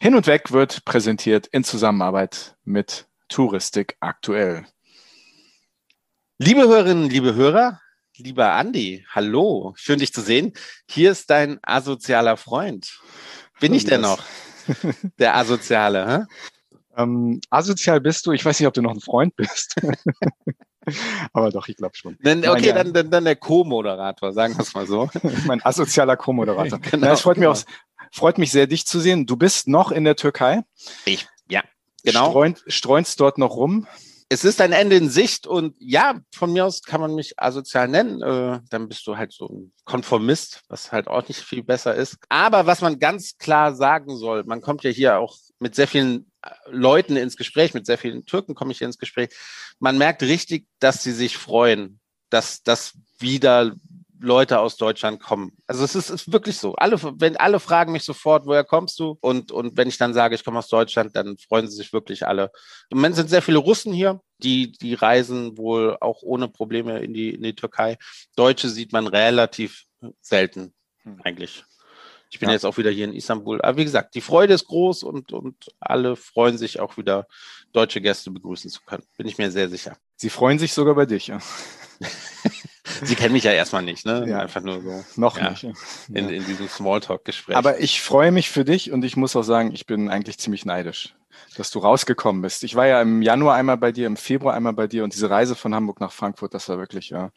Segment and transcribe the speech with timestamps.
[0.00, 4.64] Hin und Weg wird präsentiert in Zusammenarbeit mit Touristik aktuell.
[6.38, 7.80] Liebe Hörerinnen, liebe Hörer,
[8.16, 10.52] lieber Andi, hallo, schön dich zu sehen.
[10.88, 13.00] Hier ist dein asozialer Freund.
[13.58, 14.22] Bin ich denn noch
[15.18, 16.06] der Asoziale?
[16.06, 16.24] Hä?
[16.96, 18.32] Ähm, asozial bist du.
[18.32, 19.76] Ich weiß nicht, ob du noch ein Freund bist.
[21.32, 22.16] Aber doch, ich glaube schon.
[22.20, 25.08] Dann, okay, dann, dann, dann der Co-Moderator, sagen wir es mal so.
[25.46, 26.78] mein asozialer Co-Moderator.
[26.90, 27.50] genau, Na, es freut, genau.
[27.50, 27.64] mich auch,
[28.12, 29.26] freut mich sehr, dich zu sehen.
[29.26, 30.62] Du bist noch in der Türkei.
[31.04, 31.62] Ich, ja,
[32.04, 32.30] genau.
[32.30, 33.86] Streunt, streunst dort noch rum
[34.30, 37.88] es ist ein Ende in Sicht und ja, von mir aus kann man mich asozial
[37.88, 38.20] nennen.
[38.20, 42.18] Äh, dann bist du halt so ein Konformist, was halt auch nicht viel besser ist.
[42.28, 46.30] Aber was man ganz klar sagen soll, man kommt ja hier auch mit sehr vielen
[46.42, 49.30] äh, Leuten ins Gespräch, mit sehr vielen Türken komme ich hier ins Gespräch.
[49.78, 53.72] Man merkt richtig, dass sie sich freuen, dass das wieder
[54.20, 55.52] Leute aus Deutschland kommen.
[55.66, 56.74] Also es ist, ist, wirklich so.
[56.74, 59.18] Alle, wenn alle fragen mich sofort, woher kommst du?
[59.20, 62.26] Und, und wenn ich dann sage, ich komme aus Deutschland, dann freuen sie sich wirklich
[62.26, 62.50] alle.
[62.90, 67.12] Im Moment sind sehr viele Russen hier, die, die reisen wohl auch ohne Probleme in
[67.12, 67.98] die, in die Türkei.
[68.36, 69.84] Deutsche sieht man relativ
[70.20, 71.20] selten, hm.
[71.24, 71.64] eigentlich.
[72.30, 72.54] Ich bin ja.
[72.54, 73.62] jetzt auch wieder hier in Istanbul.
[73.62, 77.26] Aber wie gesagt, die Freude ist groß und, und alle freuen sich auch wieder,
[77.72, 79.04] deutsche Gäste begrüßen zu können.
[79.16, 79.96] Bin ich mir sehr sicher.
[80.16, 81.38] Sie freuen sich sogar bei dich, ja.
[83.02, 84.24] Sie kennen mich ja erstmal nicht, ne?
[84.28, 84.40] Ja.
[84.40, 85.04] Einfach nur so.
[85.16, 85.64] Noch ja, nicht.
[86.08, 87.56] In, in diesem Smalltalk-Gespräch.
[87.56, 90.64] Aber ich freue mich für dich und ich muss auch sagen, ich bin eigentlich ziemlich
[90.64, 91.14] neidisch,
[91.56, 92.64] dass du rausgekommen bist.
[92.64, 95.30] Ich war ja im Januar einmal bei dir, im Februar einmal bei dir und diese
[95.30, 97.30] Reise von Hamburg nach Frankfurt, das war wirklich, ja,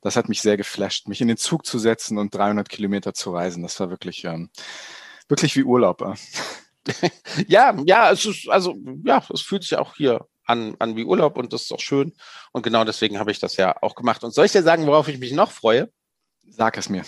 [0.00, 3.32] das hat mich sehr geflasht, mich in den Zug zu setzen und 300 Kilometer zu
[3.32, 3.62] reisen.
[3.62, 4.50] Das war wirklich, ähm,
[5.28, 6.16] wirklich wie Urlaub.
[7.46, 11.38] ja, ja, es ist, also, ja, es fühlt sich auch hier an, an wie Urlaub
[11.38, 12.12] und das ist auch schön.
[12.52, 14.24] Und genau deswegen habe ich das ja auch gemacht.
[14.24, 15.90] Und soll ich dir sagen, worauf ich mich noch freue?
[16.48, 17.02] Sag es mir.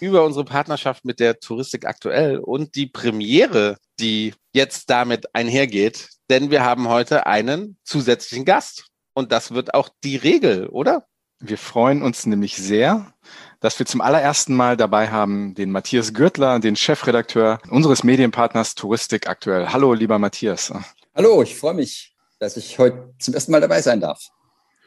[0.00, 6.08] Über unsere Partnerschaft mit der Touristik aktuell und die Premiere, die jetzt damit einhergeht.
[6.30, 8.86] Denn wir haben heute einen zusätzlichen Gast.
[9.12, 11.06] Und das wird auch die Regel, oder?
[11.40, 13.12] Wir freuen uns nämlich sehr,
[13.60, 19.26] dass wir zum allerersten Mal dabei haben den Matthias Gürtler, den Chefredakteur unseres Medienpartners Touristik
[19.26, 19.68] aktuell.
[19.72, 20.72] Hallo, lieber Matthias.
[21.14, 24.28] Hallo, ich freue mich, dass ich heute zum ersten Mal dabei sein darf.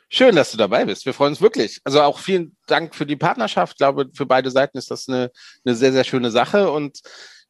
[0.09, 1.05] Schön, dass du dabei bist.
[1.05, 1.79] Wir freuen uns wirklich.
[1.85, 3.73] Also auch vielen Dank für die Partnerschaft.
[3.73, 5.31] Ich glaube, für beide Seiten ist das eine,
[5.65, 6.69] eine sehr, sehr schöne Sache.
[6.69, 6.99] Und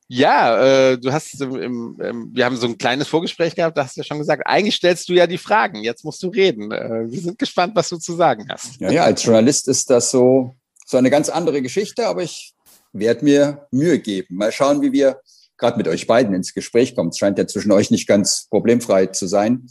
[0.08, 3.84] ja, äh, du hast, im, im, im, wir haben so ein kleines Vorgespräch gehabt, da
[3.84, 6.72] hast du ja schon gesagt, eigentlich stellst du ja die Fragen, jetzt musst du reden.
[6.72, 8.80] Äh, wir sind gespannt, was du zu sagen hast.
[8.80, 12.54] Ja, ja, als Journalist ist das so, so eine ganz andere Geschichte, aber ich
[12.92, 14.36] werde mir Mühe geben.
[14.36, 15.20] Mal schauen, wie wir
[15.58, 17.10] gerade mit euch beiden ins Gespräch kommen.
[17.10, 19.68] Es scheint ja zwischen euch nicht ganz problemfrei zu sein.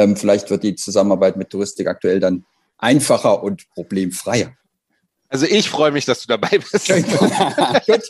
[0.00, 2.46] Ähm, vielleicht wird die Zusammenarbeit mit Touristik aktuell dann
[2.78, 4.54] einfacher und problemfreier.
[5.28, 6.88] Also ich freue mich, dass du dabei bist.
[7.86, 8.02] Gut.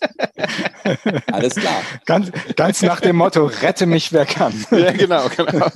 [1.30, 1.82] Alles klar.
[2.06, 4.54] Ganz, ganz nach dem Motto, rette mich, wer kann.
[4.70, 5.66] Ja, genau, genau.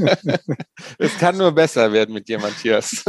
[0.99, 3.05] Es kann nur besser werden mit dir, Matthias.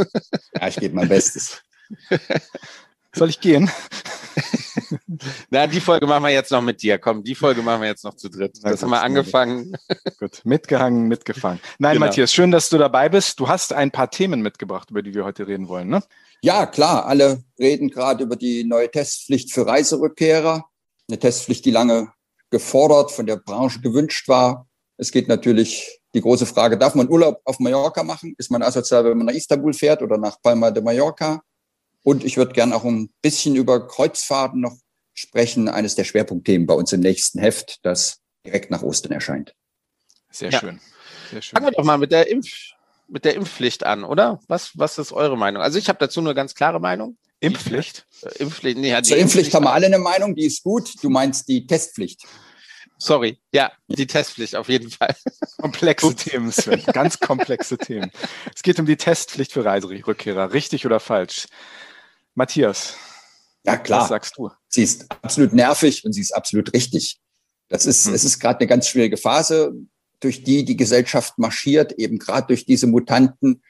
[0.60, 1.62] Ja, ich gebe mein Bestes.
[3.16, 3.70] Soll ich gehen?
[5.50, 6.98] Na, die Folge machen wir jetzt noch mit dir.
[6.98, 8.58] Komm, die Folge machen wir jetzt noch zu dritt.
[8.62, 9.74] Das haben wir angefangen.
[10.18, 11.58] Gut, mitgehangen, mitgefangen.
[11.78, 12.06] Nein, genau.
[12.06, 13.40] Matthias, schön, dass du dabei bist.
[13.40, 16.02] Du hast ein paar Themen mitgebracht, über die wir heute reden wollen, ne?
[16.42, 17.06] Ja, klar.
[17.06, 20.66] Alle reden gerade über die neue Testpflicht für Reiserückkehrer.
[21.08, 22.12] Eine Testpflicht, die lange
[22.50, 24.68] gefordert, von der Branche gewünscht war.
[24.98, 28.34] Es geht natürlich die große Frage, darf man Urlaub auf Mallorca machen?
[28.36, 31.42] Ist man asozial, wenn man nach Istanbul fährt oder nach Palma de Mallorca?
[32.06, 34.76] Und ich würde gerne auch ein bisschen über Kreuzfahrten noch
[35.12, 35.68] sprechen.
[35.68, 39.56] Eines der Schwerpunktthemen bei uns im nächsten Heft, das direkt nach Ostern erscheint.
[40.30, 40.60] Sehr ja.
[40.60, 40.80] schön.
[41.32, 41.56] Sehr schön.
[41.56, 42.46] Fangen wir doch mal mit der, Impf,
[43.08, 44.38] mit der Impfpflicht an, oder?
[44.46, 45.60] Was, was ist eure Meinung?
[45.60, 47.18] Also ich habe dazu eine ganz klare Meinung.
[47.40, 48.06] Impfpflicht?
[48.22, 48.78] Äh, Impfpflicht.
[48.78, 50.94] Nee, Zur Impfpflicht, Impfpflicht haben wir alle eine Meinung, die ist gut.
[51.02, 52.22] Du meinst die Testpflicht.
[52.98, 55.16] Sorry, ja, die Testpflicht auf jeden Fall.
[55.58, 56.84] Komplexe Themen, Sven.
[56.92, 58.12] Ganz komplexe Themen.
[58.54, 60.52] Es geht um die Testpflicht für Reiserückkehrer.
[60.52, 61.48] Richtig oder falsch?
[62.36, 62.94] Matthias.
[63.64, 64.02] Ja, klar.
[64.02, 64.50] Was sagst du?
[64.68, 67.18] Sie ist absolut nervig und sie ist absolut richtig.
[67.68, 68.14] Das ist, hm.
[68.14, 69.74] es ist gerade eine ganz schwierige Phase,
[70.20, 73.62] durch die die Gesellschaft marschiert, eben gerade durch diese Mutanten.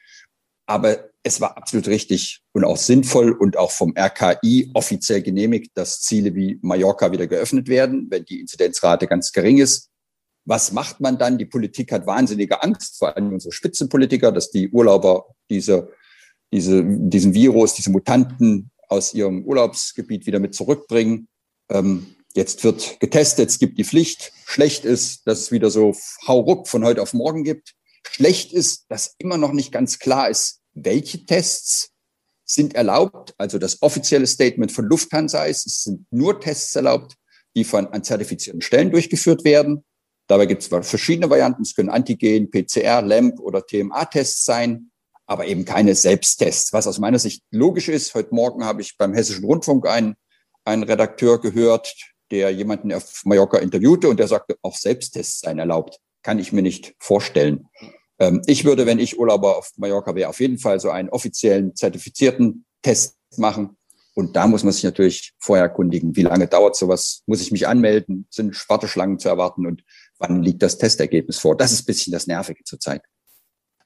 [0.66, 6.02] Aber es war absolut richtig und auch sinnvoll und auch vom RKI offiziell genehmigt, dass
[6.02, 9.90] Ziele wie Mallorca wieder geöffnet werden, wenn die Inzidenzrate ganz gering ist.
[10.44, 11.38] Was macht man dann?
[11.38, 15.90] Die Politik hat wahnsinnige Angst, vor allem unsere Spitzenpolitiker, dass die Urlauber diese
[16.52, 21.28] diese, diesen Virus, diese Mutanten aus ihrem Urlaubsgebiet wieder mit zurückbringen.
[21.69, 24.32] Ähm, jetzt wird getestet, es gibt die Pflicht.
[24.44, 25.94] Schlecht ist, dass es wieder so
[26.26, 27.75] Hauruck von heute auf morgen gibt.
[28.08, 31.90] Schlecht ist, dass immer noch nicht ganz klar ist, welche Tests
[32.44, 33.34] sind erlaubt.
[33.38, 37.16] Also das offizielle Statement von Lufthansa ist, es sind nur Tests erlaubt,
[37.56, 39.84] die von an zertifizierten Stellen durchgeführt werden.
[40.28, 41.62] Dabei gibt es verschiedene Varianten.
[41.62, 44.90] Es können Antigen, PCR, LAMP oder TMA-Tests sein,
[45.26, 48.14] aber eben keine Selbsttests, was aus meiner Sicht logisch ist.
[48.14, 50.17] Heute Morgen habe ich beim Hessischen Rundfunk einen,
[50.64, 51.94] einen Redakteur gehört,
[52.31, 55.99] der jemanden auf Mallorca interviewte und der sagte, auch Selbsttests seien erlaubt.
[56.23, 57.69] Kann ich mir nicht vorstellen.
[58.19, 61.75] Ähm, ich würde, wenn ich Urlauber auf Mallorca wäre, auf jeden Fall so einen offiziellen
[61.75, 63.76] zertifizierten Test machen.
[64.14, 67.69] Und da muss man sich natürlich vorher erkundigen, wie lange dauert sowas, muss ich mich
[67.69, 69.84] anmelden, sind Warteschlangen zu erwarten und
[70.19, 71.56] wann liegt das Testergebnis vor.
[71.56, 73.02] Das ist bisschen das Nervige zurzeit.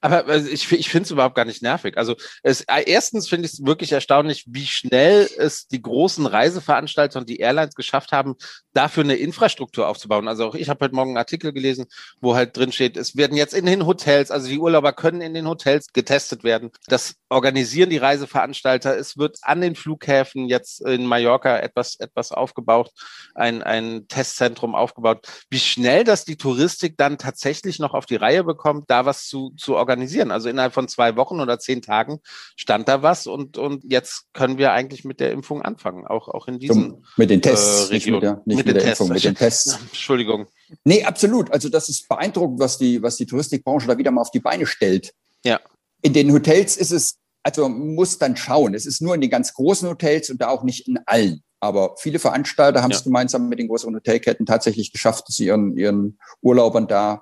[0.01, 1.97] Aber also ich, ich finde es überhaupt gar nicht nervig.
[1.97, 7.19] Also es, äh, erstens finde ich es wirklich erstaunlich, wie schnell es die großen Reiseveranstalter
[7.19, 8.35] und die Airlines geschafft haben,
[8.73, 10.27] dafür eine Infrastruktur aufzubauen.
[10.27, 11.85] Also auch ich habe heute Morgen einen Artikel gelesen,
[12.19, 15.35] wo halt drin steht, es werden jetzt in den Hotels, also die Urlauber können in
[15.35, 16.71] den Hotels getestet werden.
[16.87, 18.97] Das organisieren die Reiseveranstalter.
[18.97, 22.89] Es wird an den Flughäfen jetzt in Mallorca etwas, etwas aufgebaut,
[23.35, 25.27] ein, ein Testzentrum aufgebaut.
[25.49, 29.51] Wie schnell das die Touristik dann tatsächlich noch auf die Reihe bekommt, da was zu,
[29.57, 29.90] zu organisieren.
[30.31, 32.19] Also innerhalb von zwei Wochen oder zehn Tagen
[32.55, 36.47] stand da was und, und jetzt können wir eigentlich mit der Impfung anfangen, auch, auch
[36.47, 37.93] in diesen Mit den Tests, äh.
[37.93, 39.77] Nicht mit der, nicht mit, mit der Impfung, mit den Tests.
[39.89, 40.47] Entschuldigung.
[40.83, 41.51] Nee, absolut.
[41.51, 44.65] Also das ist beeindruckend, was die, was die Touristikbranche da wieder mal auf die Beine
[44.65, 45.13] stellt.
[45.43, 45.59] Ja.
[46.01, 48.73] In den Hotels ist es, also muss dann schauen.
[48.73, 51.43] Es ist nur in den ganz großen Hotels und da auch nicht in allen.
[51.59, 52.97] Aber viele Veranstalter haben ja.
[52.97, 57.21] es gemeinsam mit den größeren Hotelketten tatsächlich geschafft, dass sie ihren, ihren Urlaubern da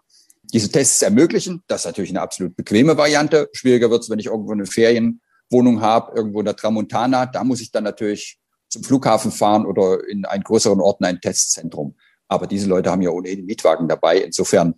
[0.54, 1.64] diese Tests ermöglichen.
[1.68, 3.50] Das ist natürlich eine absolut bequeme Variante.
[3.54, 7.26] Schwieriger wird es, wenn ich irgendwo eine Ferienwohnung habe, irgendwo in der Tramontana.
[7.26, 11.22] Da muss ich dann natürlich zum Flughafen fahren oder in einen größeren Ort in ein
[11.22, 11.96] Testzentrum.
[12.28, 14.20] Aber diese Leute haben ja ohnehin Mietwagen dabei.
[14.20, 14.76] Insofern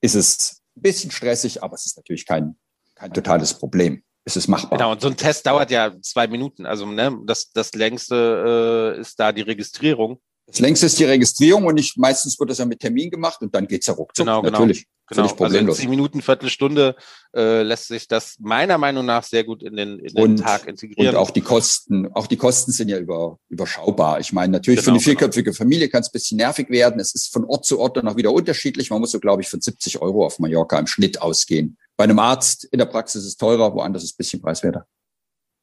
[0.00, 2.56] ist es ein bisschen stressig, aber es ist natürlich kein,
[2.94, 4.02] kein totales Problem.
[4.24, 4.78] Es ist machbar.
[4.78, 6.64] Genau, und so ein Test dauert ja zwei Minuten.
[6.64, 10.20] Also ne, das, das längste äh, ist da die Registrierung.
[10.46, 13.54] Das längste ist die Registrierung und ich, meistens wird das ja mit Termin gemacht und
[13.54, 14.26] dann geht's ja ruckzuck.
[14.26, 14.58] Genau, genau.
[14.58, 14.86] Natürlich.
[15.08, 15.28] Genau.
[15.28, 15.52] Problemlos.
[15.52, 16.96] Also in zehn Minuten, Viertelstunde
[17.34, 20.66] äh, lässt sich das meiner Meinung nach sehr gut in den, in den und, Tag
[20.66, 21.14] integrieren.
[21.14, 24.20] Und auch die Kosten, auch die Kosten sind ja über, überschaubar.
[24.20, 25.18] Ich meine, natürlich genau, für eine genau.
[25.18, 25.56] vierköpfige genau.
[25.56, 27.00] Familie kann es ein bisschen nervig werden.
[27.00, 28.90] Es ist von Ort zu Ort dann auch wieder unterschiedlich.
[28.90, 31.76] Man muss so, glaube ich, von 70 Euro auf Mallorca im Schnitt ausgehen.
[31.96, 34.86] Bei einem Arzt in der Praxis ist es teurer, woanders ist es ein bisschen preiswerter.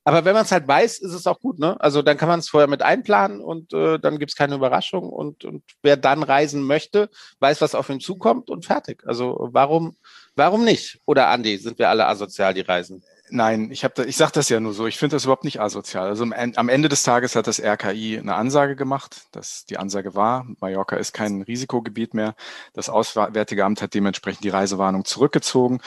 [0.10, 1.60] Aber wenn man es halt weiß, ist es auch gut.
[1.60, 1.80] Ne?
[1.80, 5.08] Also dann kann man es vorher mit einplanen und äh, dann gibt es keine Überraschung.
[5.08, 7.12] Und, und wer dann reisen möchte,
[7.42, 9.04] weiß, was auf ihn zukommt und fertig.
[9.06, 9.96] Also warum,
[10.36, 11.00] warum nicht?
[11.06, 13.04] Oder Andi, sind wir alle asozial, die reisen?
[13.32, 14.88] Nein, ich habe, ich sage das ja nur so.
[14.88, 16.08] Ich finde das überhaupt nicht asozial.
[16.08, 20.48] Also am Ende des Tages hat das RKI eine Ansage gemacht, dass die Ansage war,
[20.60, 22.36] Mallorca ist kein Risikogebiet mehr.
[22.74, 25.80] Das Auswärtige Amt hat dementsprechend die Reisewarnung zurückgezogen,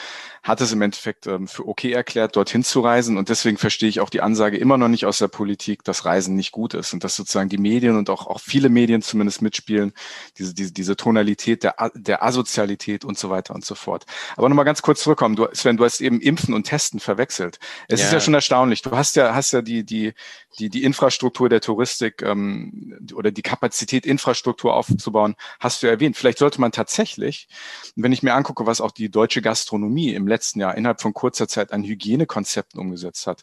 [0.43, 3.19] hat es im Endeffekt ähm, für okay erklärt, dorthin zu reisen.
[3.19, 6.37] Und deswegen verstehe ich auch die Ansage immer noch nicht aus der Politik, dass Reisen
[6.37, 9.93] nicht gut ist und dass sozusagen die Medien und auch, auch viele Medien zumindest mitspielen,
[10.39, 14.07] diese, diese, diese Tonalität der, der Asozialität und so weiter und so fort.
[14.37, 15.35] Aber nochmal ganz kurz zurückkommen.
[15.35, 17.59] Du, Sven, du hast eben Impfen und Testen verwechselt gewechselt.
[17.89, 18.07] Es ja.
[18.07, 18.83] ist ja schon erstaunlich.
[18.83, 20.15] Du hast ja, hast ja die, die,
[20.59, 26.17] die, die Infrastruktur der Touristik ähm, oder die Kapazität, Infrastruktur aufzubauen, hast du erwähnt.
[26.17, 27.49] Vielleicht sollte man tatsächlich,
[27.97, 31.49] wenn ich mir angucke, was auch die deutsche Gastronomie im letzten Jahr innerhalb von kurzer
[31.49, 33.43] Zeit an Hygienekonzepten umgesetzt hat,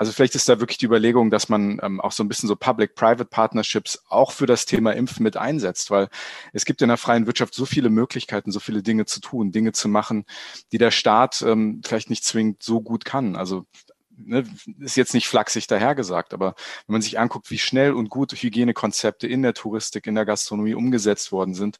[0.00, 2.56] also vielleicht ist da wirklich die Überlegung, dass man ähm, auch so ein bisschen so
[2.56, 6.08] Public-Private Partnerships auch für das Thema Impfen mit einsetzt, weil
[6.54, 9.72] es gibt in der freien Wirtschaft so viele Möglichkeiten, so viele Dinge zu tun, Dinge
[9.72, 10.24] zu machen,
[10.72, 13.36] die der Staat ähm, vielleicht nicht zwingend so gut kann.
[13.36, 13.66] Also
[14.24, 14.44] ne,
[14.78, 16.54] ist jetzt nicht flachsig dahergesagt, aber
[16.86, 20.74] wenn man sich anguckt, wie schnell und gut Hygienekonzepte in der Touristik, in der Gastronomie
[20.74, 21.78] umgesetzt worden sind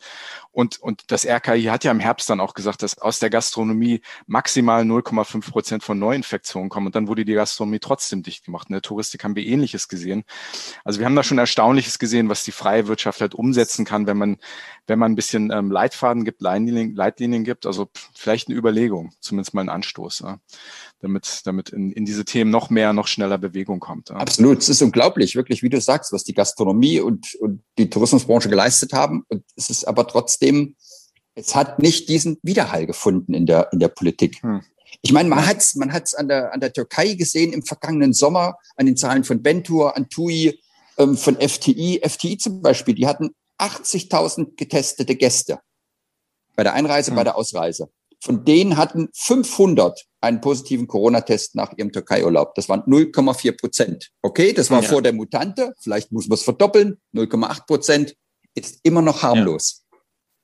[0.53, 4.01] und, und das RKI hat ja im Herbst dann auch gesagt, dass aus der Gastronomie
[4.27, 8.69] maximal 0,5 Prozent von Neuinfektionen kommen und dann wurde die Gastronomie trotzdem dicht gemacht.
[8.69, 10.25] In der Touristik haben wir Ähnliches gesehen.
[10.85, 14.17] Also wir haben da schon Erstaunliches gesehen, was die freie Wirtschaft halt umsetzen kann, wenn
[14.17, 14.39] man,
[14.87, 17.67] wenn man ein bisschen ähm, Leitfaden gibt, Leitlinien, Leitlinien gibt.
[17.67, 20.21] Also vielleicht eine Überlegung, zumindest mal ein Anstoß.
[20.21, 20.39] Ja
[21.01, 24.11] damit, damit in, in diese Themen noch mehr, noch schneller Bewegung kommt.
[24.11, 24.17] Ja.
[24.17, 24.59] Absolut.
[24.59, 28.93] Es ist unglaublich, wirklich, wie du sagst, was die Gastronomie und, und die Tourismusbranche geleistet
[28.93, 29.25] haben.
[29.29, 30.77] Und es ist aber trotzdem,
[31.35, 34.41] es hat nicht diesen Widerhall gefunden in der, in der Politik.
[34.43, 34.63] Hm.
[35.03, 38.13] Ich meine, man hat es man hat's an, der, an der Türkei gesehen im vergangenen
[38.13, 40.61] Sommer, an den Zahlen von Bentur, an TUI,
[40.99, 42.01] ähm, von FTI.
[42.07, 45.61] FTI zum Beispiel, die hatten 80.000 getestete Gäste
[46.55, 47.17] bei der Einreise, hm.
[47.17, 47.91] bei der Ausreise.
[48.23, 52.55] Von denen hatten 500 einen positiven Corona-Test nach ihrem Türkei-Urlaub.
[52.55, 54.11] Das waren 0,4 Prozent.
[54.21, 54.89] Okay, das war ja.
[54.89, 55.73] vor der Mutante.
[55.81, 56.99] Vielleicht muss man es verdoppeln.
[57.15, 58.17] 0,8 Prozent
[58.55, 59.85] ist immer noch harmlos.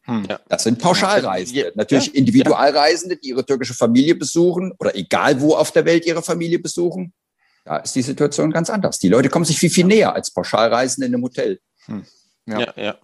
[0.07, 0.15] Ja.
[0.15, 0.27] Hm.
[0.49, 1.67] Das sind Pauschalreisende.
[1.67, 1.71] Ja.
[1.75, 6.59] Natürlich Individualreisende, die ihre türkische Familie besuchen oder egal wo auf der Welt ihre Familie
[6.59, 7.13] besuchen.
[7.65, 9.01] Da ist die Situation ganz anders.
[9.01, 11.61] Die Leute kommen sich viel, viel näher als Pauschalreisende in einem Hotel.
[11.87, 12.07] Hm.
[12.47, 12.61] Ja.
[12.61, 12.99] ja, ja,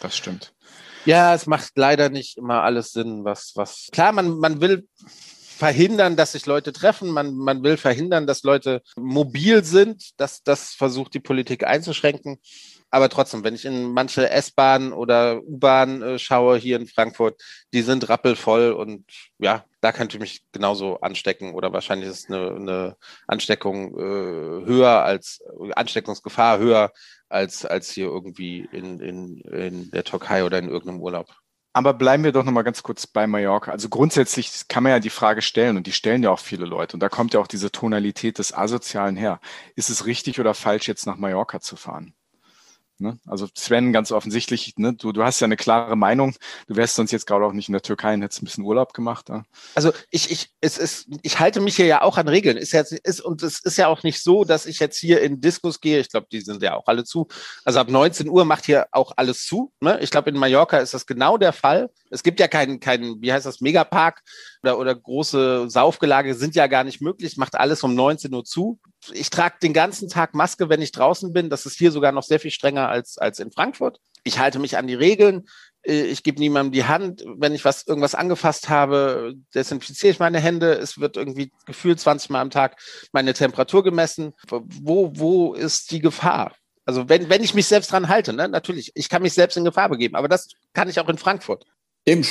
[0.00, 0.54] das stimmt.
[1.06, 3.88] Ja, es macht leider nicht immer alles Sinn, was, was.
[3.92, 4.86] Klar, man, man will
[5.56, 7.10] verhindern, dass sich Leute treffen.
[7.10, 10.10] Man, man will verhindern, dass Leute mobil sind.
[10.18, 12.38] Das, das versucht die Politik einzuschränken.
[12.90, 17.40] Aber trotzdem, wenn ich in manche S-Bahn oder U-Bahn äh, schaue hier in Frankfurt,
[17.72, 19.04] die sind rappelvoll und
[19.38, 25.02] ja, da könnte ich mich genauso anstecken oder wahrscheinlich ist eine, eine Ansteckung äh, höher
[25.02, 25.42] als
[25.74, 26.92] Ansteckungsgefahr höher
[27.28, 31.28] als, als hier irgendwie in, in, in der Türkei oder in irgendeinem Urlaub.
[31.76, 33.70] Aber bleiben wir doch noch mal ganz kurz bei Mallorca.
[33.70, 36.96] Also grundsätzlich kann man ja die Frage stellen und die stellen ja auch viele Leute
[36.96, 39.40] und da kommt ja auch diese Tonalität des Asozialen her.
[39.74, 42.15] Ist es richtig oder falsch, jetzt nach Mallorca zu fahren?
[42.98, 43.18] Ne?
[43.26, 44.94] Also Sven, ganz offensichtlich, ne?
[44.94, 46.34] du, du hast ja eine klare Meinung.
[46.66, 48.94] Du wärst sonst jetzt gerade auch nicht in der Türkei und hättest ein bisschen Urlaub
[48.94, 49.28] gemacht.
[49.28, 49.44] Ja?
[49.74, 52.56] Also ich, ich, es ist, ich halte mich hier ja auch an Regeln.
[52.56, 55.40] Ist jetzt, ist, und es ist ja auch nicht so, dass ich jetzt hier in
[55.40, 56.00] Diskus gehe.
[56.00, 57.28] Ich glaube, die sind ja auch alle zu.
[57.64, 59.72] Also ab 19 Uhr macht hier auch alles zu.
[59.80, 59.98] Ne?
[60.00, 61.90] Ich glaube, in Mallorca ist das genau der Fall.
[62.10, 64.22] Es gibt ja keinen, keinen, wie heißt das, Megapark
[64.62, 67.36] oder, oder große Saufgelage sind ja gar nicht möglich.
[67.36, 68.78] Macht alles um 19 Uhr zu
[69.12, 71.50] ich trage den ganzen Tag Maske, wenn ich draußen bin.
[71.50, 74.00] Das ist hier sogar noch sehr viel strenger als, als in Frankfurt.
[74.24, 75.48] Ich halte mich an die Regeln.
[75.82, 77.24] Äh, ich gebe niemandem die Hand.
[77.36, 80.72] Wenn ich was, irgendwas angefasst habe, desinfiziere ich meine Hände.
[80.72, 82.80] Es wird irgendwie gefühlt 20 Mal am Tag
[83.12, 84.34] meine Temperatur gemessen.
[84.48, 86.52] Wo, wo ist die Gefahr?
[86.84, 88.48] Also wenn, wenn ich mich selbst dran halte, ne?
[88.48, 91.64] natürlich, ich kann mich selbst in Gefahr begeben, aber das kann ich auch in Frankfurt.
[92.08, 92.24] Dem,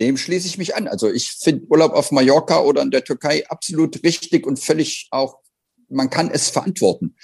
[0.00, 0.88] dem schließe ich mich an.
[0.88, 5.40] Also ich finde Urlaub auf Mallorca oder in der Türkei absolut richtig und völlig auch
[5.90, 7.16] man kann es verantworten.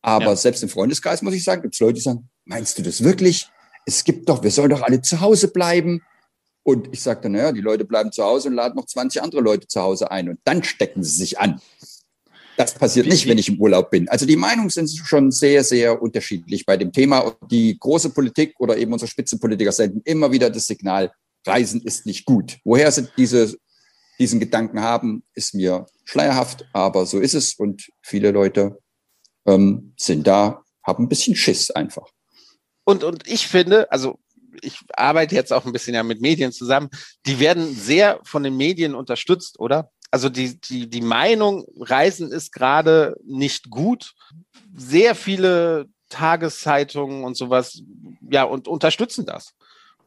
[0.00, 0.36] Aber ja.
[0.36, 3.48] selbst im Freundeskreis, muss ich sagen, gibt es Leute, die sagen, meinst du das wirklich?
[3.86, 6.02] Es gibt doch, wir sollen doch alle zu Hause bleiben.
[6.62, 9.66] Und ich sagte, naja, die Leute bleiben zu Hause und laden noch 20 andere Leute
[9.66, 10.28] zu Hause ein.
[10.30, 11.60] Und dann stecken sie sich an.
[12.56, 14.08] Das passiert nicht, wenn ich im Urlaub bin.
[14.08, 17.18] Also die Meinungen sind schon sehr, sehr unterschiedlich bei dem Thema.
[17.18, 21.12] Und die große Politik oder eben unsere Spitzenpolitiker senden immer wieder das Signal,
[21.46, 22.58] Reisen ist nicht gut.
[22.64, 23.56] Woher sind diese
[24.18, 28.78] diesen Gedanken haben, ist mir schleierhaft, aber so ist es und viele Leute
[29.46, 32.08] ähm, sind da, haben ein bisschen Schiss einfach.
[32.84, 34.18] Und, und ich finde, also
[34.62, 36.90] ich arbeite jetzt auch ein bisschen ja mit Medien zusammen,
[37.26, 39.90] die werden sehr von den Medien unterstützt, oder?
[40.10, 44.14] Also die, die, die Meinung, Reisen ist gerade nicht gut.
[44.76, 47.82] Sehr viele Tageszeitungen und sowas,
[48.30, 49.54] ja, und unterstützen das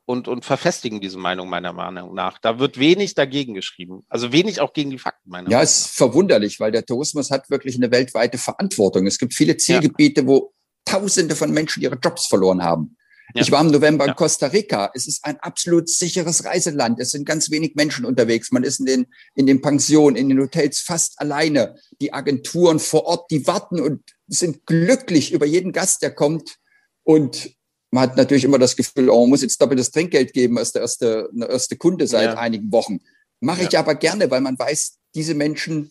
[0.07, 2.39] und, und verfestigen diese Meinung meiner Meinung nach.
[2.39, 4.05] Da wird wenig dagegen geschrieben.
[4.07, 7.49] Also wenig auch gegen die Fakten meiner Ja, es ist verwunderlich, weil der Tourismus hat
[7.49, 9.05] wirklich eine weltweite Verantwortung.
[9.05, 10.27] Es gibt viele Zielgebiete, ja.
[10.27, 10.53] wo
[10.85, 12.95] Tausende von Menschen ihre Jobs verloren haben.
[13.35, 13.41] Ja.
[13.41, 14.89] Ich war im November in Costa Rica.
[14.93, 17.01] Es ist ein absolut sicheres Reiseland.
[17.01, 18.53] Es sind ganz wenig Menschen unterwegs.
[18.53, 21.75] Man ist in den, in den Pensionen, in den Hotels fast alleine.
[21.99, 26.55] Die Agenturen vor Ort, die warten und sind glücklich über jeden Gast, der kommt.
[27.03, 27.56] Und
[27.91, 30.81] man hat natürlich immer das Gefühl, oh, man muss jetzt doppeltes Trinkgeld geben als der
[30.81, 32.37] erste, der erste Kunde seit ja.
[32.37, 32.99] einigen Wochen.
[33.39, 33.69] Mache ja.
[33.69, 35.89] ich aber gerne, weil man weiß, diese Menschen,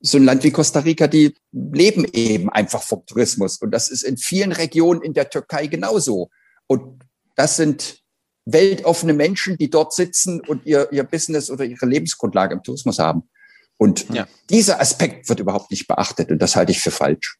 [0.00, 3.58] so ein Land wie Costa Rica, die leben eben einfach vom Tourismus.
[3.58, 6.30] Und das ist in vielen Regionen in der Türkei genauso.
[6.66, 7.02] Und
[7.36, 8.00] das sind
[8.44, 13.28] weltoffene Menschen, die dort sitzen und ihr, ihr Business oder ihre Lebensgrundlage im Tourismus haben.
[13.76, 14.26] Und ja.
[14.50, 16.30] dieser Aspekt wird überhaupt nicht beachtet.
[16.30, 17.38] Und das halte ich für falsch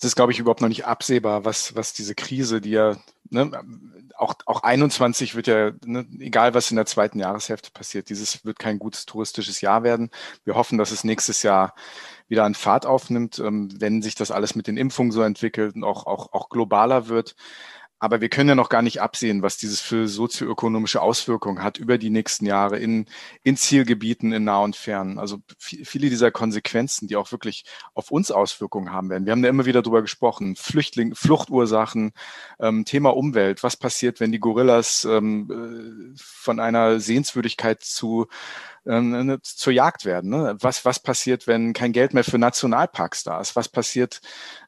[0.00, 2.96] es ist, glaube ich, überhaupt noch nicht absehbar, was, was diese Krise, die ja,
[3.28, 3.50] ne,
[4.16, 8.58] auch, auch 21 wird ja, ne, egal was in der zweiten Jahreshälfte passiert, dieses wird
[8.58, 10.10] kein gutes touristisches Jahr werden.
[10.44, 11.74] Wir hoffen, dass es nächstes Jahr
[12.28, 15.84] wieder an Fahrt aufnimmt, ähm, wenn sich das alles mit den Impfungen so entwickelt und
[15.84, 17.36] auch, auch, auch globaler wird.
[18.00, 21.98] Aber wir können ja noch gar nicht absehen, was dieses für sozioökonomische Auswirkungen hat über
[21.98, 23.04] die nächsten Jahre in,
[23.42, 25.18] in Zielgebieten in nah und fern.
[25.18, 29.26] Also viele dieser Konsequenzen, die auch wirklich auf uns Auswirkungen haben werden.
[29.26, 30.56] Wir haben da immer wieder drüber gesprochen.
[30.56, 32.12] Flüchtling, Fluchtursachen,
[32.58, 33.62] ähm, Thema Umwelt.
[33.62, 38.28] Was passiert, wenn die Gorillas ähm, äh, von einer Sehenswürdigkeit zu
[38.86, 40.30] ähm, ne, zur Jagd werden.
[40.30, 40.56] Ne?
[40.60, 43.56] Was, was passiert, wenn kein Geld mehr für Nationalparks da ist?
[43.56, 44.20] Was passiert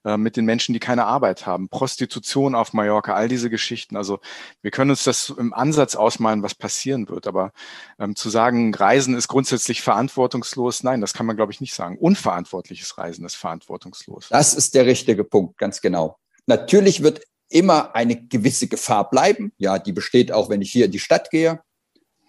[0.05, 1.69] äh, mit den Menschen, die keine Arbeit haben?
[1.69, 3.97] Prostitution auf Mallorca, all diese Geschichten.
[3.97, 4.21] Also
[4.63, 7.27] wir können uns das im Ansatz ausmalen, was passieren wird.
[7.27, 7.53] Aber
[7.99, 11.99] ähm, zu sagen, Reisen ist grundsätzlich verantwortungslos, nein, das kann man, glaube ich, nicht sagen.
[11.99, 14.29] Unverantwortliches Reisen ist verantwortungslos.
[14.31, 16.19] Das ist der richtige Punkt, ganz genau.
[16.47, 19.53] Natürlich wird immer eine gewisse Gefahr bleiben.
[19.59, 21.61] Ja, die besteht auch, wenn ich hier in die Stadt gehe.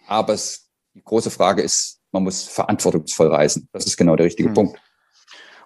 [0.06, 0.64] Aber es
[0.94, 3.68] die große Frage ist, man muss verantwortungsvoll reisen.
[3.72, 4.54] Das ist genau der richtige hm.
[4.54, 4.80] Punkt.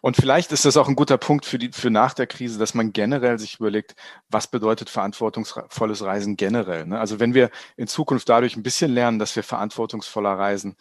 [0.01, 2.73] Und vielleicht ist das auch ein guter Punkt für, die, für nach der Krise, dass
[2.73, 3.95] man generell sich überlegt,
[4.29, 6.85] was bedeutet verantwortungsvolles Reisen generell.
[6.85, 6.99] Ne?
[6.99, 10.75] Also wenn wir in Zukunft dadurch ein bisschen lernen, dass wir verantwortungsvoller reisen,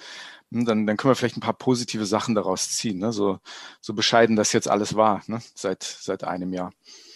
[0.52, 2.99] hm, dann, dann können wir vielleicht ein paar positive Sachen daraus ziehen.
[2.99, 3.12] Ne?
[3.12, 3.38] So,
[3.80, 5.40] so bescheiden das jetzt alles war, ne?
[5.54, 6.73] seit, seit einem Jahr.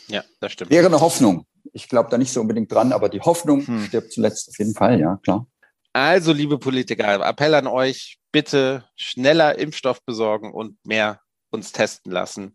[0.08, 0.70] Ja, das stimmt.
[0.70, 1.46] Wäre eine Hoffnung.
[1.72, 3.84] Ich glaube da nicht so unbedingt dran, aber die Hoffnung hm.
[3.86, 5.46] stirbt zuletzt auf jeden Fall, ja, klar.
[5.92, 12.54] Also, liebe Politiker, Appell an euch, bitte schneller Impfstoff besorgen und mehr uns testen lassen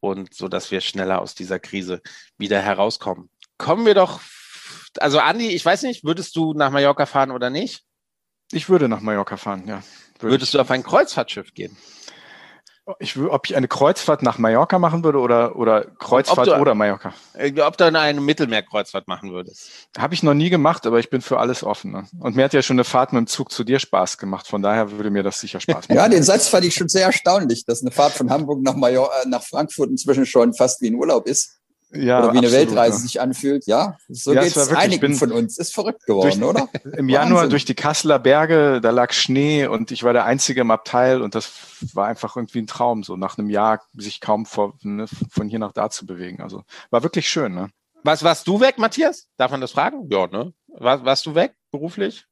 [0.00, 2.02] und so, dass wir schneller aus dieser Krise
[2.36, 3.30] wieder herauskommen.
[3.58, 4.20] Kommen wir doch,
[4.98, 7.84] also Andi, ich weiß nicht, würdest du nach Mallorca fahren oder nicht?
[8.50, 9.82] Ich würde nach Mallorca fahren, ja.
[10.18, 10.52] Würde würdest ich.
[10.52, 11.76] du auf ein Kreuzfahrtschiff gehen?
[12.98, 17.14] Ich, ob ich eine Kreuzfahrt nach Mallorca machen würde oder, oder Kreuzfahrt du, oder Mallorca?
[17.34, 19.88] Äh, ob du eine Mittelmeerkreuzfahrt machen würdest?
[19.96, 21.92] Habe ich noch nie gemacht, aber ich bin für alles offen.
[21.92, 22.08] Ne?
[22.18, 24.48] Und mir hat ja schon eine Fahrt mit dem Zug zu dir Spaß gemacht.
[24.48, 25.94] Von daher würde mir das sicher Spaß machen.
[25.94, 29.22] ja, den Satz fand ich schon sehr erstaunlich, dass eine Fahrt von Hamburg nach, Mallorca,
[29.22, 31.61] äh, nach Frankfurt inzwischen schon fast wie ein Urlaub ist
[31.94, 33.02] ja, oder wie eine Weltreise ja.
[33.02, 33.66] sich anfühlt.
[33.66, 35.58] Ja, so ja, geht es einigen von uns.
[35.58, 36.68] Ist verrückt geworden, durch, oder?
[36.96, 40.70] Im Januar durch die Kasseler Berge, da lag Schnee und ich war der Einzige im
[40.70, 41.52] Abteil und das
[41.92, 45.58] war einfach irgendwie ein Traum, so nach einem Jahr sich kaum vor, ne, von hier
[45.58, 46.40] nach da zu bewegen.
[46.40, 47.54] Also war wirklich schön.
[47.54, 47.68] Ne?
[48.04, 49.28] Was, warst du weg, Matthias?
[49.36, 50.08] Darf man das fragen?
[50.10, 50.52] Ja, ne?
[50.68, 52.24] War, warst du weg beruflich?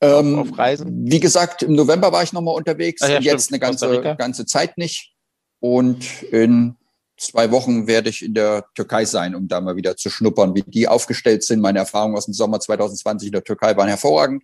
[0.00, 1.10] Ähm, auf, auf Reisen?
[1.10, 5.14] Wie gesagt, im November war ich nochmal unterwegs, ja, jetzt eine ganze, ganze Zeit nicht.
[5.58, 6.76] Und in
[7.20, 10.62] zwei Wochen werde ich in der Türkei sein, um da mal wieder zu schnuppern, wie
[10.62, 11.60] die aufgestellt sind.
[11.60, 14.42] Meine Erfahrungen aus dem Sommer 2020 in der Türkei waren hervorragend.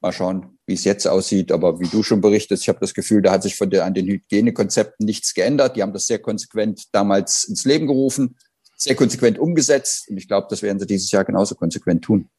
[0.00, 1.52] Mal schauen, wie es jetzt aussieht.
[1.52, 3.94] Aber wie du schon berichtest, ich habe das Gefühl, da hat sich von der, an
[3.94, 5.76] den Hygienekonzepten nichts geändert.
[5.76, 8.36] Die haben das sehr konsequent damals ins Leben gerufen,
[8.76, 10.08] sehr konsequent umgesetzt.
[10.08, 12.30] Und ich glaube, das werden sie dieses Jahr genauso konsequent tun.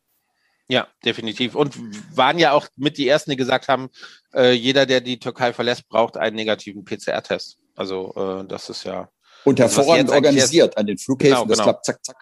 [0.67, 1.55] Ja, definitiv.
[1.55, 1.77] Und
[2.15, 3.89] waren ja auch mit die Ersten, die gesagt haben,
[4.33, 7.57] äh, jeder, der die Türkei verlässt, braucht einen negativen PCR-Test.
[7.75, 9.09] Also äh, das ist ja
[9.45, 11.35] und also hervorragend organisiert an den Flughäfen.
[11.35, 11.63] Genau, das genau.
[11.63, 12.17] klappt zack, zack.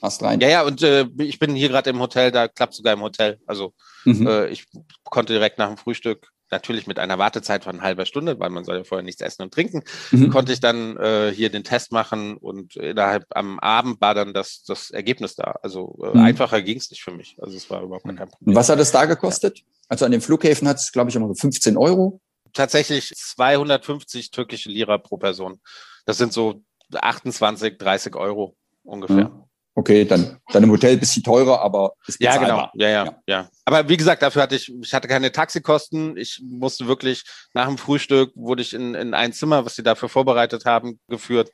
[0.00, 0.40] Hast rein.
[0.40, 3.40] Ja, ja, und äh, ich bin hier gerade im Hotel, da klappt sogar im Hotel.
[3.46, 4.26] Also mhm.
[4.26, 4.66] äh, ich
[5.04, 8.78] konnte direkt nach dem Frühstück, natürlich mit einer Wartezeit von halben Stunde, weil man soll
[8.78, 10.30] ja vorher nichts essen und trinken, mhm.
[10.30, 14.62] konnte ich dann äh, hier den Test machen und innerhalb am Abend war dann das,
[14.64, 15.56] das Ergebnis da.
[15.62, 16.24] Also äh, mhm.
[16.24, 17.36] einfacher ging es nicht für mich.
[17.40, 18.48] Also es war überhaupt kein Problem.
[18.48, 19.58] Und was hat es da gekostet?
[19.58, 19.64] Ja.
[19.88, 22.20] Also an den Flughäfen hat es, glaube ich, immer so 15 Euro.
[22.52, 25.60] Tatsächlich 250 türkische Lira pro Person.
[26.08, 29.18] Das sind so 28, 30 Euro ungefähr.
[29.18, 29.44] Ja.
[29.74, 32.70] Okay, dann, dann im Hotel ein bisschen teurer, aber ist Ja, genau.
[32.72, 33.50] Ja, ja, ja, ja.
[33.66, 36.16] Aber wie gesagt, dafür hatte ich, ich hatte keine Taxikosten.
[36.16, 40.08] Ich musste wirklich nach dem Frühstück wurde ich in, in ein Zimmer, was sie dafür
[40.08, 41.52] vorbereitet haben, geführt.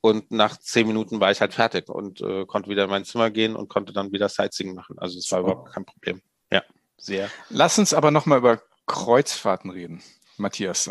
[0.00, 3.30] Und nach zehn Minuten war ich halt fertig und äh, konnte wieder in mein Zimmer
[3.30, 5.00] gehen und konnte dann wieder Sightseeing machen.
[5.00, 6.22] Also es war überhaupt kein Problem.
[6.52, 6.62] Ja,
[6.96, 7.28] sehr.
[7.50, 10.00] Lass uns aber nochmal über Kreuzfahrten reden,
[10.36, 10.88] Matthias.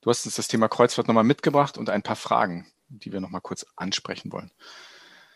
[0.00, 3.30] Du hast uns das Thema Kreuzfahrt nochmal mitgebracht und ein paar Fragen die wir noch
[3.30, 4.50] mal kurz ansprechen wollen.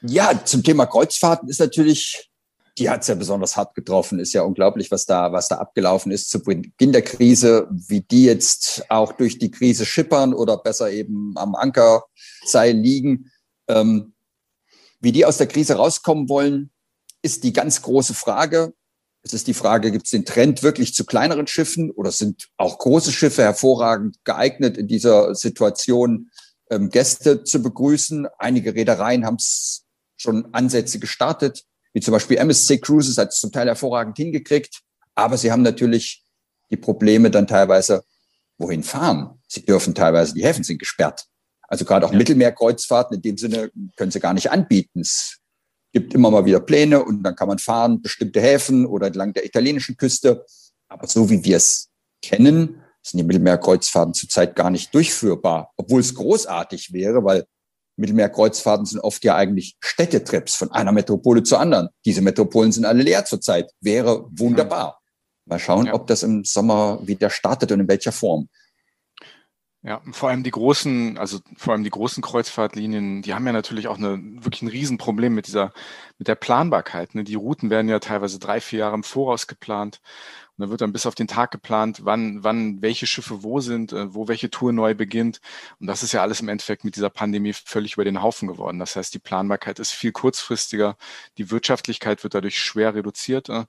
[0.02, 2.30] Ja, zum Thema Kreuzfahrten ist natürlich,
[2.78, 4.18] die hat es ja besonders hart getroffen.
[4.18, 8.24] Ist ja unglaublich, was da, was da abgelaufen ist zu Beginn der Krise, wie die
[8.24, 13.30] jetzt auch durch die Krise schippern oder besser eben am Ankerseil liegen.
[13.68, 14.14] Ähm,
[15.00, 16.70] wie die aus der Krise rauskommen wollen,
[17.22, 18.74] ist die ganz große Frage.
[19.22, 22.78] Es ist die Frage, gibt es den Trend wirklich zu kleineren Schiffen oder sind auch
[22.78, 26.30] große Schiffe hervorragend geeignet in dieser Situation
[26.70, 28.26] ähm, Gäste zu begrüßen.
[28.38, 29.84] Einige Reedereien haben es
[30.16, 34.80] schon Ansätze gestartet, wie zum Beispiel MSC Cruises hat es zum Teil hervorragend hingekriegt.
[35.14, 36.24] Aber sie haben natürlich
[36.70, 38.02] die Probleme dann teilweise,
[38.58, 39.40] wohin fahren?
[39.46, 41.26] Sie dürfen teilweise, die Häfen sind gesperrt.
[41.68, 42.18] Also gerade auch ja.
[42.18, 45.00] Mittelmeerkreuzfahrten in dem Sinne können sie gar nicht anbieten.
[45.00, 45.38] Es
[45.92, 49.44] gibt immer mal wieder Pläne und dann kann man fahren, bestimmte Häfen oder entlang der
[49.44, 50.44] italienischen Küste.
[50.88, 51.88] Aber so wie wir es
[52.22, 57.44] kennen, sind die Mittelmeerkreuzfahrten zurzeit gar nicht durchführbar, obwohl es großartig wäre, weil
[57.96, 61.88] Mittelmeerkreuzfahrten sind oft ja eigentlich Städtetrips von einer Metropole zur anderen.
[62.04, 63.70] Diese Metropolen sind alle leer zurzeit.
[63.80, 65.00] Wäre wunderbar.
[65.44, 65.94] Mal schauen, ja.
[65.94, 68.48] ob das im Sommer wieder startet und in welcher Form.
[69.84, 73.88] Ja, vor allem die großen, also vor allem die großen Kreuzfahrtlinien, die haben ja natürlich
[73.88, 75.72] auch eine, wirklich ein Riesenproblem mit dieser,
[76.18, 77.16] mit der Planbarkeit.
[77.16, 77.24] Ne?
[77.24, 80.00] Die Routen werden ja teilweise drei, vier Jahre im Voraus geplant.
[80.56, 83.92] Und da wird dann bis auf den Tag geplant, wann, wann welche Schiffe wo sind,
[83.92, 85.40] äh, wo welche Tour neu beginnt.
[85.80, 88.78] Und das ist ja alles im Endeffekt mit dieser Pandemie völlig über den Haufen geworden.
[88.78, 90.96] Das heißt, die Planbarkeit ist viel kurzfristiger,
[91.38, 93.48] die Wirtschaftlichkeit wird dadurch schwer reduziert.
[93.48, 93.64] Äh.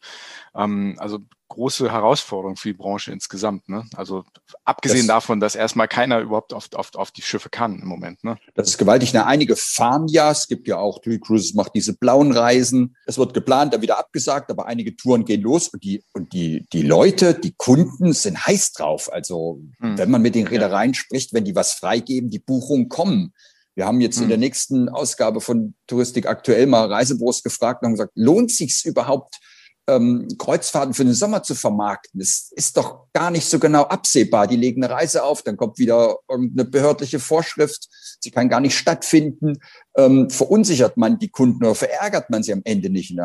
[0.54, 1.22] Ähm, also
[1.54, 3.70] große Herausforderung für die Branche insgesamt.
[3.70, 3.86] Ne?
[3.96, 4.26] Also
[4.66, 8.24] abgesehen das, davon, dass erstmal keiner überhaupt auf, auf, auf die Schiffe kann im Moment.
[8.24, 8.38] Ne?
[8.56, 9.14] Das ist gewaltig.
[9.14, 10.32] Na, einige fahren ja.
[10.32, 12.96] Es gibt ja auch, TUI Cruises macht diese blauen Reisen.
[13.06, 16.66] Es wird geplant, dann wieder abgesagt, aber einige Touren gehen los und die, und die,
[16.74, 19.12] die Leute, die Kunden sind heiß drauf.
[19.12, 19.98] Also hm.
[19.98, 21.00] wenn man mit den Reedereien ja.
[21.00, 23.34] spricht, wenn die was freigeben, die Buchungen kommen.
[23.76, 24.24] Wir haben jetzt hm.
[24.24, 28.86] in der nächsten Ausgabe von Touristik aktuell mal Reisebüros gefragt und haben gesagt, lohnt sich's
[28.86, 29.40] überhaupt,
[29.88, 32.20] ähm, Kreuzfahrten für den Sommer zu vermarkten.
[32.20, 34.48] Das ist doch gar nicht so genau absehbar.
[34.48, 38.78] Die legen eine Reise auf, dann kommt wieder irgendeine behördliche Vorschrift, sie kann gar nicht
[38.78, 39.58] stattfinden.
[39.98, 43.18] Ähm, verunsichert man die Kunden oder verärgert man sie am Ende nicht?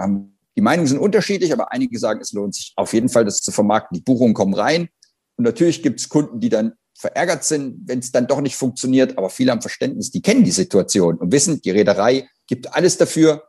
[0.56, 3.52] Die Meinungen sind unterschiedlich, aber einige sagen, es lohnt sich auf jeden Fall, das zu
[3.52, 3.96] vermarkten.
[3.96, 4.88] Die Buchungen kommen rein.
[5.36, 9.16] Und natürlich gibt es Kunden, die dann verärgert sind, wenn es dann doch nicht funktioniert,
[9.16, 13.47] aber viele haben Verständnis, die kennen die Situation und wissen, die Reederei gibt alles dafür,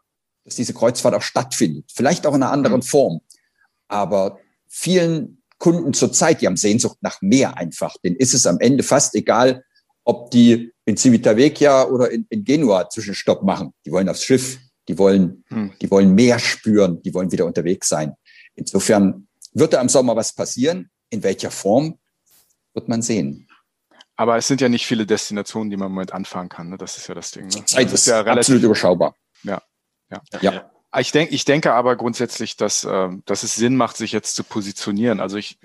[0.50, 1.92] dass diese Kreuzfahrt auch stattfindet.
[1.94, 2.84] Vielleicht auch in einer anderen mhm.
[2.84, 3.22] Form.
[3.88, 7.96] Aber vielen Kunden zurzeit, die haben Sehnsucht nach mehr einfach.
[8.04, 9.64] Denen ist es am Ende fast egal,
[10.04, 13.74] ob die in Civitavecchia oder in, in Genua Zwischenstopp machen.
[13.86, 15.74] Die wollen aufs Schiff, die wollen, hm.
[15.82, 18.14] die wollen mehr spüren, die wollen wieder unterwegs sein.
[18.56, 20.90] Insofern wird da im Sommer was passieren.
[21.10, 22.00] In welcher Form
[22.74, 23.48] wird man sehen.
[24.16, 26.70] Aber es sind ja nicht viele Destinationen, die man Moment anfangen kann.
[26.70, 26.78] Ne?
[26.78, 27.48] Das ist ja das Ding.
[27.48, 27.66] Ne?
[27.66, 29.16] Zeit ist ja relativ absolut überschaubar.
[29.44, 29.62] Ja,
[30.10, 30.22] ja.
[30.42, 30.72] ja.
[30.98, 34.44] Ich denke, ich denke aber grundsätzlich, dass, äh, dass es Sinn macht, sich jetzt zu
[34.44, 35.20] positionieren.
[35.20, 35.60] Also ich,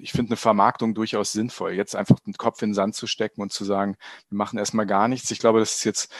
[0.00, 3.42] ich finde eine Vermarktung durchaus sinnvoll, jetzt einfach den Kopf in den Sand zu stecken
[3.42, 3.96] und zu sagen,
[4.28, 5.30] wir machen erstmal gar nichts.
[5.30, 6.12] Ich glaube, das ist jetzt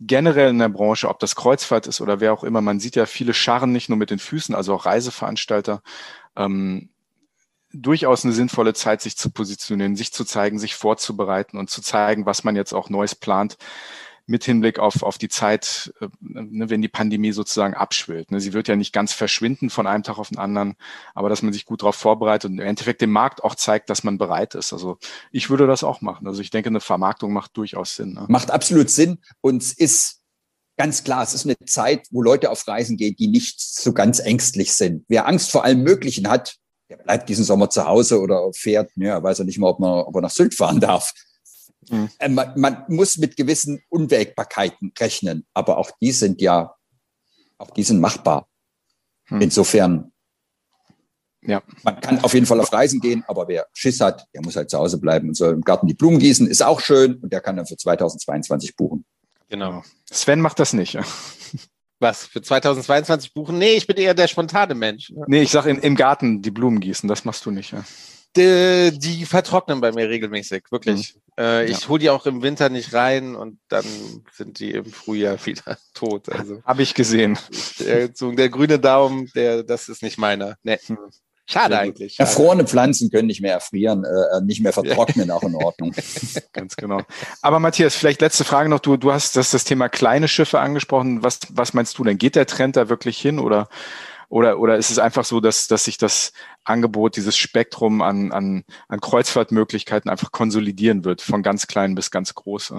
[0.00, 3.04] generell in der Branche, ob das Kreuzfahrt ist oder wer auch immer, man sieht ja
[3.04, 5.82] viele Scharren nicht nur mit den Füßen, also auch Reiseveranstalter.
[6.36, 6.88] Ähm,
[7.70, 12.24] durchaus eine sinnvolle Zeit, sich zu positionieren, sich zu zeigen, sich vorzubereiten und zu zeigen,
[12.24, 13.58] was man jetzt auch Neues plant
[14.26, 18.30] mit Hinblick auf, auf die Zeit, äh, ne, wenn die Pandemie sozusagen abschwillt.
[18.30, 18.40] Ne?
[18.40, 20.76] Sie wird ja nicht ganz verschwinden von einem Tag auf den anderen,
[21.14, 24.04] aber dass man sich gut darauf vorbereitet und im Endeffekt dem Markt auch zeigt, dass
[24.04, 24.72] man bereit ist.
[24.72, 24.98] Also
[25.30, 26.26] ich würde das auch machen.
[26.26, 28.14] Also ich denke, eine Vermarktung macht durchaus Sinn.
[28.14, 28.24] Ne?
[28.28, 30.22] Macht absolut Sinn und es ist
[30.76, 34.18] ganz klar, es ist eine Zeit, wo Leute auf Reisen gehen, die nicht so ganz
[34.20, 35.04] ängstlich sind.
[35.08, 36.56] Wer Angst vor allem Möglichen hat,
[36.90, 40.02] der bleibt diesen Sommer zu Hause oder fährt, ja, weiß er nicht mal, ob, man,
[40.02, 41.12] ob er nach Sylt fahren darf.
[41.90, 42.10] Mhm.
[42.18, 46.74] Äh, man, man, muss mit gewissen Unwägbarkeiten rechnen, aber auch die sind ja,
[47.58, 48.48] auch die sind machbar.
[49.28, 49.40] Mhm.
[49.40, 50.12] Insofern,
[51.42, 51.62] ja.
[51.82, 54.70] man kann auf jeden Fall auf Reisen gehen, aber wer Schiss hat, der muss halt
[54.70, 57.40] zu Hause bleiben und soll im Garten die Blumen gießen, ist auch schön und der
[57.40, 59.04] kann dann für 2022 buchen.
[59.48, 59.82] Genau.
[60.10, 60.98] Sven macht das nicht.
[62.00, 63.56] Was, für 2022 buchen?
[63.56, 65.12] Nee, ich bin eher der spontane Mensch.
[65.26, 67.84] Nee, ich sag in, im Garten die Blumen gießen, das machst du nicht, ja.
[68.36, 71.14] Die, die vertrocknen bei mir regelmäßig, wirklich.
[71.14, 71.20] Mhm.
[71.38, 71.88] Äh, ich ja.
[71.88, 73.84] hole die auch im Winter nicht rein und dann
[74.32, 76.28] sind die im Frühjahr wieder tot.
[76.28, 77.38] Also habe ich gesehen.
[77.80, 80.56] Der, der grüne Daumen, der, das ist nicht meiner.
[80.62, 80.78] Nee.
[80.86, 80.98] Hm.
[81.46, 82.14] Schade eigentlich.
[82.14, 82.30] Schade.
[82.30, 85.94] Erfrorene Pflanzen können nicht mehr erfrieren, äh, nicht mehr vertrocknen, auch in Ordnung.
[86.54, 87.02] Ganz genau.
[87.42, 88.80] Aber Matthias, vielleicht letzte Frage noch.
[88.80, 91.22] Du, du hast das, das Thema kleine Schiffe angesprochen.
[91.22, 92.16] Was, was meinst du denn?
[92.16, 93.68] Geht der Trend da wirklich hin oder,
[94.34, 96.32] oder, oder ist es einfach so, dass, dass sich das
[96.64, 102.34] Angebot, dieses Spektrum an, an, an Kreuzfahrtmöglichkeiten einfach konsolidieren wird, von ganz klein bis ganz
[102.34, 102.74] groß?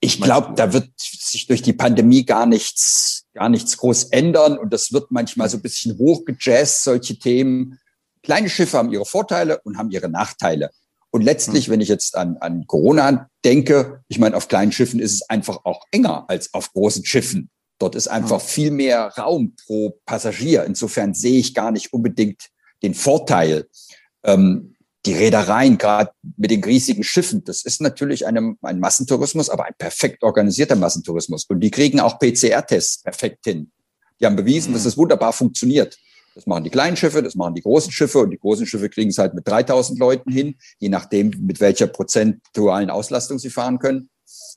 [0.00, 4.72] Ich glaube, da wird sich durch die Pandemie gar nichts, gar nichts groß ändern und
[4.72, 7.78] das wird manchmal so ein bisschen hochgejazzt, solche Themen.
[8.24, 10.70] Kleine Schiffe haben ihre Vorteile und haben ihre Nachteile.
[11.10, 11.74] Und letztlich, hm.
[11.74, 15.60] wenn ich jetzt an, an Corona denke, ich meine, auf kleinen Schiffen ist es einfach
[15.62, 17.50] auch enger als auf großen Schiffen.
[17.78, 18.48] Dort ist einfach hm.
[18.48, 20.64] viel mehr Raum pro Passagier.
[20.64, 22.48] Insofern sehe ich gar nicht unbedingt
[22.82, 23.68] den Vorteil.
[24.24, 24.74] Ähm,
[25.06, 29.74] die Reedereien, gerade mit den riesigen Schiffen, das ist natürlich eine, ein Massentourismus, aber ein
[29.78, 31.44] perfekt organisierter Massentourismus.
[31.48, 33.70] Und die kriegen auch PCR-Tests perfekt hin.
[34.20, 34.88] Die haben bewiesen, dass hm.
[34.88, 35.96] es wunderbar funktioniert.
[36.34, 39.10] Das machen die kleinen Schiffe, das machen die großen Schiffe und die großen Schiffe kriegen
[39.10, 44.08] es halt mit 3000 Leuten hin, je nachdem, mit welcher prozentualen Auslastung sie fahren können.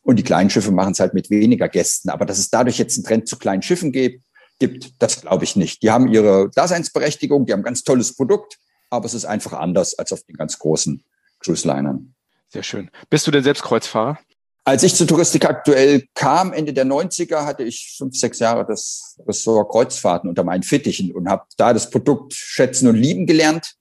[0.03, 2.09] Und die kleinen Schiffe machen es halt mit weniger Gästen.
[2.09, 4.23] Aber dass es dadurch jetzt einen Trend zu kleinen Schiffen gibt,
[4.61, 5.81] gibt, das glaube ich nicht.
[5.83, 9.97] Die haben ihre Daseinsberechtigung, die haben ein ganz tolles Produkt, aber es ist einfach anders
[9.97, 11.03] als auf den ganz großen
[11.39, 12.13] Cruise-Linern.
[12.49, 12.91] Sehr schön.
[13.09, 14.19] Bist du denn selbst Kreuzfahrer?
[14.63, 19.19] Als ich zur Touristik aktuell kam, Ende der 90er, hatte ich fünf, sechs Jahre das
[19.27, 23.73] Ressort Kreuzfahrten unter meinen Fittichen und habe da das Produkt schätzen und lieben gelernt.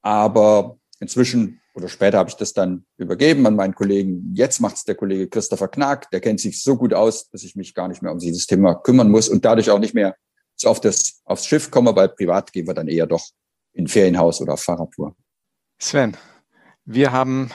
[0.00, 4.32] Aber inzwischen oder später habe ich das dann übergeben an meinen Kollegen.
[4.34, 6.08] Jetzt macht es der Kollege Christopher Knack.
[6.10, 8.74] Der kennt sich so gut aus, dass ich mich gar nicht mehr um dieses Thema
[8.74, 10.14] kümmern muss und dadurch auch nicht mehr
[10.54, 13.28] so auf das, aufs Schiff komme, weil privat gehen wir dann eher doch
[13.72, 15.16] in Ferienhaus oder auf Fahrradtour.
[15.80, 16.16] Sven,
[16.84, 17.50] wir haben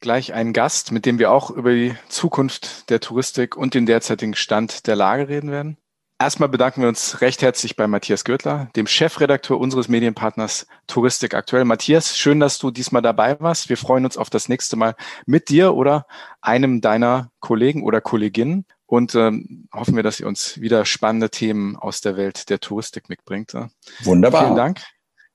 [0.00, 4.34] gleich einen Gast, mit dem wir auch über die Zukunft der Touristik und den derzeitigen
[4.34, 5.76] Stand der Lage reden werden.
[6.24, 11.66] Erstmal bedanken wir uns recht herzlich bei Matthias Gürtler, dem Chefredakteur unseres Medienpartners Touristik Aktuell.
[11.66, 13.68] Matthias, schön, dass du diesmal dabei warst.
[13.68, 16.06] Wir freuen uns auf das nächste Mal mit dir oder
[16.40, 21.76] einem deiner Kollegen oder Kolleginnen und ähm, hoffen wir, dass ihr uns wieder spannende Themen
[21.76, 23.52] aus der Welt der Touristik mitbringt.
[24.00, 24.44] Wunderbar.
[24.44, 24.80] Vielen Dank.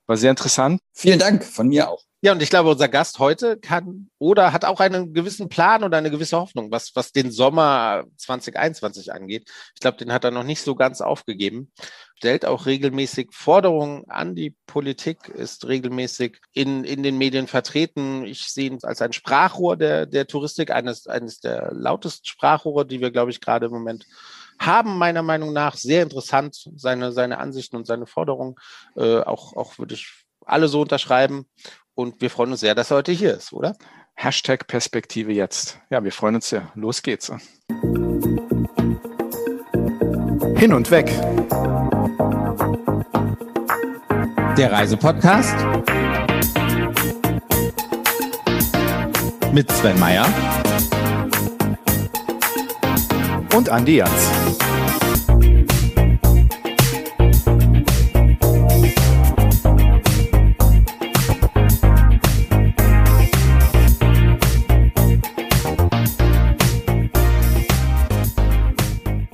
[0.06, 0.80] War sehr interessant.
[0.92, 2.02] Vielen Dank von mir auch.
[2.22, 5.96] Ja, und ich glaube, unser Gast heute kann oder hat auch einen gewissen Plan oder
[5.96, 9.50] eine gewisse Hoffnung, was, was den Sommer 2021 angeht.
[9.74, 11.72] Ich glaube, den hat er noch nicht so ganz aufgegeben.
[12.16, 18.26] stellt auch regelmäßig Forderungen an die Politik, ist regelmäßig in, in den Medien vertreten.
[18.26, 23.00] Ich sehe ihn als ein Sprachrohr der, der Touristik, eines, eines der lautesten Sprachrohre, die
[23.00, 24.04] wir, glaube ich, gerade im Moment
[24.58, 25.74] haben, meiner Meinung nach.
[25.76, 28.56] Sehr interessant, seine, seine Ansichten und seine Forderungen.
[28.94, 31.46] Äh, auch, auch würde ich alle so unterschreiben.
[32.00, 33.76] Und wir freuen uns sehr, dass er heute hier ist, oder?
[34.14, 35.78] Hashtag Perspektive jetzt.
[35.90, 36.72] Ja, wir freuen uns sehr.
[36.74, 37.30] Los geht's.
[40.56, 41.12] Hin und weg.
[44.56, 45.54] Der Reisepodcast
[49.52, 50.26] mit Sven Meyer
[53.54, 54.69] und Andi Jans.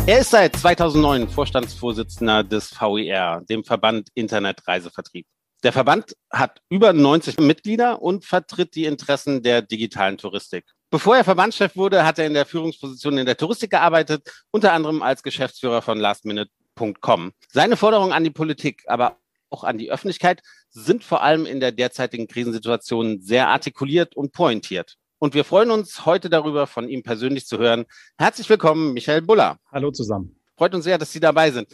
[0.08, 5.26] Er ist seit 2009 Vorstandsvorsitzender des VIR, dem Verband Internetreisevertrieb.
[5.64, 10.64] Der Verband hat über 90 Mitglieder und vertritt die Interessen der digitalen Touristik.
[10.90, 15.02] Bevor er Verbandschef wurde, hat er in der Führungsposition in der Touristik gearbeitet, unter anderem
[15.02, 17.32] als Geschäftsführer von lastminute.com.
[17.52, 19.18] Seine Forderungen an die Politik, aber
[19.50, 20.40] auch an die Öffentlichkeit
[20.70, 24.98] sind vor allem in der derzeitigen Krisensituation sehr artikuliert und pointiert.
[25.18, 27.86] Und wir freuen uns heute darüber, von ihm persönlich zu hören.
[28.18, 29.58] Herzlich willkommen, Michael Buller.
[29.72, 30.36] Hallo zusammen.
[30.56, 31.68] Freut uns sehr, dass Sie dabei sind.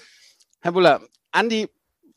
[0.60, 1.00] Herr Buller,
[1.32, 1.68] Andi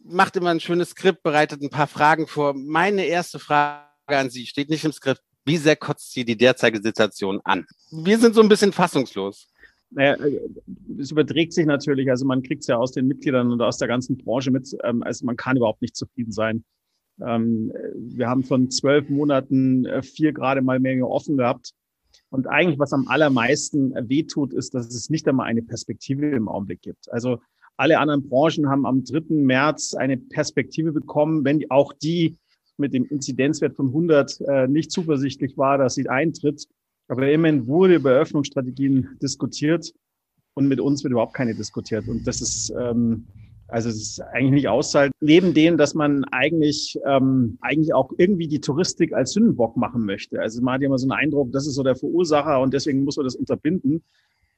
[0.03, 2.53] macht immer ein schönes Skript, bereitet ein paar Fragen vor.
[2.53, 5.21] Meine erste Frage an Sie steht nicht im Skript.
[5.45, 7.65] Wie sehr kotzt Sie die derzeitige Situation an?
[7.91, 9.47] Wir sind so ein bisschen fassungslos.
[9.89, 10.17] Naja,
[10.99, 13.87] es überträgt sich natürlich, also man kriegt es ja aus den Mitgliedern und aus der
[13.87, 16.63] ganzen Branche mit, ähm, also man kann überhaupt nicht zufrieden sein.
[17.21, 21.71] Ähm, wir haben von zwölf Monaten äh, vier gerade mal mehr offen gehabt.
[22.29, 26.81] Und eigentlich, was am allermeisten wehtut, ist, dass es nicht einmal eine Perspektive im Augenblick
[26.81, 27.11] gibt.
[27.11, 27.39] Also
[27.77, 29.35] alle anderen Branchen haben am 3.
[29.35, 32.37] März eine Perspektive bekommen, wenn auch die
[32.77, 36.67] mit dem Inzidenzwert von 100 äh, nicht zuversichtlich war, dass sie eintritt.
[37.07, 39.93] Aber immerhin wurde über Öffnungsstrategien diskutiert
[40.55, 42.07] und mit uns wird überhaupt keine diskutiert.
[42.07, 43.27] Und das ist ähm,
[43.67, 45.13] also es ist eigentlich nicht auszuhalten.
[45.21, 50.39] Neben dem, dass man eigentlich, ähm, eigentlich auch irgendwie die Touristik als Sündenbock machen möchte.
[50.39, 53.03] Also man hat ja immer so einen Eindruck, das ist so der Verursacher und deswegen
[53.03, 54.03] muss man das unterbinden.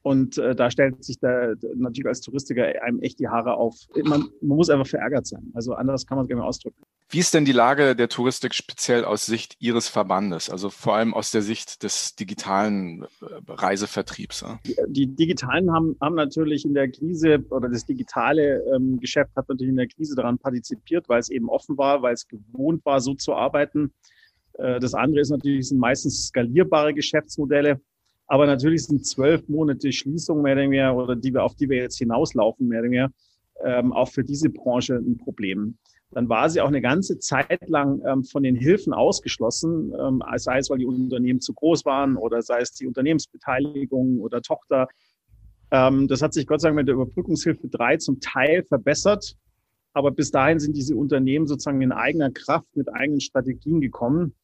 [0.02, 3.74] Und äh, da stellt sich da natürlich als Touristiker einem echt die Haare auf.
[4.04, 5.50] Man, man muss einfach verärgert sein.
[5.54, 6.82] Also anders kann man es gar nicht ausdrücken.
[7.10, 11.14] Wie ist denn die Lage der Touristik speziell aus Sicht Ihres Verbandes, also vor allem
[11.14, 14.44] aus der Sicht des digitalen äh, Reisevertriebs?
[14.88, 19.70] Die Digitalen haben, haben natürlich in der Krise oder das digitale ähm, Geschäft hat natürlich
[19.70, 23.14] in der Krise daran partizipiert, weil es eben offen war, weil es gewohnt war, so
[23.14, 23.92] zu arbeiten.
[24.58, 27.80] Äh, das andere ist natürlich, sind meistens skalierbare Geschäftsmodelle.
[28.28, 31.78] Aber natürlich sind zwölf Monate Schließung mehr oder weniger, oder die wir, auf die wir
[31.78, 33.10] jetzt hinauslaufen, mehr oder weniger,
[33.64, 35.76] ähm, auch für diese Branche ein Problem
[36.10, 40.58] dann war sie auch eine ganze Zeit lang ähm, von den Hilfen ausgeschlossen, ähm, sei
[40.58, 44.88] es, weil die Unternehmen zu groß waren oder sei es die Unternehmensbeteiligung oder Tochter.
[45.70, 49.36] Ähm, das hat sich Gott sei Dank mit der Überbrückungshilfe 3 zum Teil verbessert.
[49.92, 54.34] Aber bis dahin sind diese Unternehmen sozusagen in eigener Kraft mit eigenen Strategien gekommen.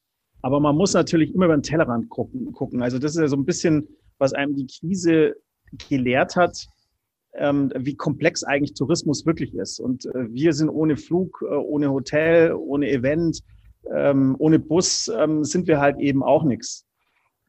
[0.45, 2.83] Aber man muss natürlich immer über den Tellerrand gucken.
[2.83, 5.37] Also das ist ja so ein bisschen, was einem die Krise
[5.89, 6.67] gelehrt hat
[7.37, 9.81] ähm, wie komplex eigentlich Tourismus wirklich ist.
[9.81, 13.41] Und äh, wir sind ohne Flug, äh, ohne Hotel, ohne Event,
[13.91, 16.85] ähm, ohne Bus ähm, sind wir halt eben auch nichts.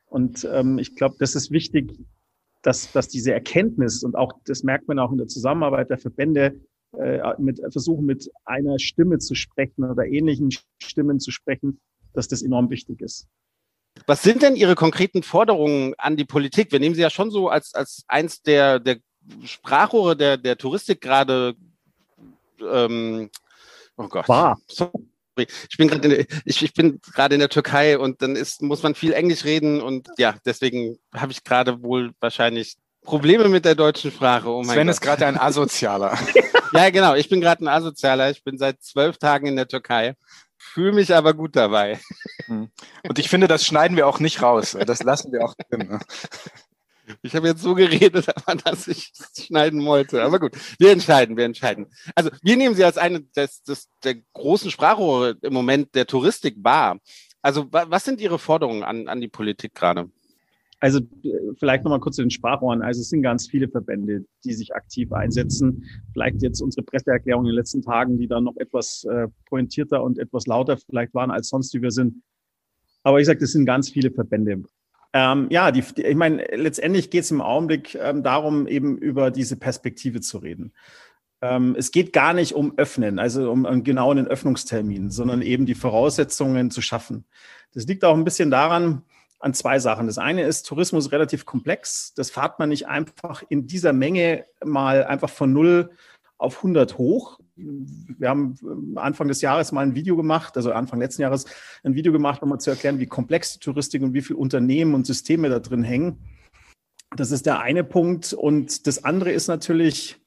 [0.07, 0.47] Und
[0.79, 1.91] ich glaube, das ist wichtig,
[2.61, 6.61] dass, dass diese Erkenntnis und auch das merkt man auch in der Zusammenarbeit der Verbände,
[6.97, 11.81] äh, mit versuchen mit einer Stimme zu sprechen oder ähnlichen Stimmen zu sprechen,
[12.15, 13.27] dass das enorm wichtig ist.
[14.07, 16.71] Was sind denn Ihre konkreten Forderungen an die Politik?
[16.71, 18.97] Wir nehmen Sie ja schon so als, als eins der, der
[19.43, 21.55] Sprachrohre der, der Touristik gerade,
[22.61, 23.29] ähm,
[23.97, 24.27] oh Gott.
[24.27, 24.57] War.
[25.37, 28.83] Ich bin gerade in, ich, ich bin gerade in der Türkei und dann ist, muss
[28.83, 33.75] man viel Englisch reden und ja, deswegen habe ich gerade wohl wahrscheinlich Probleme mit der
[33.75, 34.49] deutschen Sprache.
[34.49, 34.95] Oh Sven Gott.
[34.95, 36.17] ist gerade ein Asozialer.
[36.73, 37.15] ja, genau.
[37.15, 38.31] Ich bin gerade ein Asozialer.
[38.31, 40.15] Ich bin seit zwölf Tagen in der Türkei.
[40.73, 41.99] Fühle mich aber gut dabei.
[42.47, 42.69] Hm.
[43.07, 44.77] Und ich finde, das schneiden wir auch nicht raus.
[44.85, 45.87] Das lassen wir auch drin.
[45.87, 45.99] Ne?
[47.21, 50.23] Ich habe jetzt so geredet, aber dass ich es schneiden wollte.
[50.23, 51.87] Aber gut, wir entscheiden, wir entscheiden.
[52.15, 56.55] Also wir nehmen Sie als eine des, des, der großen Sprachrohre im Moment der Touristik
[56.59, 56.99] wahr.
[57.41, 60.09] Also was sind Ihre Forderungen an, an die Politik gerade?
[60.85, 60.99] Also
[61.57, 62.83] vielleicht nochmal kurz zu den Sprachrohren.
[62.83, 65.83] Also es sind ganz viele Verbände, die sich aktiv einsetzen.
[66.13, 70.19] Vielleicht jetzt unsere Presseerklärung in den letzten Tagen, die dann noch etwas äh, pointierter und
[70.19, 72.21] etwas lauter vielleicht waren als sonst, die wir sind.
[73.01, 74.61] Aber ich sage, das sind ganz viele Verbände.
[75.11, 79.55] Ähm, ja, die, ich meine, letztendlich geht es im Augenblick ähm, darum, eben über diese
[79.55, 80.71] Perspektive zu reden.
[81.41, 85.73] Ähm, es geht gar nicht um Öffnen, also um einen genauen Öffnungstermin, sondern eben die
[85.73, 87.25] Voraussetzungen zu schaffen.
[87.73, 89.01] Das liegt auch ein bisschen daran,
[89.45, 90.07] an zwei Sachen.
[90.07, 92.13] Das eine ist, Tourismus relativ komplex.
[92.15, 95.91] Das fahrt man nicht einfach in dieser Menge mal einfach von null
[96.39, 97.39] auf 100 hoch.
[97.55, 98.57] Wir haben
[98.95, 101.45] Anfang des Jahres mal ein Video gemacht, also Anfang letzten Jahres
[101.83, 104.95] ein Video gemacht, um mal zu erklären, wie komplex die Touristik und wie viele Unternehmen
[104.95, 106.25] und Systeme da drin hängen.
[107.15, 108.33] Das ist der eine Punkt.
[108.33, 110.19] Und das andere ist natürlich,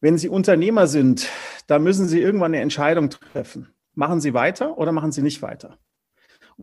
[0.00, 1.28] wenn Sie Unternehmer sind,
[1.66, 3.68] da müssen Sie irgendwann eine Entscheidung treffen.
[3.94, 5.76] Machen Sie weiter oder machen Sie nicht weiter?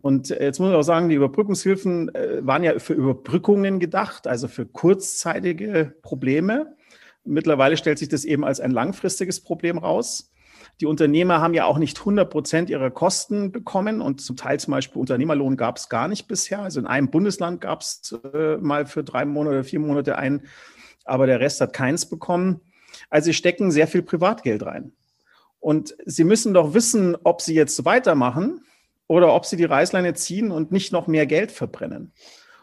[0.00, 4.48] Und jetzt muss ich auch sagen, die Überbrückungshilfen äh, waren ja für Überbrückungen gedacht, also
[4.48, 6.76] für kurzzeitige Probleme.
[7.24, 10.32] Mittlerweile stellt sich das eben als ein langfristiges Problem raus.
[10.80, 14.72] Die Unternehmer haben ja auch nicht 100 Prozent ihrer Kosten bekommen und zum Teil zum
[14.72, 16.60] Beispiel Unternehmerlohn gab es gar nicht bisher.
[16.60, 20.42] Also in einem Bundesland gab es äh, mal für drei Monate vier Monate ein,
[21.04, 22.60] aber der Rest hat keins bekommen.
[23.10, 24.92] Also sie stecken sehr viel Privatgeld rein.
[25.58, 28.60] Und sie müssen doch wissen, ob sie jetzt weitermachen
[29.08, 32.12] oder ob sie die Reißleine ziehen und nicht noch mehr Geld verbrennen.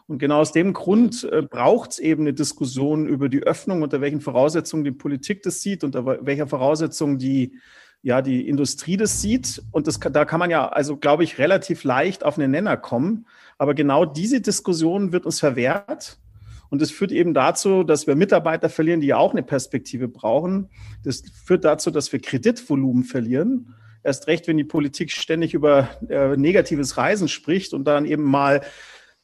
[0.06, 4.00] Und genau aus dem Grund äh, braucht es eben eine Diskussion über die Öffnung, unter
[4.00, 7.58] welchen Voraussetzungen die Politik das sieht, unter welcher Voraussetzung die,
[8.02, 9.62] ja, die Industrie das sieht.
[9.72, 13.26] Und das, da kann man ja, also glaube ich, relativ leicht auf einen Nenner kommen.
[13.58, 16.18] Aber genau diese Diskussion wird uns verwehrt.
[16.68, 20.68] Und das führt eben dazu, dass wir Mitarbeiter verlieren, die ja auch eine Perspektive brauchen.
[21.02, 23.74] Das führt dazu, dass wir Kreditvolumen verlieren.
[24.06, 28.60] Erst recht, wenn die Politik ständig über äh, negatives Reisen spricht und dann eben mal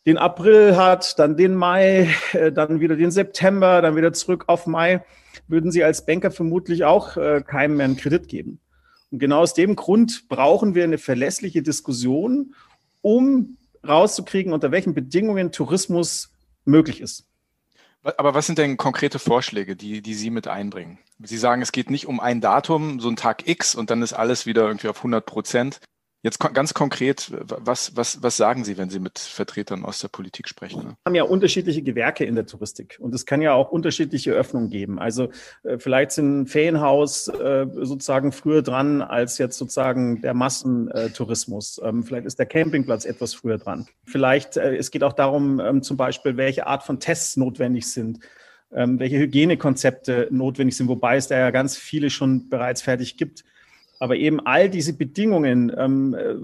[0.06, 4.66] den April hat, dann den Mai, äh, dann wieder den September, dann wieder zurück auf
[4.66, 5.04] Mai,
[5.46, 8.58] würden Sie als Banker vermutlich auch äh, keinem mehr einen Kredit geben.
[9.12, 12.56] Und genau aus dem Grund brauchen wir eine verlässliche Diskussion,
[13.02, 16.32] um rauszukriegen, unter welchen Bedingungen Tourismus
[16.64, 17.28] möglich ist.
[18.04, 20.98] Aber was sind denn konkrete Vorschläge, die, die Sie mit einbringen?
[21.20, 24.12] Sie sagen, es geht nicht um ein Datum, so ein Tag X und dann ist
[24.12, 25.80] alles wieder irgendwie auf 100 Prozent.
[26.24, 30.48] Jetzt ganz konkret, was, was, was sagen Sie, wenn Sie mit Vertretern aus der Politik
[30.48, 30.82] sprechen?
[30.82, 34.70] Wir haben ja unterschiedliche Gewerke in der Touristik und es kann ja auch unterschiedliche Öffnungen
[34.70, 35.00] geben.
[35.00, 35.30] Also
[35.64, 41.80] äh, vielleicht sind Ferienhaus äh, sozusagen früher dran als jetzt sozusagen der Massentourismus.
[41.82, 43.88] Ähm, vielleicht ist der Campingplatz etwas früher dran.
[44.04, 48.20] Vielleicht, äh, es geht auch darum, ähm, zum Beispiel, welche Art von Tests notwendig sind.
[48.74, 53.44] Ähm, welche Hygienekonzepte notwendig sind, wobei es da ja ganz viele schon bereits fertig gibt.
[54.02, 56.34] Aber eben all diese Bedingungen, ähm, äh,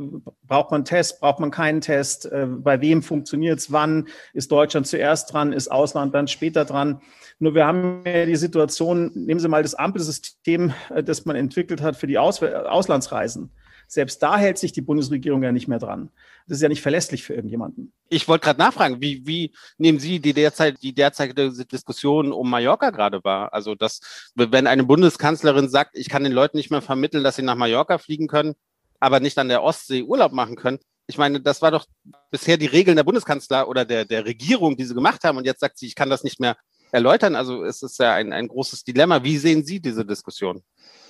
[0.47, 4.87] braucht man Test, braucht man keinen Test, äh, bei wem funktioniert es, wann ist Deutschland
[4.87, 7.01] zuerst dran, ist Ausland dann später dran.
[7.40, 11.83] Nur wir haben ja die Situation, nehmen Sie mal das Ampelsystem, äh, das man entwickelt
[11.83, 13.51] hat für die Aus Auslandsreisen.
[13.90, 16.11] Selbst da hält sich die Bundesregierung ja nicht mehr dran.
[16.46, 17.92] Das ist ja nicht verlässlich für irgendjemanden.
[18.11, 22.90] Ich wollte gerade nachfragen, wie, wie nehmen Sie die derzeit, die derzeitige Diskussion um Mallorca
[22.90, 23.53] gerade wahr?
[23.55, 27.42] Also, dass, wenn eine Bundeskanzlerin sagt, ich kann den Leuten nicht mehr vermitteln, dass sie
[27.42, 28.55] nach Mallorca fliegen können,
[29.01, 30.79] aber nicht an der Ostsee Urlaub machen können.
[31.07, 31.87] Ich meine, das war doch
[32.31, 35.38] bisher die Regeln der Bundeskanzler oder der, der Regierung, die sie gemacht haben.
[35.38, 36.59] Und jetzt sagt sie, ich kann das nicht mehr
[36.92, 37.35] erläutern.
[37.35, 39.22] Also es ist ja ein, ein großes Dilemma.
[39.22, 40.62] Wie sehen Sie diese Diskussion?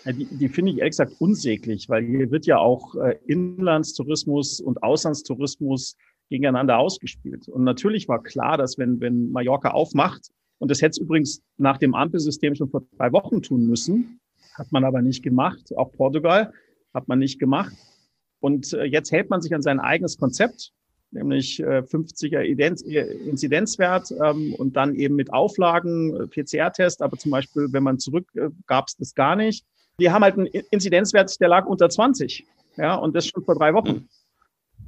[0.05, 5.97] Die, die finde ich gesagt unsäglich, weil hier wird ja auch äh, Inlandstourismus und Auslandstourismus
[6.31, 7.49] gegeneinander ausgespielt.
[7.49, 11.79] Und natürlich war klar, dass wenn, wenn Mallorca aufmacht, und das hätte es übrigens nach
[11.79, 14.21] dem Ampelsystem schon vor drei Wochen tun müssen,
[14.55, 15.73] hat man aber nicht gemacht.
[15.77, 16.53] Auch Portugal
[16.93, 17.75] hat man nicht gemacht.
[18.41, 20.73] Und äh, jetzt hält man sich an sein eigenes Konzept,
[21.11, 27.69] nämlich äh, 50er Inzidenzwert ähm, und dann eben mit Auflagen, äh, PCR-Test, aber zum Beispiel,
[27.73, 29.65] wenn man zurück, äh, gab es das gar nicht.
[30.01, 32.47] Die haben halt einen Inzidenzwert, der lag unter 20.
[32.77, 34.09] Ja, und das schon vor drei Wochen.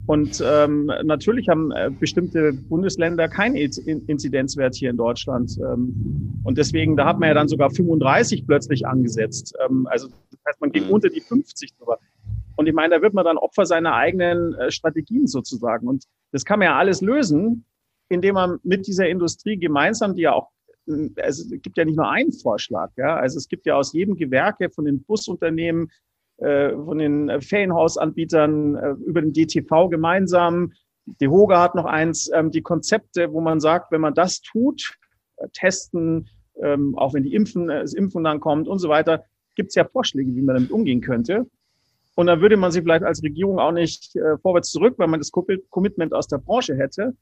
[0.07, 5.57] Und ähm, natürlich haben äh, bestimmte Bundesländer keinen Inzidenzwert hier in Deutschland.
[5.59, 9.55] Ähm, und deswegen, da hat man ja dann sogar 35 plötzlich angesetzt.
[9.65, 10.91] Ähm, also das heißt, man geht mhm.
[10.91, 11.99] unter die 50 drüber.
[12.61, 15.89] Und ich meine, da wird man dann Opfer seiner eigenen äh, Strategien sozusagen.
[15.89, 17.65] Und das kann man ja alles lösen,
[18.11, 20.51] indem man mit dieser Industrie gemeinsam, die ja auch
[21.17, 23.17] es gibt ja nicht nur einen Vorschlag, ja.
[23.17, 25.91] Also es gibt ja aus jedem Gewerke von den Busunternehmen,
[26.37, 30.75] äh, von den Ferienhausanbietern äh, über den DTV gemeinsam.
[31.07, 34.99] Die Hoga hat noch eins, ähm, die Konzepte, wo man sagt, wenn man das tut,
[35.37, 36.29] äh, testen,
[36.61, 39.77] ähm, auch wenn die Impfen, äh, das Impfen dann kommt und so weiter, gibt es
[39.77, 41.47] ja Vorschläge, wie man damit umgehen könnte.
[42.21, 45.21] Und dann würde man sich vielleicht als Regierung auch nicht äh, vorwärts zurück, weil man
[45.21, 47.17] das Commitment aus der Branche hätte.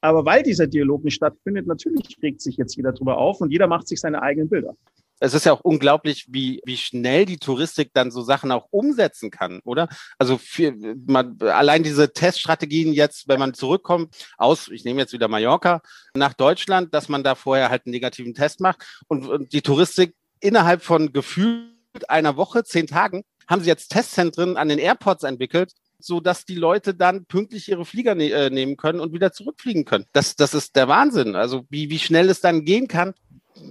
[0.00, 3.66] Aber weil dieser Dialog nicht stattfindet, natürlich regt sich jetzt jeder drüber auf und jeder
[3.66, 4.76] macht sich seine eigenen Bilder.
[5.18, 9.32] Es ist ja auch unglaublich, wie, wie schnell die Touristik dann so Sachen auch umsetzen
[9.32, 9.88] kann, oder?
[10.18, 10.72] Also für,
[11.04, 15.82] man, allein diese Teststrategien jetzt, wenn man zurückkommt aus, ich nehme jetzt wieder Mallorca,
[16.14, 20.14] nach Deutschland, dass man da vorher halt einen negativen Test macht und, und die Touristik
[20.38, 21.74] innerhalb von Gefühl
[22.08, 26.54] einer Woche, zehn Tagen, haben sie jetzt Testzentren an den Airports entwickelt, so dass die
[26.54, 30.04] Leute dann pünktlich ihre Flieger ne äh, nehmen können und wieder zurückfliegen können.
[30.12, 31.34] Das, das ist der Wahnsinn.
[31.34, 33.14] Also wie, wie schnell es dann gehen kann,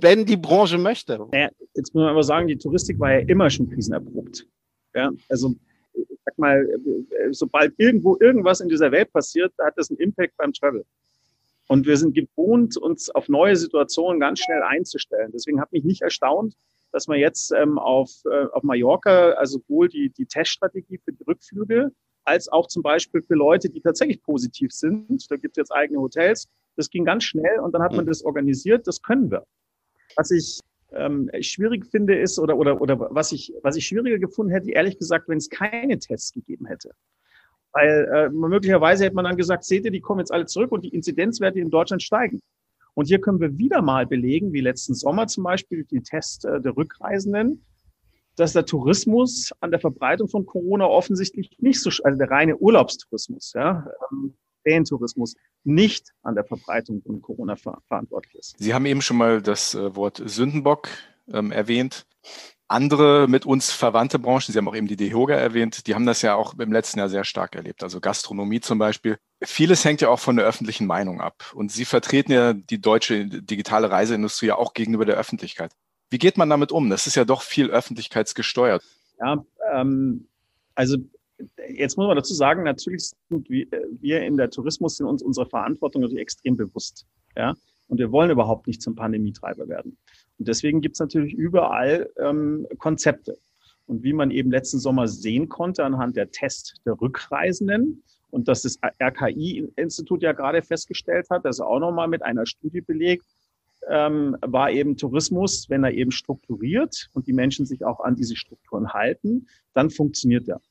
[0.01, 1.19] wenn die Branche möchte.
[1.31, 4.47] Naja, jetzt muss man aber sagen, die Touristik war ja immer schon krisenerprobt.
[4.95, 5.55] Ja, also
[5.93, 6.67] ich sag mal,
[7.31, 10.85] sobald irgendwo irgendwas in dieser Welt passiert, hat das einen Impact beim Travel.
[11.67, 15.31] Und wir sind gewohnt, uns auf neue Situationen ganz schnell einzustellen.
[15.33, 16.55] Deswegen hat mich nicht erstaunt,
[16.93, 21.23] dass man jetzt ähm, auf, äh, auf Mallorca, also sowohl die, die Teststrategie für die
[21.23, 21.91] Rückflüge,
[22.23, 25.29] als auch zum Beispiel für Leute, die tatsächlich positiv sind.
[25.29, 26.47] Da gibt es jetzt eigene Hotels.
[26.77, 28.09] Das ging ganz schnell und dann hat man mhm.
[28.09, 28.87] das organisiert.
[28.87, 29.43] Das können wir.
[30.15, 30.59] Was ich
[30.93, 34.97] ähm, schwierig finde ist, oder, oder, oder was, ich, was ich schwieriger gefunden hätte, ehrlich
[34.97, 36.91] gesagt, wenn es keine Tests gegeben hätte.
[37.71, 40.83] Weil äh, möglicherweise hätte man dann gesagt, seht ihr, die kommen jetzt alle zurück und
[40.83, 42.39] die Inzidenzwerte in Deutschland steigen.
[42.93, 46.61] Und hier können wir wieder mal belegen, wie letzten Sommer zum Beispiel, die Tests äh,
[46.61, 47.65] der Rückreisenden,
[48.35, 53.53] dass der Tourismus an der Verbreitung von Corona offensichtlich nicht so, also der reine Urlaubstourismus,
[53.55, 54.33] ja, ähm,
[54.63, 58.55] Ferientourismus nicht an der Verbreitung von Corona ver verantwortlich ist.
[58.57, 60.89] Sie haben eben schon mal das äh, Wort Sündenbock
[61.31, 62.05] ähm, erwähnt.
[62.73, 66.23] Andere mit uns verwandte Branchen, Sie haben auch eben die DEHOGA erwähnt, die haben das
[66.23, 67.83] ja auch im letzten Jahr sehr stark erlebt.
[67.83, 69.17] Also Gastronomie zum Beispiel.
[69.43, 71.51] Vieles hängt ja auch von der öffentlichen Meinung ab.
[71.53, 75.71] Und Sie vertreten ja die deutsche digitale Reiseindustrie ja auch gegenüber der Öffentlichkeit.
[76.09, 76.89] Wie geht man damit um?
[76.89, 78.83] Das ist ja doch viel öffentlichkeitsgesteuert.
[79.19, 80.27] Ja, ähm,
[80.73, 80.97] also
[81.69, 86.01] jetzt muss man dazu sagen, natürlich sind wir in der Tourismus sind uns unserer Verantwortung
[86.01, 87.05] natürlich extrem bewusst.
[87.37, 87.53] Ja?
[87.87, 89.97] Und wir wollen überhaupt nicht zum Pandemietreiber werden.
[90.39, 93.37] Und deswegen gibt es natürlich überall ähm, Konzepte.
[93.85, 98.63] Und wie man eben letzten Sommer sehen konnte anhand der Test der Rückreisenden und dass
[98.63, 103.25] das RKI-Institut ja gerade festgestellt hat, das auch nochmal mit einer Studie belegt,
[103.89, 108.35] ähm, war eben Tourismus, wenn er eben strukturiert und die Menschen sich auch an diese
[108.35, 110.61] Strukturen halten, dann funktioniert er.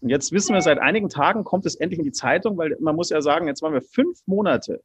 [0.00, 2.94] Und jetzt wissen wir, seit einigen Tagen kommt es endlich in die Zeitung, weil man
[2.94, 4.82] muss ja sagen, jetzt waren wir fünf Monate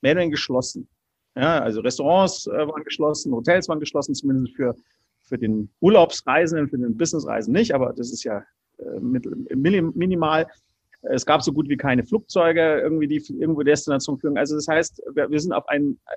[0.00, 0.88] mehr oder geschlossen.
[1.36, 4.74] Ja, also Restaurants äh, waren geschlossen, Hotels waren geschlossen, zumindest für,
[5.22, 8.44] für den Urlaubsreisenden, für den Businessreisen nicht, aber das ist ja
[8.78, 10.46] äh, minimal.
[11.02, 14.38] Es gab so gut wie keine Flugzeuge, irgendwie die irgendwo Destination führen.
[14.38, 16.12] Also das heißt, wir, wir sind auf ein, äh,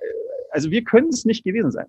[0.50, 1.86] also wir können es nicht gewesen sein.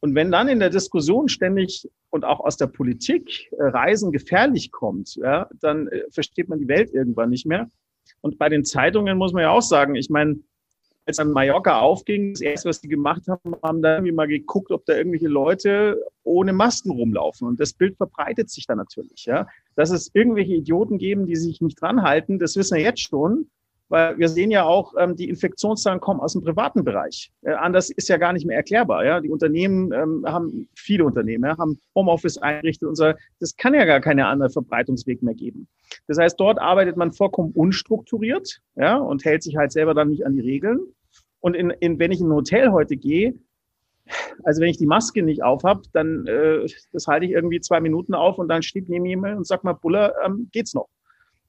[0.00, 4.70] Und wenn dann in der Diskussion ständig und auch aus der Politik äh, Reisen gefährlich
[4.70, 7.70] kommt, ja, dann äh, versteht man die Welt irgendwann nicht mehr.
[8.20, 10.36] Und bei den Zeitungen muss man ja auch sagen, ich meine,
[11.08, 14.70] als dann Mallorca aufging, das erste, was die gemacht haben, haben da irgendwie mal geguckt,
[14.70, 17.48] ob da irgendwelche Leute ohne Masken rumlaufen.
[17.48, 19.24] Und das Bild verbreitet sich dann natürlich.
[19.24, 19.46] Ja.
[19.74, 23.48] Dass es irgendwelche Idioten geben, die sich nicht dran halten, das wissen wir jetzt schon
[23.88, 27.32] weil wir sehen ja auch, ähm, die Infektionszahlen kommen aus dem privaten Bereich.
[27.42, 29.04] Äh, anders ist ja gar nicht mehr erklärbar.
[29.04, 29.20] Ja?
[29.20, 33.12] Die Unternehmen ähm, haben, viele Unternehmen ja, haben Homeoffice eingerichtet und so.
[33.40, 35.68] Das kann ja gar keine andere Verbreitungsweg mehr geben.
[36.06, 40.26] Das heißt, dort arbeitet man vollkommen unstrukturiert ja, und hält sich halt selber dann nicht
[40.26, 40.80] an die Regeln.
[41.40, 43.34] Und in, in, wenn ich in ein Hotel heute gehe,
[44.44, 48.14] also wenn ich die Maske nicht aufhab, dann äh, das halte ich irgendwie zwei Minuten
[48.14, 50.88] auf und dann steht neben jemand und sagt mal, Buller, ähm, geht's noch?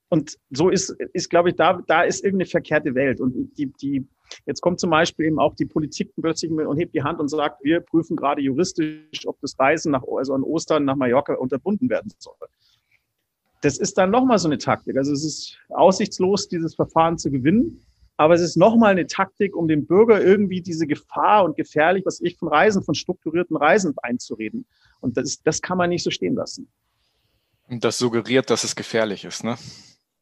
[0.09, 3.21] Und so ist, ist glaube ich, da, da ist irgendeine verkehrte Welt.
[3.21, 4.07] Und die, die,
[4.47, 7.63] jetzt kommt zum Beispiel eben auch die Politik plötzlich und hebt die Hand und sagt,
[7.63, 12.11] wir prüfen gerade juristisch, ob das Reisen nach, also an Ostern nach Mallorca unterbunden werden
[12.17, 12.33] soll.
[13.61, 14.97] Das ist dann nochmal so eine Taktik.
[14.97, 17.85] Also es ist aussichtslos, dieses Verfahren zu gewinnen.
[18.19, 22.19] Aber es ist nochmal eine Taktik, um dem Bürger irgendwie diese Gefahr und gefährlich, was
[22.19, 24.65] ich von Reisen, von strukturierten Reisen einzureden.
[24.99, 26.69] Und das, das kann man nicht so stehen lassen.
[27.69, 29.57] Und das suggeriert, dass es gefährlich ist, ne?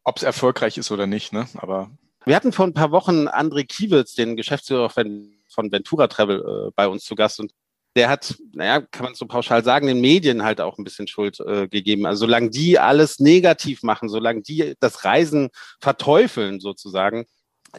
[0.04, 1.48] ob es erfolgreich ist oder nicht, ne?
[1.56, 1.90] Aber.
[2.24, 6.86] Wir hatten vor ein paar Wochen André Kiewitz, den Geschäftsführer von Ventura Travel, äh, bei
[6.86, 7.52] uns zu Gast und
[7.96, 11.40] der hat, naja, kann man so pauschal sagen, den Medien halt auch ein bisschen Schuld
[11.40, 12.06] äh, gegeben.
[12.06, 15.48] Also solange die alles negativ machen, solange die das Reisen
[15.80, 17.26] verteufeln sozusagen,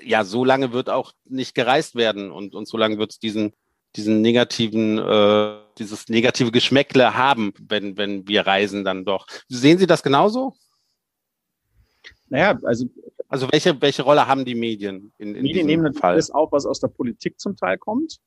[0.04, 3.54] ja, so lange wird auch nicht gereist werden und, und so lange wird es diesen,
[3.96, 9.26] diesen negativen, äh, dieses negative Geschmäckle haben, wenn, wenn wir reisen dann doch.
[9.48, 10.56] Sehen Sie das genauso?
[12.30, 12.86] Naja, also.
[13.32, 16.66] Also welche, welche Rolle haben die Medien in, in Medien nehmen natürlich alles auf, was
[16.66, 18.18] aus der Politik zum Teil kommt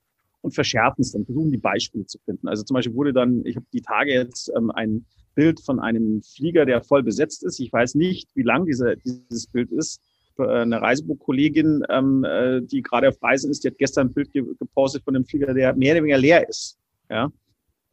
[0.43, 2.47] und verschärfen es dann, versuchen die Beispiele zu finden.
[2.47, 5.05] Also zum Beispiel wurde dann, ich habe die Tage jetzt ähm, ein
[5.35, 7.59] Bild von einem Flieger, der voll besetzt ist.
[7.59, 10.01] Ich weiß nicht, wie lang diese, dieses Bild ist.
[10.39, 14.33] Äh, eine Reisebuchkollegin, ähm, äh, die gerade auf Reisen ist, die hat gestern ein Bild
[14.33, 16.79] gepostet von einem Flieger, der mehr oder weniger leer ist.
[17.11, 17.31] Ja.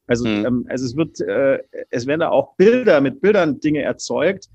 [0.07, 0.45] Also, mhm.
[0.45, 1.59] ähm, also es wird, äh,
[1.89, 4.49] es werden da auch Bilder mit Bildern Dinge erzeugt,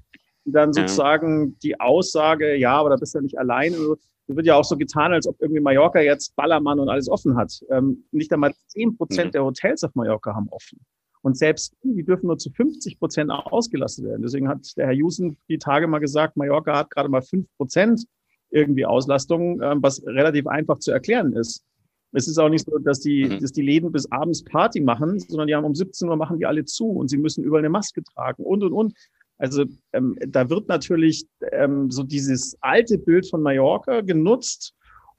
[0.44, 1.54] dann sozusagen ja.
[1.62, 3.72] die Aussage, ja, aber da bist du ja nicht allein.
[3.72, 7.36] Also, wird ja auch so getan, als ob irgendwie Mallorca jetzt Ballermann und alles offen
[7.36, 7.60] hat.
[7.70, 9.32] Ähm, nicht einmal zehn Prozent mhm.
[9.32, 10.80] der Hotels auf Mallorca haben offen.
[11.24, 14.20] Und selbst die, dürfen nur zu 50 Prozent ausgelastet werden.
[14.20, 18.04] Deswegen hat der Herr Jusen die Tage mal gesagt, Mallorca hat gerade mal fünf Prozent
[18.50, 21.64] irgendwie Auslastung, ähm, was relativ einfach zu erklären ist.
[22.12, 23.40] Es ist auch nicht so, dass die, mhm.
[23.40, 26.44] dass die Läden bis abends Party machen, sondern die haben um 17 Uhr machen die
[26.44, 28.92] alle zu und sie müssen überall eine Maske tragen und, und, und.
[29.38, 29.64] Also
[29.94, 34.74] ähm, da wird natürlich ähm, so dieses alte Bild von Mallorca genutzt,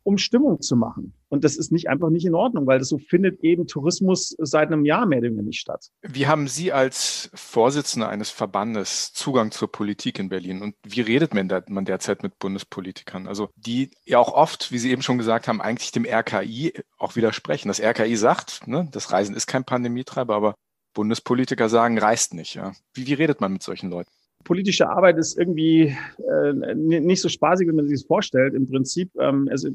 [0.05, 1.13] um Stimmung zu machen.
[1.29, 4.71] Und das ist nicht einfach nicht in Ordnung, weil das so findet eben Tourismus seit
[4.71, 5.89] einem Jahr mehr oder weniger nicht statt.
[6.03, 10.61] Wie haben Sie als Vorsitzender eines Verbandes Zugang zur Politik in Berlin?
[10.61, 13.27] Und wie redet man, da, man derzeit mit Bundespolitikern?
[13.27, 17.15] Also die ja auch oft, wie Sie eben schon gesagt haben, eigentlich dem RKI auch
[17.15, 17.67] widersprechen.
[17.67, 20.53] Das RKI sagt, ne, das Reisen ist kein Pandemietreiber, aber
[20.93, 22.53] Bundespolitiker sagen, reist nicht.
[22.53, 22.73] Ja.
[22.93, 24.11] Wie, wie redet man mit solchen Leuten?
[24.45, 28.53] Politische Arbeit ist irgendwie äh, nicht so spaßig, wie man sich das vorstellt.
[28.53, 29.69] Im Prinzip, ähm, also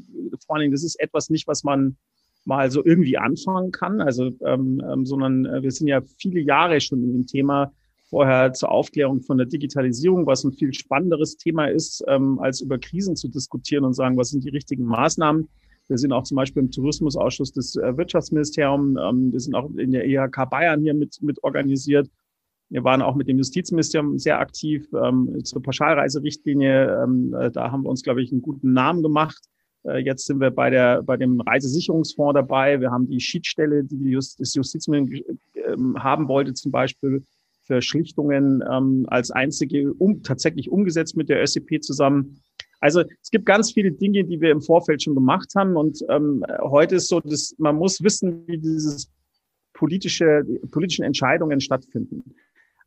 [0.45, 1.97] vor allen Dingen, das ist etwas nicht, was man
[2.45, 4.01] mal so irgendwie anfangen kann.
[4.01, 7.71] Also, ähm, ähm, sondern äh, wir sind ja viele Jahre schon in dem Thema
[8.09, 12.79] vorher zur Aufklärung von der Digitalisierung, was ein viel spannenderes Thema ist, ähm, als über
[12.79, 15.47] Krisen zu diskutieren und sagen, was sind die richtigen Maßnahmen.
[15.87, 18.97] Wir sind auch zum Beispiel im Tourismusausschuss des äh, Wirtschaftsministeriums.
[19.01, 22.09] Ähm, wir sind auch in der IHK Bayern hier mit, mit organisiert.
[22.71, 27.03] Wir waren auch mit dem Justizministerium sehr aktiv ähm, zur Pauschalreiserichtlinie.
[27.03, 29.43] Ähm, äh, da haben wir uns, glaube ich, einen guten Namen gemacht.
[29.83, 32.79] Äh, jetzt sind wir bei, der, bei dem Reisesicherungsfonds dabei.
[32.79, 37.25] Wir haben die Schiedsstelle, die, die Just, das Justizministerium ähm, haben wollte, zum Beispiel
[37.63, 42.41] für Schlichtungen ähm, als einzige um, tatsächlich umgesetzt mit der ÖSCP zusammen.
[42.79, 45.75] Also es gibt ganz viele Dinge, die wir im Vorfeld schon gemacht haben.
[45.75, 49.11] Und ähm, heute ist so, dass man muss wissen, wie dieses
[49.73, 52.33] politische, politischen Entscheidungen stattfinden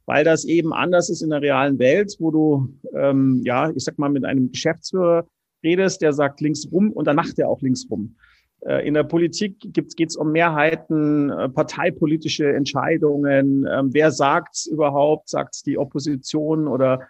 [0.06, 3.98] weil das eben anders ist in der realen Welt, wo du, ähm, ja, ich sag
[3.98, 5.26] mal, mit einem Geschäftsführer
[5.62, 8.16] redest, der sagt links rum und dann macht er auch links rum.
[8.60, 13.66] Äh, in der Politik geht es um Mehrheiten, äh, parteipolitische Entscheidungen.
[13.70, 15.28] Ähm, wer sagt's überhaupt?
[15.28, 17.00] Sagt's die Opposition oder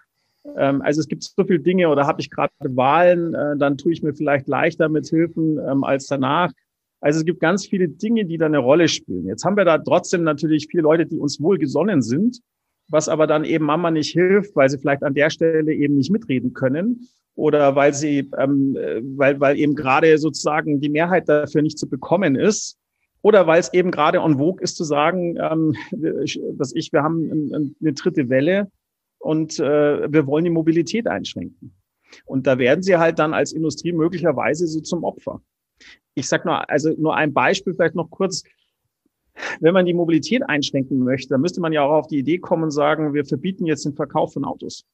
[0.56, 3.92] ähm, also es gibt so viele Dinge oder habe ich gerade Wahlen, äh, dann tue
[3.92, 6.52] ich mir vielleicht leichter mit Hilfen ähm, als danach.
[7.00, 9.26] Also es gibt ganz viele Dinge, die da eine Rolle spielen.
[9.26, 12.40] Jetzt haben wir da trotzdem natürlich viele Leute, die uns wohlgesonnen sind
[12.88, 16.10] was aber dann eben Mama nicht hilft, weil sie vielleicht an der Stelle eben nicht
[16.10, 21.62] mitreden können oder weil sie, ähm, äh, weil, weil eben gerade sozusagen die Mehrheit dafür
[21.62, 22.78] nicht zu bekommen ist
[23.22, 25.74] oder weil es eben gerade en vogue ist zu sagen, ähm,
[26.58, 28.70] dass ich, wir haben eine dritte Welle
[29.18, 31.74] und äh, wir wollen die Mobilität einschränken.
[32.26, 35.40] Und da werden sie halt dann als Industrie möglicherweise so zum Opfer.
[36.14, 38.44] Ich sag nur, also nur ein Beispiel vielleicht noch kurz
[39.60, 42.64] wenn man die Mobilität einschränken möchte, dann müsste man ja auch auf die Idee kommen
[42.64, 44.84] und sagen, wir verbieten jetzt den Verkauf von Autos.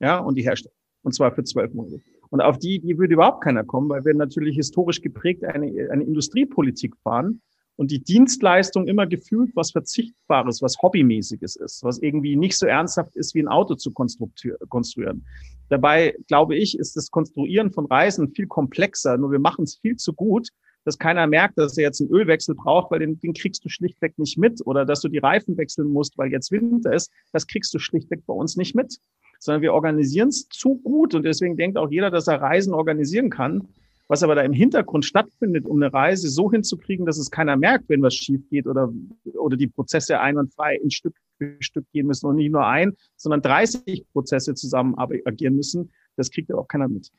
[0.00, 0.74] Ja, und die Herstellung.
[1.02, 2.00] Und zwar für zwölf Monate.
[2.30, 6.04] Und auf die, die würde überhaupt keiner kommen, weil wir natürlich historisch geprägt eine, eine
[6.04, 7.42] Industriepolitik fahren
[7.76, 13.16] und die Dienstleistung immer gefühlt was Verzichtbares, was Hobbymäßiges ist, was irgendwie nicht so ernsthaft
[13.16, 15.24] ist, wie ein Auto zu konstruieren.
[15.70, 19.96] Dabei, glaube ich, ist das Konstruieren von Reisen viel komplexer, nur wir machen es viel
[19.96, 20.50] zu gut,
[20.84, 24.18] dass keiner merkt, dass er jetzt einen Ölwechsel braucht, weil den, den kriegst du schlichtweg
[24.18, 24.60] nicht mit.
[24.66, 27.10] Oder dass du die Reifen wechseln musst, weil jetzt Winter ist.
[27.32, 28.98] Das kriegst du schlichtweg bei uns nicht mit.
[29.38, 31.14] Sondern wir organisieren es zu gut.
[31.14, 33.68] Und deswegen denkt auch jeder, dass er Reisen organisieren kann.
[34.08, 37.88] Was aber da im Hintergrund stattfindet, um eine Reise so hinzukriegen, dass es keiner merkt,
[37.88, 38.92] wenn was schief geht oder,
[39.34, 43.40] oder die Prozesse einwandfrei in Stück für Stück gehen müssen und nicht nur ein, sondern
[43.40, 47.10] 30 Prozesse zusammen agieren müssen, das kriegt ja auch keiner mit.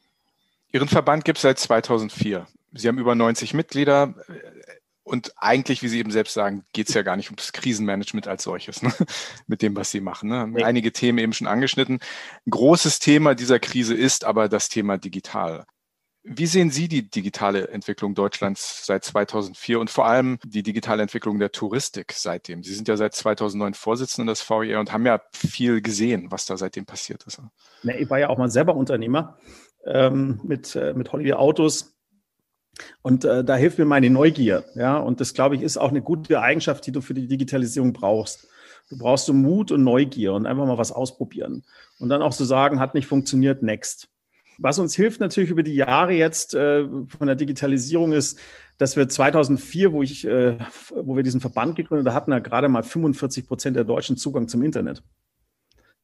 [0.73, 2.45] Ihren Verband gibt es seit 2004.
[2.73, 4.15] Sie haben über 90 Mitglieder.
[5.03, 8.43] Und eigentlich, wie Sie eben selbst sagen, geht es ja gar nicht ums Krisenmanagement als
[8.43, 8.93] solches, ne?
[9.47, 10.29] mit dem, was Sie machen.
[10.29, 10.47] Ne?
[10.47, 10.63] Nee.
[10.63, 11.99] Einige Themen eben schon angeschnitten.
[12.45, 15.65] Ein großes Thema dieser Krise ist aber das Thema digital.
[16.23, 21.39] Wie sehen Sie die digitale Entwicklung Deutschlands seit 2004 und vor allem die digitale Entwicklung
[21.39, 22.63] der Touristik seitdem?
[22.63, 26.57] Sie sind ja seit 2009 Vorsitzender des VIR und haben ja viel gesehen, was da
[26.57, 27.41] seitdem passiert ist.
[27.83, 29.39] Ich war ja auch mal selber Unternehmer
[29.83, 31.95] ähm, mit, äh, mit Holiday Autos.
[33.01, 34.63] Und äh, da hilft mir meine Neugier.
[34.75, 37.93] Ja, und das, glaube ich, ist auch eine gute Eigenschaft, die du für die Digitalisierung
[37.93, 38.47] brauchst.
[38.89, 41.63] Du brauchst so Mut und Neugier und einfach mal was ausprobieren.
[41.99, 44.09] Und dann auch so sagen, hat nicht funktioniert, next.
[44.57, 48.37] Was uns hilft natürlich über die Jahre jetzt äh, von der Digitalisierung ist,
[48.77, 50.57] dass wir 2004, wo ich, äh,
[50.93, 54.61] wo wir diesen Verband gegründet hatten, da gerade mal 45 Prozent der Deutschen Zugang zum
[54.63, 55.03] Internet.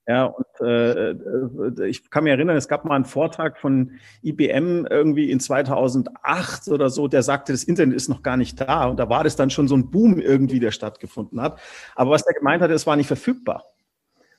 [0.10, 3.92] Ja, und äh, äh, ich kann mich erinnern, es gab mal einen Vortrag von
[4.24, 8.86] IBM irgendwie in 2008 oder so, der sagte, das Internet ist noch gar nicht da.
[8.86, 11.60] Und da war das dann schon so ein Boom irgendwie, der stattgefunden hat.
[11.94, 13.66] Aber was der gemeint hat, es war nicht verfügbar.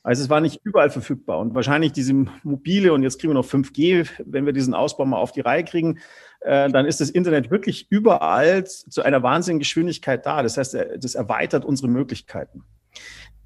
[0.01, 1.37] Also es war nicht überall verfügbar.
[1.37, 5.17] Und wahrscheinlich diese mobile, und jetzt kriegen wir noch 5G, wenn wir diesen Ausbau mal
[5.17, 5.99] auf die Reihe kriegen,
[6.39, 10.41] äh, dann ist das Internet wirklich überall zu einer wahnsinnigen Geschwindigkeit da.
[10.41, 12.63] Das heißt, das erweitert unsere Möglichkeiten.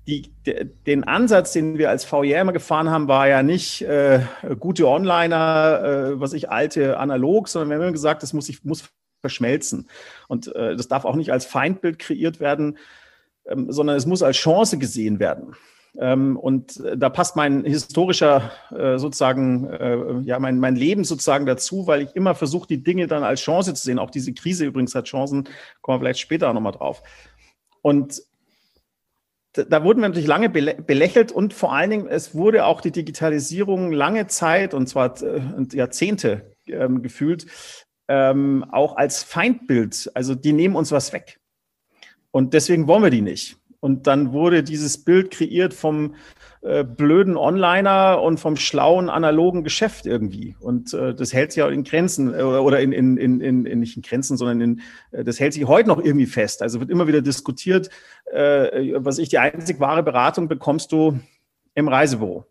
[0.07, 0.33] Die,
[0.85, 4.21] den Ansatz, den wir als VR immer gefahren haben, war ja nicht äh,
[4.59, 8.63] gute Onliner, äh, was ich alte analog, sondern wir haben immer gesagt, das muss, ich,
[8.63, 8.89] muss
[9.21, 9.87] verschmelzen.
[10.27, 12.77] Und äh, das darf auch nicht als Feindbild kreiert werden,
[13.45, 15.55] ähm, sondern es muss als Chance gesehen werden.
[15.97, 21.45] Ähm, und äh, da passt mein historischer äh, sozusagen, äh, ja, mein, mein Leben sozusagen
[21.45, 23.99] dazu, weil ich immer versuche, die Dinge dann als Chance zu sehen.
[23.99, 25.47] Auch diese Krise übrigens hat Chancen,
[25.81, 27.03] kommen wir vielleicht später nochmal drauf.
[27.81, 28.21] Und
[29.53, 33.91] da wurden wir natürlich lange belächelt und vor allen Dingen, es wurde auch die Digitalisierung
[33.91, 35.15] lange Zeit, und zwar
[35.71, 37.45] Jahrzehnte ähm, gefühlt,
[38.07, 40.11] ähm, auch als Feindbild.
[40.15, 41.39] Also die nehmen uns was weg.
[42.31, 43.57] Und deswegen wollen wir die nicht.
[43.79, 46.15] Und dann wurde dieses Bild kreiert vom
[46.63, 50.55] äh, blöden Onliner und vom schlauen analogen Geschäft irgendwie.
[50.59, 53.97] Und äh, das hält sich auch in Grenzen äh, oder in, in, in, in, nicht
[53.97, 56.61] in Grenzen, sondern in, äh, das hält sich heute noch irgendwie fest.
[56.61, 57.89] Also wird immer wieder diskutiert,
[58.31, 61.19] äh, was ich, die einzig wahre Beratung bekommst du
[61.75, 62.45] im Reisebüro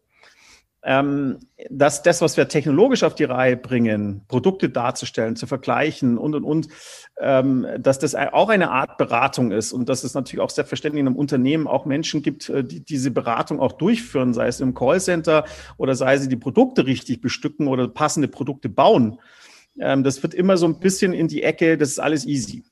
[0.85, 6.45] dass das, was wir technologisch auf die Reihe bringen, Produkte darzustellen, zu vergleichen und, und,
[6.45, 6.69] und,
[7.21, 11.07] ähm, dass das auch eine Art Beratung ist und dass es natürlich auch selbstverständlich in
[11.07, 15.45] einem Unternehmen auch Menschen gibt, äh, die diese Beratung auch durchführen, sei es im Callcenter
[15.77, 19.21] oder sei sie die Produkte richtig bestücken oder passende Produkte bauen.
[19.79, 22.65] Ähm, das wird immer so ein bisschen in die Ecke, das ist alles easy.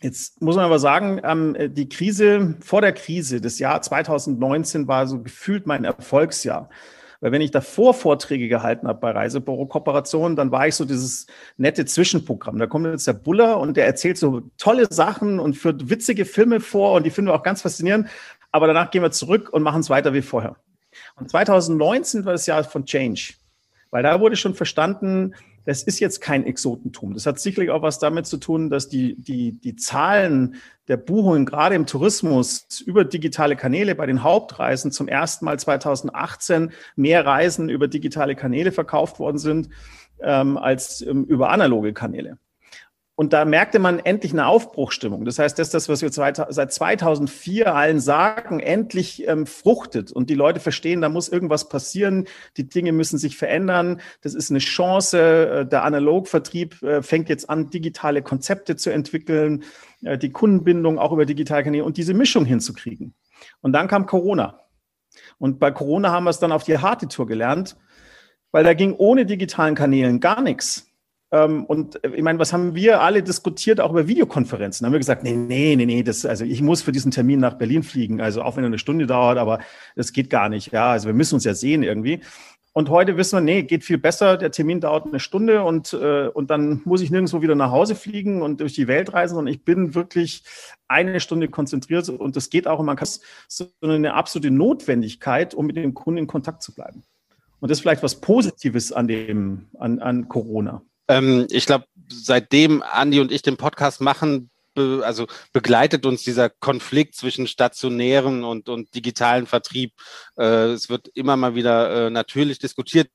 [0.00, 5.06] Jetzt muss man aber sagen, ähm, die Krise, vor der Krise, das Jahr 2019 war
[5.06, 6.70] so gefühlt mein Erfolgsjahr.
[7.20, 11.84] Weil wenn ich davor Vorträge gehalten habe bei Reisebüro-Kooperationen, dann war ich so dieses nette
[11.84, 12.58] Zwischenprogramm.
[12.58, 16.60] Da kommt jetzt der Buller und der erzählt so tolle Sachen und führt witzige Filme
[16.60, 18.08] vor und die finden wir auch ganz faszinierend.
[18.52, 20.56] Aber danach gehen wir zurück und machen es weiter wie vorher.
[21.16, 23.34] Und 2019 war das Jahr von Change,
[23.90, 25.34] weil da wurde schon verstanden,
[25.68, 27.12] das ist jetzt kein Exotentum.
[27.12, 30.54] Das hat sicherlich auch was damit zu tun, dass die, die, die Zahlen
[30.88, 36.72] der Buchungen gerade im Tourismus über digitale Kanäle bei den Hauptreisen zum ersten Mal 2018
[36.96, 39.68] mehr Reisen über digitale Kanäle verkauft worden sind
[40.22, 42.38] ähm, als ähm, über analoge Kanäle.
[43.18, 45.24] Und da merkte man endlich eine Aufbruchstimmung.
[45.24, 50.36] Das heißt, dass das, was wir seit 2004 allen sagen, endlich ähm, fruchtet und die
[50.36, 55.18] Leute verstehen, da muss irgendwas passieren, die Dinge müssen sich verändern, das ist eine Chance,
[55.18, 59.64] äh, der Analogvertrieb äh, fängt jetzt an, digitale Konzepte zu entwickeln,
[60.04, 63.14] äh, die Kundenbindung auch über digitale Kanäle und diese Mischung hinzukriegen.
[63.60, 64.60] Und dann kam Corona.
[65.38, 67.76] Und bei Corona haben wir es dann auf die harte Tour gelernt,
[68.52, 70.87] weil da ging ohne digitalen Kanälen gar nichts.
[71.30, 74.84] Ähm, und äh, ich meine, was haben wir alle diskutiert, auch über Videokonferenzen?
[74.84, 77.40] Da haben wir gesagt, nee, nee, nee, nee, das, also ich muss für diesen Termin
[77.40, 79.60] nach Berlin fliegen, also auch wenn er eine Stunde dauert, aber
[79.94, 80.72] das geht gar nicht.
[80.72, 82.20] Ja, also wir müssen uns ja sehen irgendwie.
[82.72, 84.36] Und heute wissen wir, nee, geht viel besser.
[84.36, 87.94] Der Termin dauert eine Stunde und, äh, und dann muss ich nirgendwo wieder nach Hause
[87.94, 90.44] fliegen und durch die Welt reisen, sondern ich bin wirklich
[90.86, 92.78] eine Stunde konzentriert und das geht auch.
[92.78, 93.08] Und man kann
[93.48, 97.02] so eine absolute Notwendigkeit, um mit dem Kunden in Kontakt zu bleiben.
[97.60, 100.82] Und das ist vielleicht was Positives an dem, an, an Corona.
[101.08, 106.48] Ähm, ich glaube, seitdem Andi und ich den Podcast machen, be, also begleitet uns dieser
[106.50, 109.92] Konflikt zwischen stationären und, und digitalen Vertrieb.
[110.36, 113.10] Äh, es wird immer mal wieder äh, natürlich diskutiert,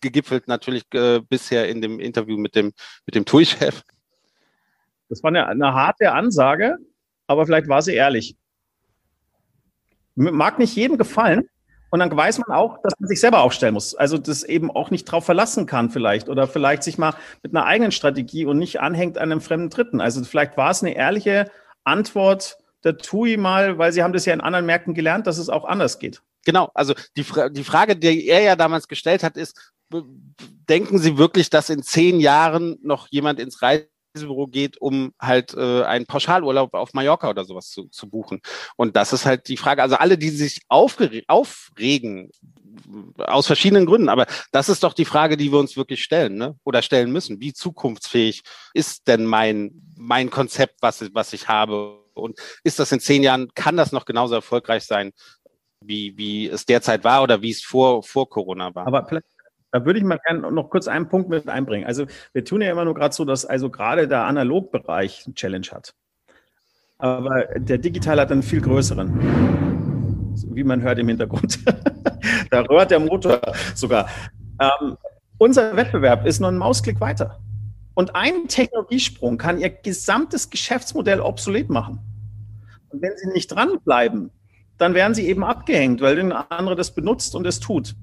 [0.00, 2.72] gegipfelt natürlich äh, bisher in dem Interview mit dem,
[3.06, 3.82] mit dem TUI-Chef.
[5.08, 6.76] Das war eine, eine harte Ansage,
[7.26, 8.36] aber vielleicht war sie ehrlich.
[10.14, 11.48] Mag nicht jedem gefallen,
[11.90, 13.94] und dann weiß man auch, dass man sich selber aufstellen muss.
[13.94, 17.64] Also das eben auch nicht drauf verlassen kann vielleicht oder vielleicht sich mal mit einer
[17.64, 20.00] eigenen Strategie und nicht anhängt an einem fremden Dritten.
[20.00, 21.50] Also vielleicht war es eine ehrliche
[21.84, 25.48] Antwort der TUI mal, weil sie haben das ja in anderen Märkten gelernt, dass es
[25.48, 26.22] auch anders geht.
[26.44, 29.72] Genau, also die, Fra die Frage, die er ja damals gestellt hat, ist,
[30.68, 35.54] denken Sie wirklich, dass in zehn Jahren noch jemand ins Reise Reisebüro geht, um halt
[35.54, 38.40] äh, einen Pauschalurlaub auf Mallorca oder sowas zu, zu buchen.
[38.76, 39.82] Und das ist halt die Frage.
[39.82, 42.30] Also alle, die sich aufregen,
[43.18, 46.56] aus verschiedenen Gründen, aber das ist doch die Frage, die wir uns wirklich stellen, ne?
[46.64, 47.40] Oder stellen müssen.
[47.40, 48.42] Wie zukunftsfähig
[48.72, 51.98] ist denn mein, mein Konzept, was, was ich habe?
[52.14, 55.12] Und ist das in zehn Jahren, kann das noch genauso erfolgreich sein,
[55.80, 58.86] wie, wie es derzeit war oder wie es vor, vor Corona war?
[58.86, 59.06] Aber
[59.70, 61.86] da würde ich mal gerne noch kurz einen Punkt mit einbringen.
[61.86, 65.66] Also wir tun ja immer nur gerade so, dass also gerade der Analogbereich eine Challenge
[65.70, 65.94] hat.
[66.98, 71.60] Aber der Digital hat einen viel größeren, wie man hört im Hintergrund.
[72.50, 73.40] da rührt der Motor
[73.74, 74.08] sogar.
[74.60, 74.96] Ähm,
[75.38, 77.38] unser Wettbewerb ist nur ein Mausklick weiter.
[77.94, 82.00] Und ein Technologiesprung kann ihr gesamtes Geschäftsmodell obsolet machen.
[82.90, 84.30] Und wenn sie nicht dranbleiben,
[84.78, 87.94] dann werden sie eben abgehängt, weil ein anderer das benutzt und es tut.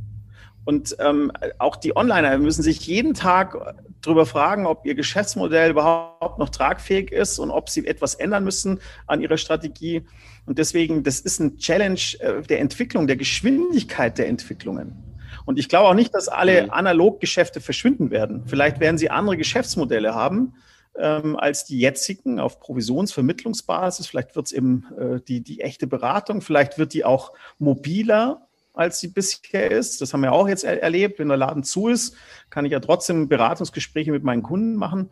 [0.65, 3.55] Und ähm, auch die Onliner müssen sich jeden Tag
[4.01, 8.79] darüber fragen, ob ihr Geschäftsmodell überhaupt noch tragfähig ist und ob sie etwas ändern müssen
[9.07, 10.05] an ihrer Strategie.
[10.45, 15.05] Und deswegen, das ist ein Challenge äh, der Entwicklung, der Geschwindigkeit der Entwicklungen.
[15.45, 16.69] Und ich glaube auch nicht, dass alle mhm.
[16.71, 18.43] Analoggeschäfte verschwinden werden.
[18.47, 20.55] Vielleicht werden sie andere Geschäftsmodelle haben
[20.97, 24.07] ähm, als die jetzigen auf Provisionsvermittlungsbasis.
[24.07, 26.41] Vielleicht wird es eben äh, die, die echte Beratung.
[26.41, 30.01] Vielleicht wird die auch mobiler als sie bisher ist.
[30.01, 31.19] Das haben wir auch jetzt er erlebt.
[31.19, 32.15] Wenn der Laden zu ist,
[32.49, 35.09] kann ich ja trotzdem Beratungsgespräche mit meinen Kunden machen.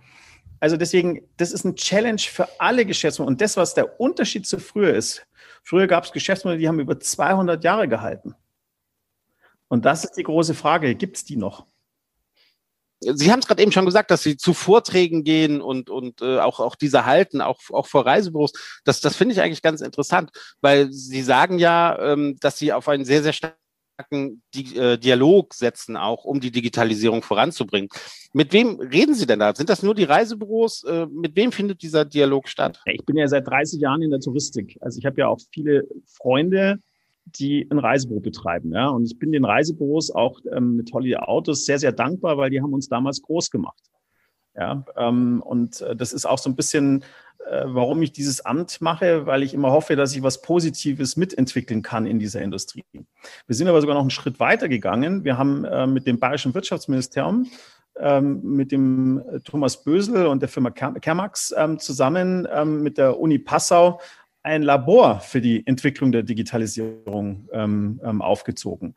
[0.60, 3.34] Also deswegen, das ist ein Challenge für alle Geschäftsmodelle.
[3.34, 5.26] Und das, was der Unterschied zu früher ist,
[5.64, 8.36] früher gab es Geschäftsmodelle, die haben über 200 Jahre gehalten.
[9.68, 11.66] Und das ist die große Frage, gibt es die noch?
[13.14, 16.40] Sie haben es gerade eben schon gesagt, dass Sie zu Vorträgen gehen und, und äh,
[16.40, 18.54] auch, auch diese halten, auch, auch vor Reisebüros.
[18.84, 20.32] Das, das finde ich eigentlich ganz interessant,
[20.62, 25.54] weil Sie sagen ja, ähm, dass Sie auf einen sehr, sehr starken Di äh, Dialog
[25.54, 27.90] setzen, auch um die Digitalisierung voranzubringen.
[28.34, 29.54] Mit wem reden Sie denn da?
[29.54, 30.84] Sind das nur die Reisebüros?
[30.84, 32.82] Äh, mit wem findet dieser Dialog statt?
[32.86, 34.78] Ich bin ja seit 30 Jahren in der Touristik.
[34.82, 36.80] Also ich habe ja auch viele Freunde,
[37.26, 38.72] die ein Reisebüro betreiben.
[38.74, 38.90] Ja?
[38.90, 42.62] Und ich bin den Reisebüros auch ähm, mit Holiday Autos sehr, sehr dankbar, weil die
[42.62, 43.82] haben uns damals groß gemacht.
[44.56, 47.04] Ja, ähm, und äh, das ist auch so ein bisschen,
[47.50, 51.82] äh, warum ich dieses Amt mache, weil ich immer hoffe, dass ich was Positives mitentwickeln
[51.82, 52.86] kann in dieser Industrie.
[53.48, 55.24] Wir sind aber sogar noch einen Schritt weiter gegangen.
[55.24, 57.48] Wir haben äh, mit dem Bayerischen Wirtschaftsministerium
[58.00, 63.20] ähm, mit dem äh, Thomas Bösel und der Firma Kermax ähm, zusammen ähm, mit der
[63.20, 64.00] Uni Passau
[64.44, 68.96] ein Labor für die Entwicklung der Digitalisierung ähm, ähm, aufgezogen.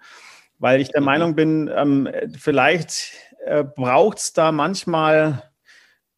[0.59, 1.07] Weil ich der mhm.
[1.07, 3.13] Meinung bin, ähm, vielleicht
[3.45, 5.43] äh, braucht es da manchmal,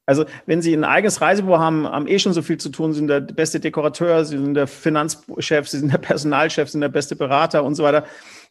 [0.06, 3.08] also wenn Sie ein eigenes Reisebüro haben, haben eh schon so viel zu tun, sind
[3.08, 7.14] der beste Dekorateur, Sie sind der Finanzchef, Sie sind der Personalchef, Sie sind der beste
[7.14, 8.04] Berater und so weiter.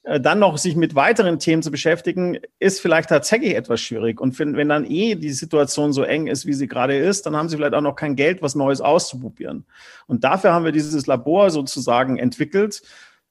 [0.04, 4.22] Äh, dann noch sich mit weiteren Themen zu beschäftigen, ist vielleicht tatsächlich etwas schwierig.
[4.22, 7.36] Und wenn, wenn dann eh die Situation so eng ist, wie sie gerade ist, dann
[7.36, 9.66] haben sie vielleicht auch noch kein Geld, was Neues auszuprobieren.
[10.08, 12.82] Und dafür haben wir dieses Labor sozusagen entwickelt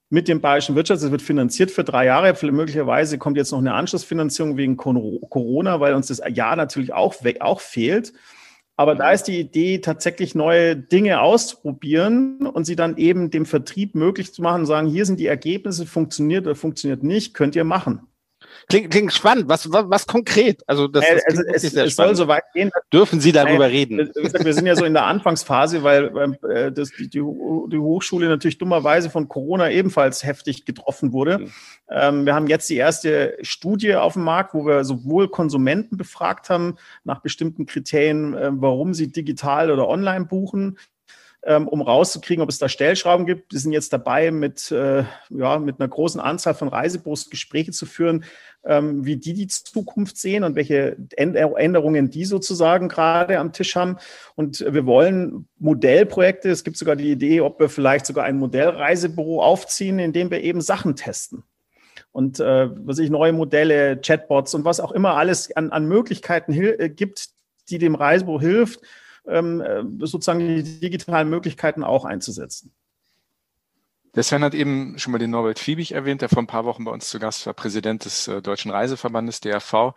[0.08, 1.02] mit dem Bayerischen Wirtschafts.
[1.02, 2.34] Es wird finanziert für drei Jahre.
[2.52, 7.60] Möglicherweise kommt jetzt noch eine Anschlussfinanzierung wegen Corona, weil uns das Jahr natürlich auch, auch
[7.60, 8.12] fehlt.
[8.76, 13.94] Aber da ist die Idee, tatsächlich neue Dinge auszuprobieren und sie dann eben dem Vertrieb
[13.94, 18.06] möglich zu machen, sagen, hier sind die Ergebnisse, funktioniert oder funktioniert nicht, könnt ihr machen.
[18.68, 19.48] Klingt, klingt spannend.
[19.48, 20.62] Was, was, was konkret?
[20.66, 22.70] Also, das, das also es, es soll so weit gehen.
[22.92, 23.98] Dürfen Sie darüber reden?
[24.14, 29.10] wir sind ja so in der Anfangsphase, weil äh, das, die, die Hochschule natürlich dummerweise
[29.10, 31.38] von Corona ebenfalls heftig getroffen wurde.
[31.38, 31.52] Mhm.
[31.88, 36.50] Ähm, wir haben jetzt die erste Studie auf dem Markt, wo wir sowohl Konsumenten befragt
[36.50, 40.78] haben nach bestimmten Kriterien, äh, warum sie digital oder online buchen, ähm,
[41.46, 43.52] um rauszukriegen, ob es da Stellschrauben gibt.
[43.52, 47.86] Wir sind jetzt dabei, mit, äh, ja, mit einer großen Anzahl von Reisebüros Gespräche zu
[47.86, 48.24] führen,
[48.64, 53.96] ähm, wie die die Zukunft sehen und welche Änderungen die sozusagen gerade am Tisch haben.
[54.34, 59.42] Und wir wollen Modellprojekte, es gibt sogar die Idee, ob wir vielleicht sogar ein Modellreisebüro
[59.42, 61.44] aufziehen, in dem wir eben Sachen testen
[62.16, 66.50] und äh, was ich neue Modelle, Chatbots und was auch immer alles an, an Möglichkeiten
[66.54, 67.28] äh, gibt,
[67.68, 72.72] die dem Reisebüro hilft, ähm, sozusagen die digitalen Möglichkeiten auch einzusetzen.
[74.16, 76.84] Der Sven hat eben schon mal den Norbert Fiebig erwähnt, der vor ein paar Wochen
[76.84, 79.94] bei uns zu Gast war, Präsident des äh, Deutschen Reiseverbandes, DRV.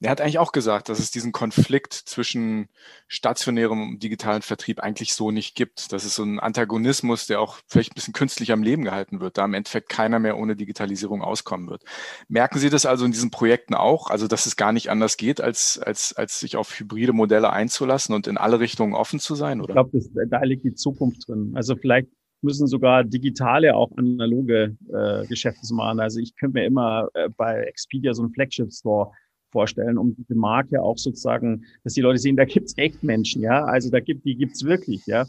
[0.00, 2.68] Der hat eigentlich auch gesagt, dass es diesen Konflikt zwischen
[3.08, 5.90] stationärem und digitalen Vertrieb eigentlich so nicht gibt.
[5.90, 9.38] Das ist so ein Antagonismus, der auch vielleicht ein bisschen künstlich am Leben gehalten wird,
[9.38, 11.82] da im Endeffekt keiner mehr ohne Digitalisierung auskommen wird.
[12.28, 15.40] Merken Sie das also in diesen Projekten auch, also dass es gar nicht anders geht,
[15.40, 19.62] als, als, als sich auf hybride Modelle einzulassen und in alle Richtungen offen zu sein?
[19.62, 19.70] Oder?
[19.70, 21.52] Ich glaube, da liegt die Zukunft drin.
[21.54, 22.08] Also vielleicht
[22.42, 26.00] müssen sogar digitale, auch analoge äh, Geschäfte machen.
[26.00, 29.12] Also ich könnte mir immer äh, bei Expedia so einen Flagship-Store
[29.50, 33.64] vorstellen, um diese Marke auch sozusagen, dass die Leute sehen, da gibt's echt Menschen, ja.
[33.64, 35.26] Also da gibt, die gibt's wirklich, ja.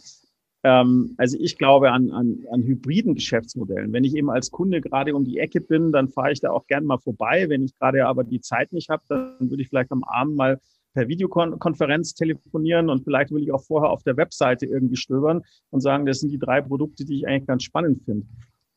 [0.64, 3.92] Ähm, also ich glaube an, an, an hybriden Geschäftsmodellen.
[3.92, 6.66] Wenn ich eben als Kunde gerade um die Ecke bin, dann fahre ich da auch
[6.68, 7.50] gern mal vorbei.
[7.50, 10.60] Wenn ich gerade aber die Zeit nicht habe, dann würde ich vielleicht am Abend mal
[10.94, 15.42] per Videokonferenz telefonieren und vielleicht will ich auch vorher auf der Webseite irgendwie stöbern
[15.72, 18.26] und sagen, das sind die drei Produkte, die ich eigentlich ganz spannend finde.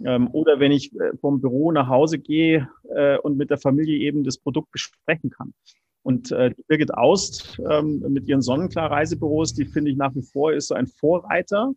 [0.04, 3.98] Ähm, oder wenn ich äh, vom Büro nach Hause gehe äh, und mit der Familie
[3.98, 5.54] eben das Produkt besprechen kann.
[6.02, 10.68] Und äh, Birgit Aust ähm, mit ihren Sonnenklar-Reisebüros, die finde ich nach wie vor ist
[10.68, 11.72] so ein Vorreiter.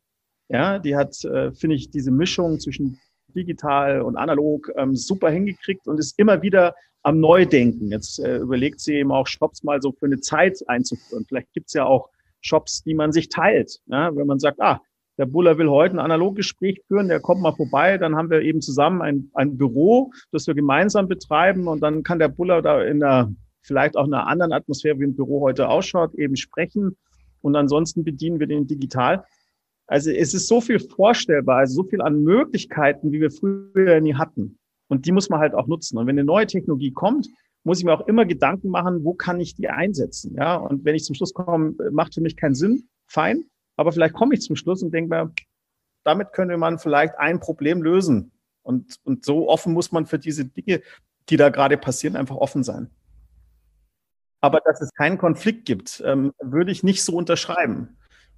[0.49, 2.99] Ja, die hat, äh, finde ich, diese Mischung zwischen
[3.35, 7.91] digital und analog ähm, super hingekriegt und ist immer wieder am Neudenken.
[7.91, 11.25] Jetzt äh, überlegt sie eben auch, Shops mal so für eine Zeit einzuführen.
[11.27, 12.09] Vielleicht gibt's ja auch
[12.41, 13.79] Shops, die man sich teilt.
[13.87, 14.15] Ja?
[14.15, 14.81] Wenn man sagt, ah,
[15.17, 18.61] der Buller will heute ein Analoggespräch führen, der kommt mal vorbei, dann haben wir eben
[18.61, 23.01] zusammen ein, ein Büro, das wir gemeinsam betreiben und dann kann der Buller da in
[23.01, 23.29] der
[23.61, 26.97] vielleicht auch in einer anderen Atmosphäre, wie im Büro heute ausschaut, eben sprechen.
[27.41, 29.25] Und ansonsten bedienen wir den digital.
[29.87, 34.15] Also es ist so viel vorstellbar, also so viel an Möglichkeiten, wie wir früher nie
[34.15, 34.57] hatten.
[34.89, 35.97] Und die muss man halt auch nutzen.
[35.97, 37.29] Und wenn eine neue Technologie kommt,
[37.63, 40.35] muss ich mir auch immer Gedanken machen, wo kann ich die einsetzen?
[40.35, 43.45] Ja, und wenn ich zum Schluss komme, macht für mich keinen Sinn, fein.
[43.75, 45.31] Aber vielleicht komme ich zum Schluss und denke mir,
[46.03, 48.31] damit könnte man vielleicht ein Problem lösen.
[48.63, 50.81] Und, und so offen muss man für diese Dinge,
[51.29, 52.89] die da gerade passieren, einfach offen sein.
[54.41, 57.97] Aber dass es keinen Konflikt gibt, ähm, würde ich nicht so unterschreiben.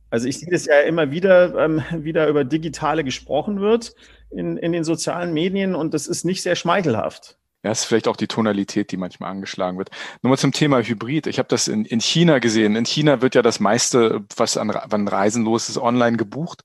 [0.10, 3.96] Also ich sehe das ja immer wieder, ähm, wieder über Digitale gesprochen wird
[4.32, 7.38] in, in den sozialen Medien und das ist nicht sehr schmeichelhaft.
[7.64, 9.92] Ja, ist vielleicht auch die Tonalität, die manchmal angeschlagen wird.
[10.24, 11.28] Nochmal zum Thema Hybrid.
[11.28, 12.76] Ich habe das in, in China gesehen.
[12.76, 16.62] In China wird ja das meiste, was an, an Reisen los ist, online gebucht.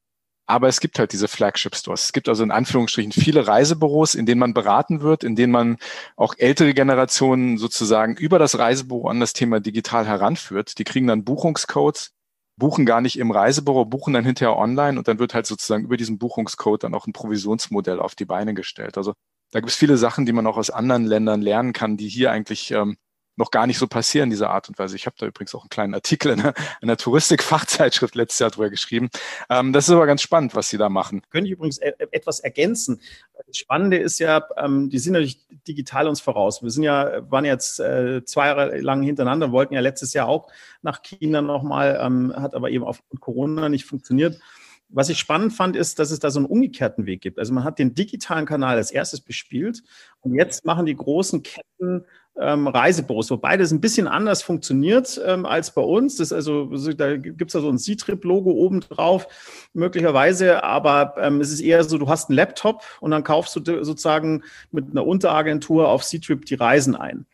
[0.47, 2.05] Aber es gibt halt diese Flagship-Stores.
[2.05, 5.77] Es gibt also in Anführungsstrichen viele Reisebüros, in denen man beraten wird, in denen man
[6.15, 10.79] auch ältere Generationen sozusagen über das Reisebüro an das Thema digital heranführt.
[10.79, 12.13] Die kriegen dann Buchungscodes,
[12.57, 15.97] buchen gar nicht im Reisebüro, buchen dann hinterher online und dann wird halt sozusagen über
[15.97, 18.97] diesen Buchungscode dann auch ein Provisionsmodell auf die Beine gestellt.
[18.97, 19.15] Also
[19.53, 22.33] da gibt es viele Sachen, die man auch aus anderen Ländern lernen kann, die hier
[22.33, 22.97] eigentlich ähm,
[23.37, 24.97] noch gar nicht so passieren, diese Art und Weise.
[24.97, 28.51] Ich habe da übrigens auch einen kleinen Artikel in einer, in einer Touristik-Fachzeitschrift letztes Jahr
[28.51, 29.11] drüber geschrieben.
[29.51, 31.23] Ähm, das ist aber ganz spannend, was Sie da machen.
[31.31, 33.01] Könnte ich übrigens e etwas ergänzen.
[33.47, 36.63] Das Spannende ist ja, ähm, die sind natürlich digital uns voraus.
[36.63, 40.51] Wir sind ja, waren jetzt äh, zwei Jahre lang hintereinander, wollten ja letztes Jahr auch
[40.83, 44.41] nach China nochmal, ähm, hat aber eben aufgrund Corona nicht funktioniert.
[44.89, 47.39] Was ich spannend fand, ist, dass es da so einen umgekehrten Weg gibt.
[47.39, 49.83] Also man hat den digitalen Kanal als erstes bespielt
[50.21, 52.05] und jetzt machen die großen Ketten
[52.39, 56.17] ähm, Reisebüros, wobei das ein bisschen anders funktioniert ähm, als bei uns.
[56.17, 59.27] Das also, da gibt es ja so ein C-Trip-Logo oben drauf,
[59.73, 63.85] möglicherweise, aber ähm, es ist eher so, du hast einen Laptop und dann kaufst du
[63.85, 67.27] sozusagen mit einer Unteragentur auf C-Trip die Reisen ein.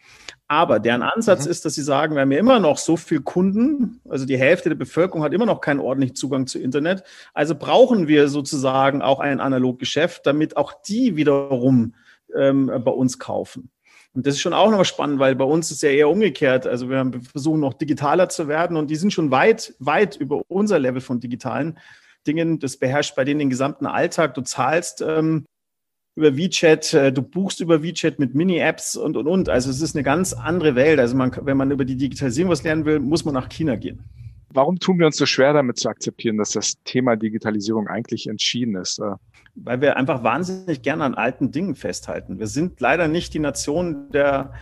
[0.47, 1.51] Aber deren Ansatz mhm.
[1.51, 4.69] ist, dass sie sagen, wir haben ja immer noch so viele Kunden, also die Hälfte
[4.69, 7.05] der Bevölkerung hat immer noch keinen ordentlichen Zugang zu Internet.
[7.33, 11.95] Also brauchen wir sozusagen auch ein Analoggeschäft, damit auch die wiederum
[12.37, 13.71] ähm, bei uns kaufen.
[14.15, 16.67] Und das ist schon auch noch spannend, weil bei uns ist ja eher umgekehrt.
[16.67, 20.79] Also wir versuchen noch digitaler zu werden und die sind schon weit, weit über unser
[20.79, 21.79] Level von digitalen
[22.27, 22.59] Dingen.
[22.59, 24.35] Das beherrscht bei denen den gesamten Alltag.
[24.35, 25.47] Du zahlst ähm,
[26.15, 29.49] über WeChat, äh, du buchst über WeChat mit Mini-Apps und, und, und.
[29.49, 31.01] Also es ist eine ganz andere Welt.
[31.01, 34.05] Also man, wenn man über die Digitalisierung was lernen will, muss man nach China gehen.
[34.55, 38.77] Warum tun wir uns so schwer damit zu akzeptieren, dass das Thema Digitalisierung eigentlich entschieden
[38.77, 38.99] ist?
[38.99, 39.15] Äh,
[39.55, 42.39] Weil wir einfach wahnsinnig gerne an alten Dingen festhalten.
[42.39, 44.53] Wir sind leider nicht die Nation der,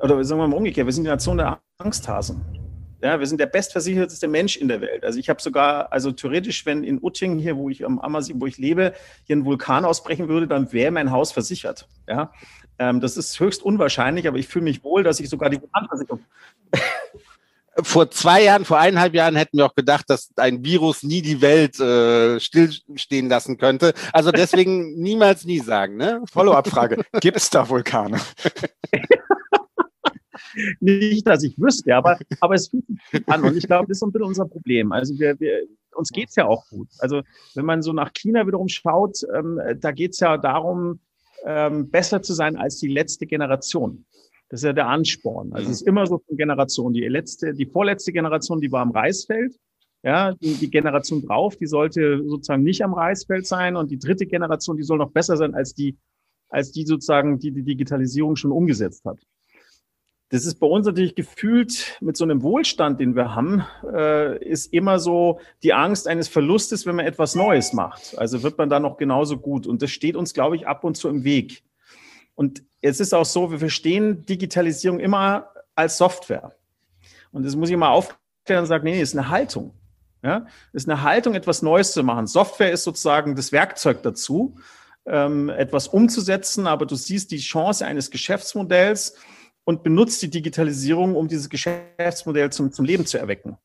[0.00, 2.44] oder sagen wir mal umgekehrt, wir sind die Nation der Angsthasen.
[3.02, 5.04] Ja, wir sind der bestversicherteste Mensch in der Welt.
[5.04, 8.46] Also ich habe sogar, also theoretisch, wenn in Utting hier, wo ich am Ammersee, wo
[8.46, 8.94] ich lebe,
[9.24, 11.88] hier ein Vulkan ausbrechen würde, dann wäre mein Haus versichert.
[12.08, 12.32] Ja,
[12.78, 16.24] ähm, das ist höchst unwahrscheinlich, aber ich fühle mich wohl, dass ich sogar die Vulkanversicherung.
[17.82, 21.40] Vor zwei Jahren, vor eineinhalb Jahren hätten wir auch gedacht, dass ein Virus nie die
[21.40, 23.92] Welt äh, stillstehen lassen könnte.
[24.12, 25.96] Also deswegen niemals nie sagen.
[25.96, 26.22] Ne?
[26.30, 28.18] Follow-up-Frage: Gibt es da Vulkane?
[30.80, 33.44] Nicht, dass ich wüsste, aber, aber es fühlt sich an.
[33.44, 34.90] Und ich glaube, das ist so ein bisschen unser Problem.
[34.90, 36.88] Also wir, wir, uns geht's ja auch gut.
[36.98, 37.22] Also
[37.54, 41.00] wenn man so nach China wiederum schaut, ähm, da geht's ja darum,
[41.44, 44.06] ähm, besser zu sein als die letzte Generation.
[44.48, 45.52] Das ist ja der Ansporn.
[45.52, 46.92] Also es ist immer so eine Generation.
[46.92, 49.56] Die letzte, die vorletzte Generation, die war am Reisfeld.
[50.02, 53.76] Ja, die, die Generation drauf, die sollte sozusagen nicht am Reisfeld sein.
[53.76, 55.96] Und die dritte Generation, die soll noch besser sein als die,
[56.48, 59.18] als die sozusagen, die die Digitalisierung schon umgesetzt hat.
[60.28, 64.72] Das ist bei uns natürlich gefühlt mit so einem Wohlstand, den wir haben, äh, ist
[64.72, 68.18] immer so die Angst eines Verlustes, wenn man etwas Neues macht.
[68.18, 69.68] Also wird man da noch genauso gut.
[69.68, 71.62] Und das steht uns, glaube ich, ab und zu im Weg.
[72.34, 76.54] Und es ist auch so, wir verstehen Digitalisierung immer als Software.
[77.32, 79.72] Und das muss ich mal aufklären und sagen, nee, es ist eine Haltung.
[80.22, 82.26] Ja, ist eine Haltung, etwas Neues zu machen.
[82.26, 84.56] Software ist sozusagen das Werkzeug dazu,
[85.06, 89.14] ähm, etwas umzusetzen, aber du siehst die Chance eines Geschäftsmodells,
[89.66, 93.58] und benutzt die Digitalisierung, um dieses Geschäftsmodell zum, zum Leben zu erwecken.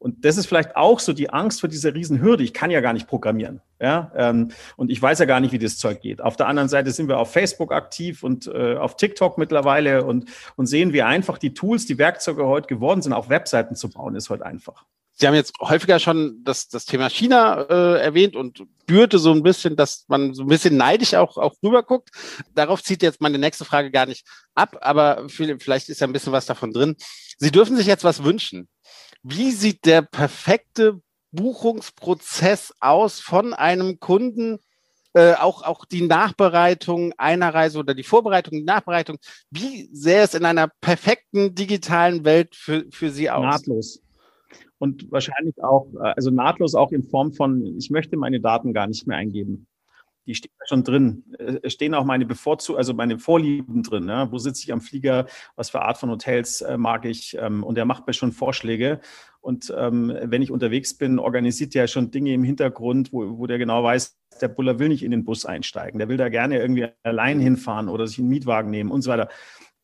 [0.00, 2.42] Und das ist vielleicht auch so die Angst vor dieser Riesenhürde.
[2.42, 3.60] Ich kann ja gar nicht programmieren.
[3.78, 4.10] Ja?
[4.16, 6.22] Ähm, und ich weiß ja gar nicht, wie das Zeug geht.
[6.22, 10.24] Auf der anderen Seite sind wir auf Facebook aktiv und äh, auf TikTok mittlerweile und,
[10.56, 13.12] und sehen, wie einfach die Tools, die Werkzeuge heute geworden sind.
[13.12, 14.86] Auch Webseiten zu bauen, ist heute einfach.
[15.12, 19.42] Sie haben jetzt häufiger schon das, das Thema China äh, erwähnt und spürte so ein
[19.42, 22.08] bisschen, dass man so ein bisschen neidisch auch, auch rüber guckt.
[22.54, 26.32] Darauf zieht jetzt meine nächste Frage gar nicht ab, aber vielleicht ist ja ein bisschen
[26.32, 26.96] was davon drin.
[27.36, 28.68] Sie dürfen sich jetzt was wünschen.
[29.22, 31.00] Wie sieht der perfekte
[31.32, 34.58] Buchungsprozess aus von einem Kunden,
[35.12, 39.18] äh, auch, auch die Nachbereitung einer Reise oder die Vorbereitung, die Nachbereitung,
[39.50, 43.42] wie sähe es in einer perfekten digitalen Welt für, für Sie aus?
[43.42, 44.02] Nahtlos.
[44.78, 48.86] Und wahrscheinlich auch, äh, also nahtlos auch in Form von, ich möchte meine Daten gar
[48.86, 49.66] nicht mehr eingeben
[50.26, 51.24] die stehen schon drin.
[51.62, 54.04] Es stehen auch meine Bevorzu also meine Vorlieben drin.
[54.04, 54.28] Ne?
[54.30, 55.26] Wo sitze ich am Flieger?
[55.56, 57.36] Was für Art von Hotels äh, mag ich?
[57.38, 59.00] Ähm, und er macht mir schon Vorschläge.
[59.40, 63.58] Und ähm, wenn ich unterwegs bin, organisiert er schon Dinge im Hintergrund, wo, wo der
[63.58, 65.98] genau weiß, der Buller will nicht in den Bus einsteigen.
[65.98, 69.28] Der will da gerne irgendwie allein hinfahren oder sich einen Mietwagen nehmen und so weiter.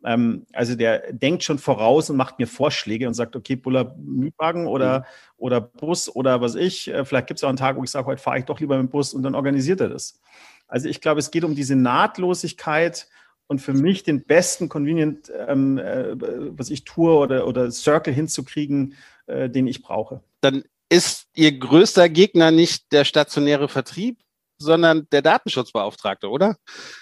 [0.07, 4.69] Ähm, also der denkt schon voraus und macht mir Vorschläge und sagt, okay, Buller, Mietwagen
[4.69, 5.05] oder, mhm.
[5.37, 6.89] oder Bus oder was ich.
[6.89, 8.77] Äh, vielleicht gibt es auch einen Tag, wo ich sage, heute fahre ich doch lieber
[8.77, 10.21] mit dem Bus und dann organisiert er das.
[10.69, 13.09] Also ich glaube, es geht um diese Nahtlosigkeit
[13.49, 16.15] und für mich den besten Convenient, ähm, äh,
[16.57, 18.95] was ich tue oder, oder Circle hinzukriegen,
[19.27, 20.23] äh, den ich brauche.
[20.41, 24.21] Dann ist Ihr größter Gegner nicht der stationäre Vertrieb,
[24.59, 26.57] sondern der Datenschutzbeauftragte, oder?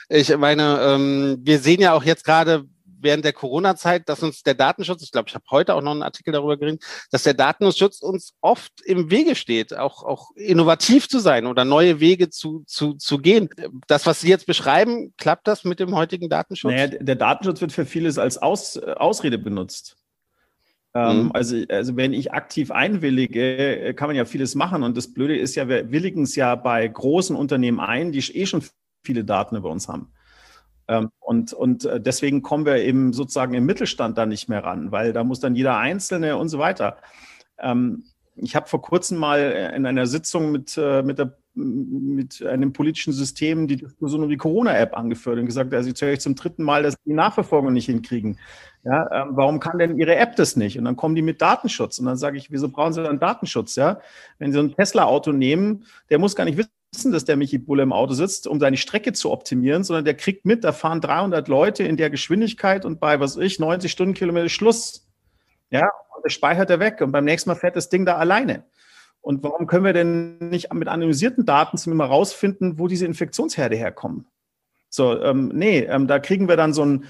[0.08, 2.64] Ich meine, ähm, wir sehen ja auch jetzt gerade,
[3.04, 6.02] während der Corona-Zeit, dass uns der Datenschutz, ich glaube, ich habe heute auch noch einen
[6.02, 6.82] Artikel darüber geredet,
[7.12, 12.00] dass der Datenschutz uns oft im Wege steht, auch, auch innovativ zu sein oder neue
[12.00, 13.48] Wege zu, zu, zu gehen.
[13.86, 16.72] Das, was Sie jetzt beschreiben, klappt das mit dem heutigen Datenschutz?
[16.72, 19.96] Naja, der Datenschutz wird für vieles als Aus, Ausrede benutzt.
[20.94, 21.32] Ähm, mhm.
[21.32, 24.82] Also, also wenn ich aktiv einwillige, kann man ja vieles machen.
[24.82, 28.46] Und das Blöde ist ja, wir willigen es ja bei großen Unternehmen ein, die eh
[28.46, 28.62] schon
[29.04, 30.12] viele Daten über uns haben.
[30.88, 34.92] Ähm, und, und äh, deswegen kommen wir eben sozusagen im Mittelstand da nicht mehr ran,
[34.92, 36.98] weil da muss dann jeder Einzelne und so weiter.
[37.58, 38.04] Ähm,
[38.36, 43.12] ich habe vor kurzem mal in einer Sitzung mit, äh, mit, der, mit einem politischen
[43.12, 46.82] System die Diskussion um die Corona-App angeführt und gesagt, also ich höre zum dritten Mal,
[46.82, 48.38] dass die Nachverfolgung nicht hinkriegen.
[48.82, 50.78] Ja, ähm, warum kann denn Ihre App das nicht?
[50.78, 51.98] Und dann kommen die mit Datenschutz.
[52.00, 53.76] Und dann sage ich, wieso brauchen Sie dann Datenschutz?
[53.76, 54.00] Ja,
[54.38, 57.82] wenn Sie ein Tesla-Auto nehmen, der muss gar nicht wissen, wissen, dass der Michi Bulle
[57.82, 61.48] im Auto sitzt, um seine Strecke zu optimieren, sondern der kriegt mit, da fahren 300
[61.48, 65.06] Leute in der Geschwindigkeit und bei, was ich, 90 Stundenkilometer Schluss.
[65.70, 65.82] Ja,
[66.14, 68.64] und das speichert er weg und beim nächsten Mal fährt das Ding da alleine.
[69.20, 73.74] Und warum können wir denn nicht mit anonymisierten Daten zumindest mal rausfinden, wo diese Infektionsherde
[73.74, 74.26] herkommen?
[74.90, 77.04] So, ähm, nee, ähm, da kriegen wir dann so ein,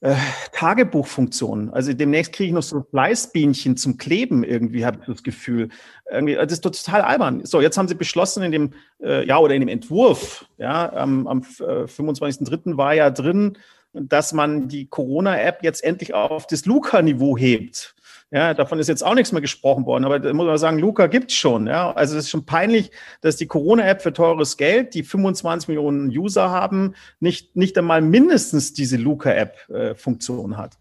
[0.00, 0.14] äh,
[0.52, 1.70] Tagebuchfunktion.
[1.70, 5.68] Also demnächst kriege ich noch so Fleißbienchen zum Kleben irgendwie, habe ich das Gefühl.
[6.10, 7.44] Irgendwie, das ist total albern.
[7.44, 8.70] So, jetzt haben sie beschlossen in dem,
[9.02, 12.76] äh, ja, oder in dem Entwurf, ja, am äh, 25.03.
[12.76, 13.58] war ja drin,
[13.92, 17.94] dass man die Corona-App jetzt endlich auf das Luca-Niveau hebt.
[18.32, 21.08] Ja, davon ist jetzt auch nichts mehr gesprochen worden, aber da muss man sagen, Luca
[21.08, 21.66] gibt's schon.
[21.66, 26.08] Ja, also es ist schon peinlich, dass die Corona-App für teures Geld, die 25 Millionen
[26.10, 30.78] User haben, nicht, nicht einmal mindestens diese Luca-App-Funktion äh, hat.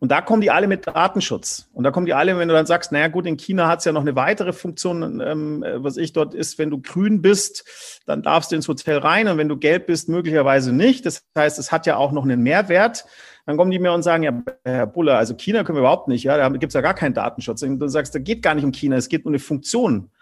[0.00, 1.68] Und da kommen die alle mit Datenschutz.
[1.74, 3.84] Und da kommen die alle, wenn du dann sagst, naja gut, in China hat es
[3.84, 8.22] ja noch eine weitere Funktion, ähm, was ich dort ist, wenn du grün bist, dann
[8.22, 11.04] darfst du ins Hotel rein und wenn du gelb bist, möglicherweise nicht.
[11.04, 13.04] Das heißt, es hat ja auch noch einen Mehrwert.
[13.50, 16.22] Dann kommen die mir und sagen, ja, Herr Buller, also China können wir überhaupt nicht,
[16.22, 17.62] ja, da gibt es ja gar keinen Datenschutz.
[17.62, 20.12] Und du sagst, da geht gar nicht um China, es geht um eine Funktion.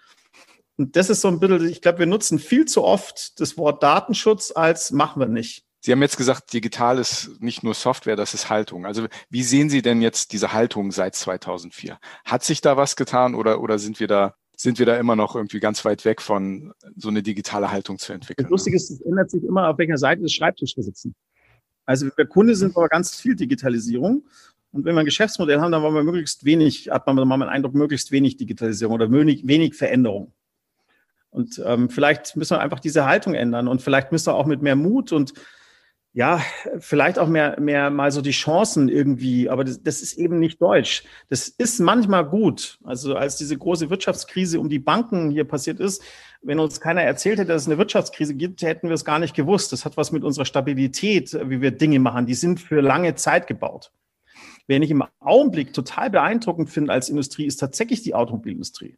[0.78, 3.82] Und das ist so ein bisschen, ich glaube, wir nutzen viel zu oft das Wort
[3.82, 5.66] Datenschutz als machen wir nicht.
[5.80, 8.86] Sie haben jetzt gesagt, digital ist nicht nur Software, das ist Haltung.
[8.86, 11.98] Also wie sehen Sie denn jetzt diese Haltung seit 2004?
[12.24, 15.36] Hat sich da was getan oder, oder sind wir da sind wir da immer noch
[15.36, 18.46] irgendwie ganz weit weg von so eine digitale Haltung zu entwickeln?
[18.46, 21.14] Das Lustige ist, es ändert sich immer, auf welcher Seite des Schreibtisches wir sitzen.
[21.88, 24.26] Also wir Kunde sind aber ganz viel Digitalisierung.
[24.72, 27.48] Und wenn wir ein Geschäftsmodell haben, dann wollen wir möglichst wenig, hat man mal den
[27.48, 30.34] Eindruck, möglichst wenig Digitalisierung oder wenig, wenig Veränderung.
[31.30, 34.60] Und ähm, vielleicht müssen wir einfach diese Haltung ändern und vielleicht müssen wir auch mit
[34.60, 35.32] mehr Mut und
[36.12, 36.42] ja,
[36.78, 40.60] vielleicht auch mehr, mehr mal so die Chancen irgendwie, aber das, das ist eben nicht
[40.60, 41.04] deutsch.
[41.30, 42.78] Das ist manchmal gut.
[42.84, 46.02] Also als diese große Wirtschaftskrise um die Banken hier passiert ist,
[46.42, 49.34] wenn uns keiner erzählt hätte, dass es eine Wirtschaftskrise gibt, hätten wir es gar nicht
[49.34, 49.72] gewusst.
[49.72, 52.26] Das hat was mit unserer Stabilität, wie wir Dinge machen.
[52.26, 53.92] Die sind für lange Zeit gebaut.
[54.66, 58.96] Wen ich im Augenblick total beeindruckend finde als Industrie, ist tatsächlich die Automobilindustrie.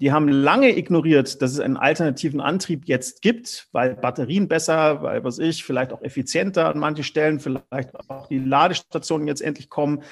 [0.00, 5.22] Die haben lange ignoriert, dass es einen alternativen Antrieb jetzt gibt, weil Batterien besser, weil
[5.24, 10.02] was ich, vielleicht auch effizienter an manchen Stellen, vielleicht auch die Ladestationen jetzt endlich kommen.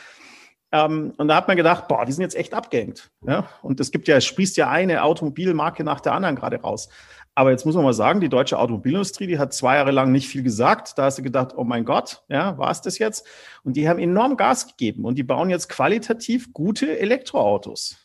[0.71, 3.11] Ähm, und da hat man gedacht, boah, die sind jetzt echt abgehängt.
[3.27, 3.49] Ja?
[3.63, 6.89] Und es gibt ja, es sprießt ja eine Automobilmarke nach der anderen gerade raus.
[7.35, 10.27] Aber jetzt muss man mal sagen, die deutsche Automobilindustrie, die hat zwei Jahre lang nicht
[10.27, 10.99] viel gesagt.
[10.99, 13.25] Da hast du gedacht, oh mein Gott, ja, war es das jetzt?
[13.63, 17.97] Und die haben enorm Gas gegeben und die bauen jetzt qualitativ gute Elektroautos.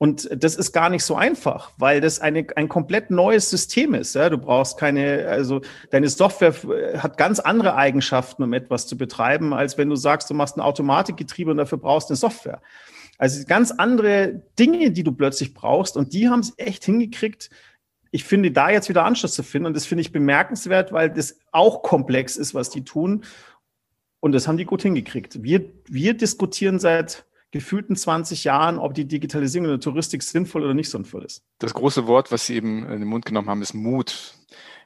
[0.00, 4.14] Und das ist gar nicht so einfach, weil das eine, ein komplett neues System ist.
[4.14, 4.30] Ja?
[4.30, 6.54] Du brauchst keine, also deine Software
[7.02, 10.60] hat ganz andere Eigenschaften, um etwas zu betreiben, als wenn du sagst, du machst ein
[10.60, 12.62] Automatikgetriebe und dafür brauchst eine Software.
[13.18, 15.96] Also ganz andere Dinge, die du plötzlich brauchst.
[15.96, 17.50] Und die haben es echt hingekriegt,
[18.10, 21.40] ich finde, da jetzt wieder Anschluss zu finden, und das finde ich bemerkenswert, weil das
[21.52, 23.24] auch komplex ist, was die tun.
[24.20, 25.42] Und das haben die gut hingekriegt.
[25.42, 30.74] Wir, wir diskutieren seit gefühlten 20 Jahren, ob die Digitalisierung in der Touristik sinnvoll oder
[30.74, 31.42] nicht sinnvoll ist.
[31.58, 34.34] Das große Wort, was Sie eben in den Mund genommen haben, ist Mut.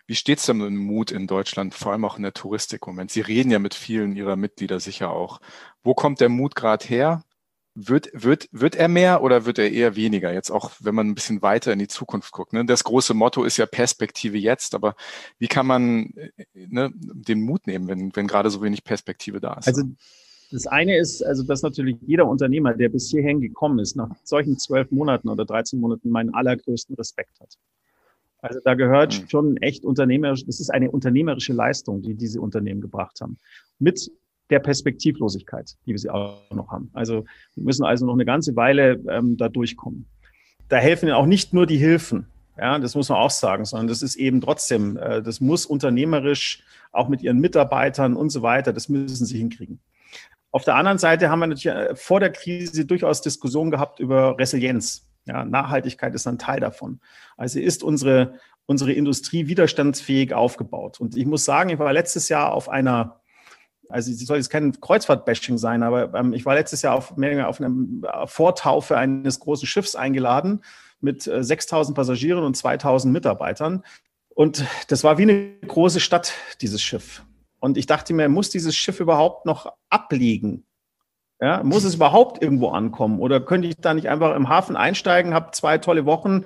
[0.06, 2.92] Wie steht es denn mit Mut in Deutschland, vor allem auch in der Touristik im
[2.92, 3.10] Moment?
[3.10, 5.40] Sie reden ja mit vielen Ihrer Mitglieder sicher auch.
[5.82, 7.24] Wo kommt der Mut gerade her?
[7.74, 10.32] Wird, wird, wird er mehr oder wird er eher weniger?
[10.32, 12.52] Jetzt auch, wenn man ein bisschen weiter in die Zukunft guckt.
[12.52, 12.66] Ne?
[12.66, 14.94] Das große Motto ist ja Perspektive jetzt, aber
[15.38, 16.12] wie kann man
[16.52, 19.68] ne, den Mut nehmen, wenn, wenn gerade so wenig Perspektive da ist?
[19.68, 19.84] Also
[20.52, 24.58] das eine ist, also dass natürlich jeder Unternehmer, der bis hierhin gekommen ist, nach solchen
[24.58, 27.56] zwölf Monaten oder 13 Monaten meinen allergrößten Respekt hat.
[28.38, 29.28] Also da gehört mhm.
[29.28, 33.38] schon echt unternehmerisch, das ist eine unternehmerische Leistung, die diese Unternehmen gebracht haben.
[33.78, 34.10] Mit
[34.50, 36.90] der Perspektivlosigkeit, die wir sie auch noch haben.
[36.92, 37.24] Also
[37.54, 40.06] wir müssen also noch eine ganze Weile ähm, da durchkommen.
[40.68, 42.26] Da helfen auch nicht nur die Hilfen,
[42.58, 46.62] ja, das muss man auch sagen, sondern das ist eben trotzdem, äh, das muss unternehmerisch
[46.92, 49.80] auch mit ihren Mitarbeitern und so weiter, das müssen sie hinkriegen.
[50.52, 54.38] Auf der anderen Seite haben wir natürlich äh, vor der Krise durchaus Diskussionen gehabt über
[54.38, 55.08] Resilienz.
[55.24, 57.00] Ja, Nachhaltigkeit ist ein Teil davon.
[57.36, 58.34] Also ist unsere,
[58.66, 61.00] unsere Industrie widerstandsfähig aufgebaut.
[61.00, 63.22] Und ich muss sagen, ich war letztes Jahr auf einer
[63.92, 67.60] also es soll jetzt kein Kreuzfahrt-Bashing sein, aber ähm, ich war letztes Jahr auf, auf
[67.60, 67.70] einer
[68.02, 70.64] äh, Vortaufe eines großen Schiffs eingeladen
[71.00, 73.84] mit äh, 6000 Passagieren und 2000 Mitarbeitern.
[74.30, 76.32] Und das war wie eine große Stadt,
[76.62, 77.22] dieses Schiff.
[77.60, 80.64] Und ich dachte mir, muss dieses Schiff überhaupt noch ablegen?
[81.40, 83.18] Ja, muss es überhaupt irgendwo ankommen?
[83.18, 86.44] Oder könnte ich da nicht einfach im Hafen einsteigen, habe zwei tolle Wochen,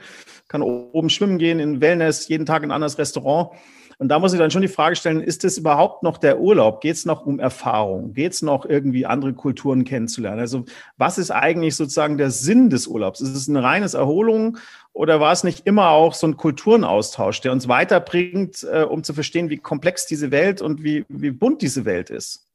[0.48, 3.50] kann oben schwimmen gehen, in Wellness, jeden Tag ein anderes Restaurant
[3.98, 6.82] und da muss ich dann schon die Frage stellen, ist das überhaupt noch der Urlaub?
[6.82, 8.12] Geht es noch um Erfahrung?
[8.12, 10.40] Geht es noch irgendwie andere Kulturen kennenzulernen?
[10.40, 10.64] Also
[10.98, 13.22] was ist eigentlich sozusagen der Sinn des Urlaubs?
[13.22, 14.58] Ist es eine reines Erholung
[14.92, 19.14] oder war es nicht immer auch so ein Kulturenaustausch, der uns weiterbringt, äh, um zu
[19.14, 22.45] verstehen, wie komplex diese Welt und wie, wie bunt diese Welt ist?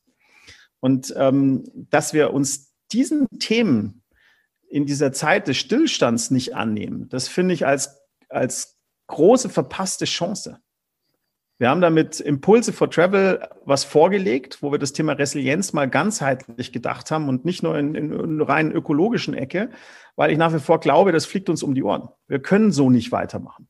[0.81, 4.03] Und ähm, dass wir uns diesen Themen
[4.67, 8.77] in dieser Zeit des Stillstands nicht annehmen, das finde ich als, als
[9.07, 10.59] große verpasste Chance.
[11.61, 16.71] Wir haben damit Impulse for Travel was vorgelegt, wo wir das Thema Resilienz mal ganzheitlich
[16.71, 19.69] gedacht haben und nicht nur in, in, in rein ökologischen Ecke,
[20.15, 22.09] weil ich nach wie vor glaube, das fliegt uns um die Ohren.
[22.27, 23.67] Wir können so nicht weitermachen.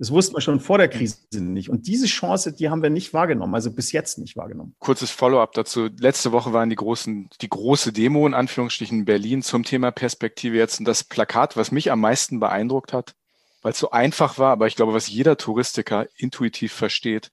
[0.00, 1.68] Das wussten wir schon vor der Krise nicht.
[1.68, 4.74] Und diese Chance, die haben wir nicht wahrgenommen, also bis jetzt nicht wahrgenommen.
[4.78, 5.90] Kurzes Follow-up dazu.
[5.98, 10.56] Letzte Woche waren die großen, die große Demo in Anführungsstrichen in Berlin zum Thema Perspektive
[10.56, 10.78] jetzt.
[10.78, 13.14] Und das Plakat, was mich am meisten beeindruckt hat,
[13.60, 17.30] weil es so einfach war, aber ich glaube, was jeder Touristiker intuitiv versteht,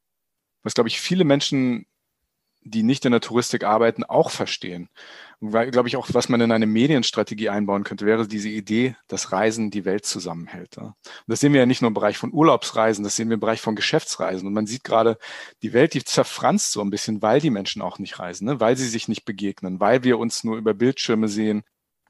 [0.61, 1.85] was, glaube ich, viele Menschen,
[2.63, 4.89] die nicht in der Touristik arbeiten, auch verstehen.
[5.39, 9.31] Weil, glaube ich, auch, was man in eine Medienstrategie einbauen könnte, wäre diese Idee, dass
[9.31, 10.79] Reisen die Welt zusammenhält.
[10.79, 10.95] Und
[11.27, 13.61] das sehen wir ja nicht nur im Bereich von Urlaubsreisen, das sehen wir im Bereich
[13.61, 14.47] von Geschäftsreisen.
[14.47, 15.19] Und man sieht gerade,
[15.61, 18.59] die Welt, die zerfranst so ein bisschen, weil die Menschen auch nicht reisen, ne?
[18.59, 21.63] weil sie sich nicht begegnen, weil wir uns nur über Bildschirme sehen.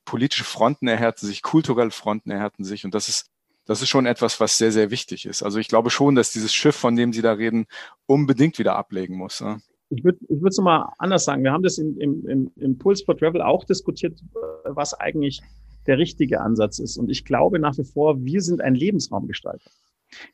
[0.06, 2.86] Politische Fronten erhärten sich, kulturelle Fronten erhärten sich.
[2.86, 3.30] Und das ist
[3.68, 5.44] das ist schon etwas, was sehr, sehr wichtig ist.
[5.44, 7.68] Also ich glaube schon, dass dieses Schiff, von dem Sie da reden,
[8.06, 9.40] unbedingt wieder ablegen muss.
[9.40, 9.58] Ja.
[9.90, 11.44] Ich würde ich würde es nochmal anders sagen.
[11.44, 14.20] Wir haben das im, im, im, im Pulse for Travel auch diskutiert,
[14.66, 15.42] was eigentlich
[15.86, 16.98] der richtige Ansatz ist.
[16.98, 19.72] Und ich glaube nach wie vor, wir sind ein Lebensraumgestalter.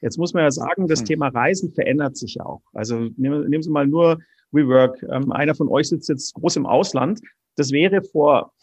[0.01, 1.05] Jetzt muss man ja sagen, das hm.
[1.05, 2.61] Thema Reisen verändert sich ja auch.
[2.73, 4.19] Also nehmen, nehmen Sie mal nur
[4.51, 5.03] WeWork.
[5.03, 7.21] Ähm, einer von euch sitzt jetzt groß im Ausland.
[7.55, 8.53] Das wäre vor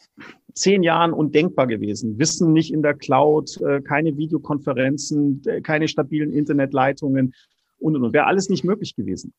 [0.54, 2.18] zehn Jahren undenkbar gewesen.
[2.18, 7.34] Wissen nicht in der Cloud, äh, keine Videokonferenzen, äh, keine stabilen Internetleitungen
[7.78, 8.12] und, und, und.
[8.12, 9.32] Wäre alles nicht möglich gewesen.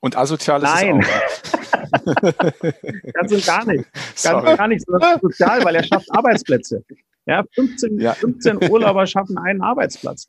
[0.00, 1.00] Und asozial ist Nein.
[1.00, 1.60] es auch.
[3.12, 3.92] Ganz und gar nicht.
[3.92, 4.50] Ganz Sorry.
[4.50, 6.84] und gar nicht, sondern sozial, weil er schafft Arbeitsplätze.
[7.26, 8.14] Ja, 15, ja.
[8.14, 10.28] 15 Urlauber schaffen einen Arbeitsplatz.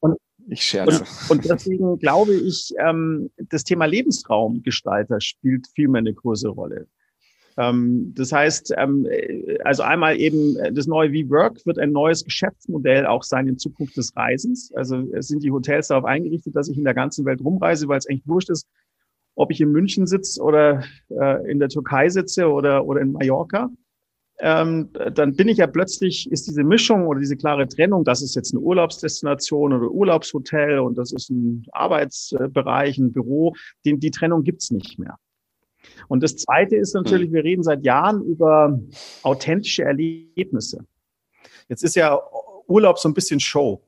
[0.00, 0.16] Und,
[0.48, 1.04] ich scherze.
[1.28, 6.86] Und, und deswegen glaube ich, ähm, das Thema Lebensraumgestalter spielt viel mehr eine größere Rolle.
[7.56, 9.06] Ähm, das heißt, ähm,
[9.64, 13.96] also einmal eben äh, das neue V-Work wird ein neues Geschäftsmodell auch sein in Zukunft
[13.96, 14.72] des Reisens.
[14.74, 17.98] Also es sind die Hotels darauf eingerichtet, dass ich in der ganzen Welt rumreise, weil
[17.98, 18.66] es eigentlich wurscht ist,
[19.40, 23.70] ob ich in München sitze oder äh, in der Türkei sitze oder, oder in Mallorca.
[24.38, 28.34] Ähm, dann bin ich ja plötzlich, ist diese Mischung oder diese klare Trennung, das ist
[28.34, 33.54] jetzt eine Urlaubsdestination oder Urlaubshotel und das ist ein Arbeitsbereich, ein Büro,
[33.86, 35.16] den, die Trennung gibt's nicht mehr.
[36.08, 38.78] Und das Zweite ist natürlich, wir reden seit Jahren über
[39.22, 40.84] authentische Erlebnisse.
[41.70, 42.20] Jetzt ist ja
[42.66, 43.82] Urlaub so ein bisschen Show,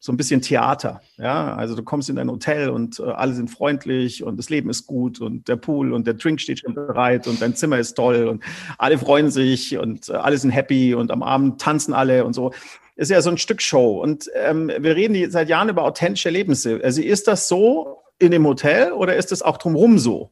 [0.00, 1.00] so ein bisschen Theater.
[1.16, 4.70] Ja, also du kommst in ein Hotel und äh, alle sind freundlich und das Leben
[4.70, 7.94] ist gut und der Pool und der Drink steht schon bereit und dein Zimmer ist
[7.94, 8.44] toll und
[8.78, 12.52] alle freuen sich und äh, alle sind happy und am Abend tanzen alle und so.
[12.94, 14.00] ist ja so ein Stück Show.
[14.00, 16.80] Und ähm, wir reden seit Jahren über authentische Erlebnisse.
[16.82, 20.30] Also ist das so in dem Hotel oder ist es auch drumherum so?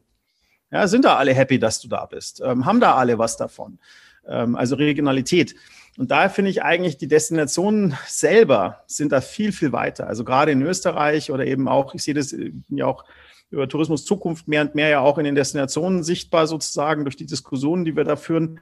[0.71, 2.41] Ja, sind da alle happy, dass du da bist?
[2.43, 3.79] Ähm, haben da alle was davon?
[4.27, 5.55] Ähm, also Regionalität.
[5.97, 10.07] Und daher finde ich eigentlich, die Destinationen selber sind da viel, viel weiter.
[10.07, 12.35] Also gerade in Österreich oder eben auch, ich sehe das
[12.69, 13.03] ja auch
[13.49, 17.25] über Tourismus Zukunft mehr und mehr ja auch in den Destinationen sichtbar sozusagen durch die
[17.25, 18.59] Diskussionen, die wir da führen.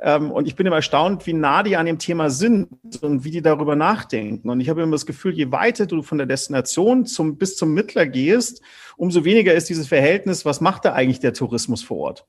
[0.00, 2.68] Ähm, und ich bin immer erstaunt, wie nah die an dem Thema sind
[3.02, 4.50] und wie die darüber nachdenken.
[4.50, 7.74] Und ich habe immer das Gefühl, je weiter du von der Destination zum, bis zum
[7.74, 8.62] Mittler gehst,
[8.96, 12.26] umso weniger ist dieses Verhältnis, was macht da eigentlich der Tourismus vor Ort?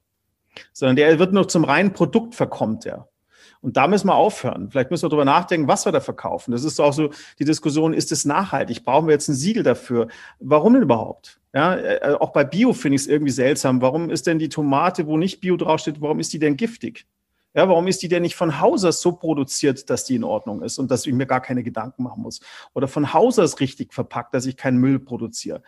[0.74, 3.08] Sondern der wird nur zum reinen Produkt verkommt er.
[3.64, 4.70] Und da müssen wir aufhören.
[4.70, 6.52] Vielleicht müssen wir darüber nachdenken, was wir da verkaufen.
[6.52, 8.84] Das ist auch so die Diskussion, ist es nachhaltig?
[8.84, 10.10] Brauchen wir jetzt ein Siegel dafür?
[10.40, 11.40] Warum denn überhaupt?
[11.54, 13.82] Ja, äh, auch bei Bio finde ich es irgendwie seltsam.
[13.82, 17.08] Warum ist denn die Tomate, wo nicht Bio draufsteht, warum ist die denn giftig?
[17.56, 20.62] Ja, warum ist die denn nicht von Haus aus so produziert, dass die in Ordnung
[20.62, 22.42] ist und dass ich mir gar keine Gedanken machen muss?
[22.74, 25.64] Oder von Haus aus richtig verpackt, dass ich keinen Müll produziere?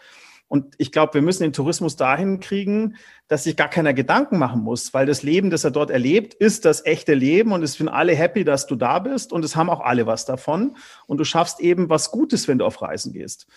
[0.48, 2.98] Und ich glaube, wir müssen den Tourismus dahin kriegen,
[3.28, 6.66] dass sich gar keiner Gedanken machen muss, weil das Leben, das er dort erlebt, ist
[6.66, 9.70] das echte Leben und es sind alle happy, dass du da bist und es haben
[9.70, 10.78] auch alle was davon.
[11.08, 13.48] Und du schaffst eben was Gutes, wenn du auf Reisen gehst.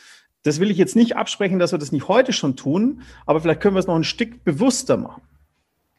[0.42, 3.60] Das will ich jetzt nicht absprechen, dass wir das nicht heute schon tun, aber vielleicht
[3.60, 5.22] können wir es noch ein Stück bewusster machen.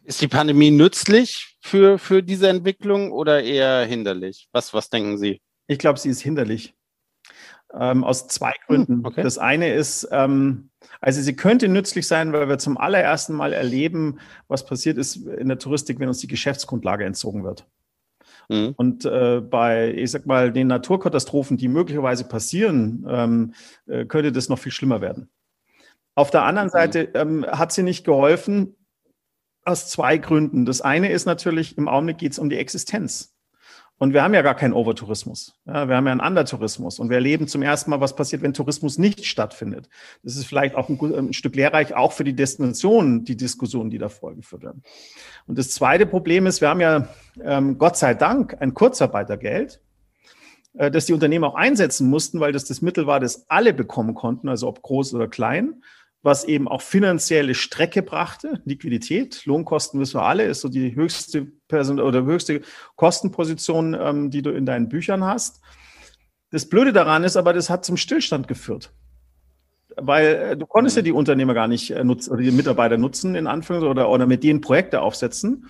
[0.03, 4.47] Ist die Pandemie nützlich für, für diese Entwicklung oder eher hinderlich?
[4.51, 5.39] Was, was denken Sie?
[5.67, 6.73] Ich glaube, sie ist hinderlich.
[7.77, 8.97] Ähm, aus zwei Gründen.
[8.97, 9.21] Hm, okay.
[9.21, 10.69] Das eine ist, ähm,
[11.01, 15.47] also sie könnte nützlich sein, weil wir zum allerersten Mal erleben, was passiert ist in
[15.49, 17.67] der Touristik, wenn uns die Geschäftsgrundlage entzogen wird.
[18.49, 18.73] Mhm.
[18.75, 23.53] Und äh, bei, ich sag mal, den Naturkatastrophen, die möglicherweise passieren, ähm,
[23.87, 25.29] äh, könnte das noch viel schlimmer werden.
[26.15, 26.73] Auf der anderen mhm.
[26.73, 28.75] Seite ähm, hat sie nicht geholfen
[29.63, 30.65] aus zwei Gründen.
[30.65, 33.28] Das eine ist natürlich, im Augenblick geht es um die Existenz.
[33.99, 35.59] Und wir haben ja gar keinen Overtourismus.
[35.65, 36.99] Ja, wir haben ja einen Undertourismus.
[36.99, 39.89] Und wir erleben zum ersten Mal, was passiert, wenn Tourismus nicht stattfindet.
[40.23, 43.97] Das ist vielleicht auch ein, ein Stück lehrreich, auch für die Destinationen, die Diskussionen, die
[43.97, 44.83] da vorgeführt werden.
[45.47, 47.09] Und das zweite Problem ist, wir haben ja
[47.43, 49.81] ähm, Gott sei Dank ein Kurzarbeitergeld,
[50.75, 54.15] äh, das die Unternehmen auch einsetzen mussten, weil das das Mittel war, das alle bekommen
[54.15, 55.83] konnten, also ob groß oder klein
[56.21, 58.61] was eben auch finanzielle Strecke brachte.
[58.65, 62.61] Liquidität, Lohnkosten wissen wir alle, ist so die höchste Person oder höchste
[62.95, 65.61] Kostenposition, ähm, die du in deinen Büchern hast.
[66.51, 68.91] Das Blöde daran ist aber, das hat zum Stillstand geführt.
[69.95, 73.35] Weil äh, du konntest ja die Unternehmer gar nicht äh, nutzen oder die Mitarbeiter nutzen,
[73.35, 75.67] in Anführungs- oder, oder mit denen Projekte aufsetzen.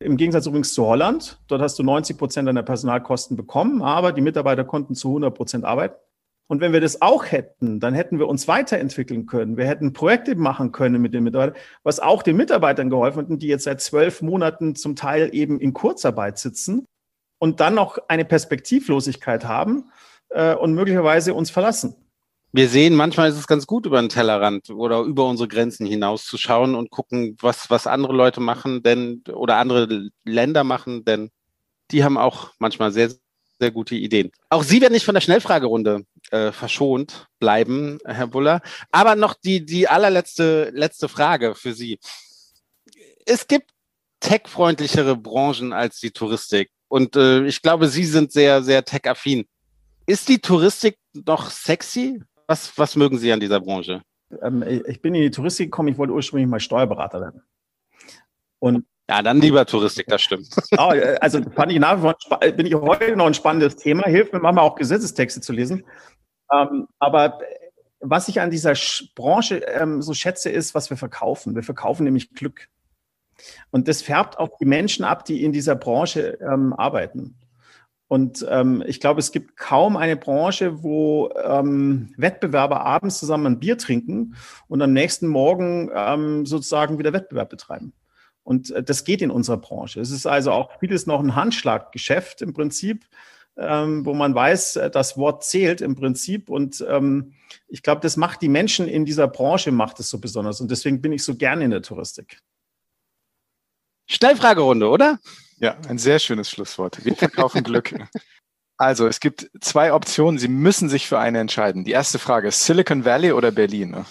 [0.00, 1.40] Im Gegensatz übrigens zu Holland.
[1.48, 5.64] Dort hast du 90 Prozent deiner Personalkosten bekommen, aber die Mitarbeiter konnten zu 100 Prozent
[5.64, 5.96] arbeiten.
[6.48, 9.58] Und wenn wir das auch hätten, dann hätten wir uns weiterentwickeln können.
[9.58, 13.48] Wir hätten Projekte machen können mit den Mitarbeitern, was auch den Mitarbeitern geholfen hat, die
[13.48, 16.86] jetzt seit zwölf Monaten zum Teil eben in Kurzarbeit sitzen
[17.38, 19.90] und dann noch eine Perspektivlosigkeit haben
[20.30, 21.94] äh, und möglicherweise uns verlassen.
[22.52, 26.74] Wir sehen, manchmal ist es ganz gut, über den Tellerrand oder über unsere Grenzen hinauszuschauen
[26.74, 31.30] und gucken, was, was andere Leute machen, denn oder andere Länder machen, denn
[31.90, 33.10] die haben auch manchmal sehr,
[33.60, 34.30] sehr gute Ideen.
[34.48, 38.60] Auch Sie werden nicht von der Schnellfragerunde äh, verschont bleiben, Herr Buller.
[38.92, 41.98] Aber noch die, die allerletzte letzte Frage für Sie.
[43.26, 43.70] Es gibt
[44.20, 46.70] tech-freundlichere Branchen als die Touristik.
[46.88, 49.46] Und äh, ich glaube, Sie sind sehr, sehr tech-affin.
[50.06, 52.22] Ist die Touristik noch sexy?
[52.46, 54.02] Was, was mögen Sie an dieser Branche?
[54.42, 57.42] Ähm, ich bin in die Touristik gekommen, ich wollte ursprünglich mal Steuerberater werden.
[58.58, 60.48] Und ja, dann lieber Touristik, das stimmt.
[60.76, 64.04] Oh, also fand ich nach wie vor, bin ich heute noch ein spannendes Thema.
[64.04, 65.84] Hilft mir manchmal auch Gesetzestexte zu lesen.
[66.52, 67.40] Ähm, aber
[68.00, 68.74] was ich an dieser
[69.14, 71.54] Branche ähm, so schätze, ist, was wir verkaufen.
[71.54, 72.68] Wir verkaufen nämlich Glück.
[73.70, 77.36] Und das färbt auch die Menschen ab, die in dieser Branche ähm, arbeiten.
[78.08, 83.60] Und ähm, ich glaube, es gibt kaum eine Branche, wo ähm, Wettbewerber abends zusammen ein
[83.60, 84.34] Bier trinken
[84.66, 87.92] und am nächsten Morgen ähm, sozusagen wieder Wettbewerb betreiben.
[88.44, 90.00] Und äh, das geht in unserer Branche.
[90.00, 93.04] Es ist also auch vieles noch ein Handschlaggeschäft im Prinzip
[93.58, 96.48] ähm, wo man weiß, äh, das Wort zählt im Prinzip.
[96.48, 97.34] Und ähm,
[97.66, 100.60] ich glaube, das macht die Menschen in dieser Branche, macht es so besonders.
[100.60, 102.40] Und deswegen bin ich so gerne in der Touristik.
[104.08, 105.18] Schnellfragerunde, oder?
[105.58, 107.04] Ja, ein sehr schönes Schlusswort.
[107.04, 107.94] Wir verkaufen Glück.
[108.80, 110.38] Also, es gibt zwei Optionen.
[110.38, 111.82] Sie müssen sich für eine entscheiden.
[111.82, 114.04] Die erste Frage ist Silicon Valley oder Berlin?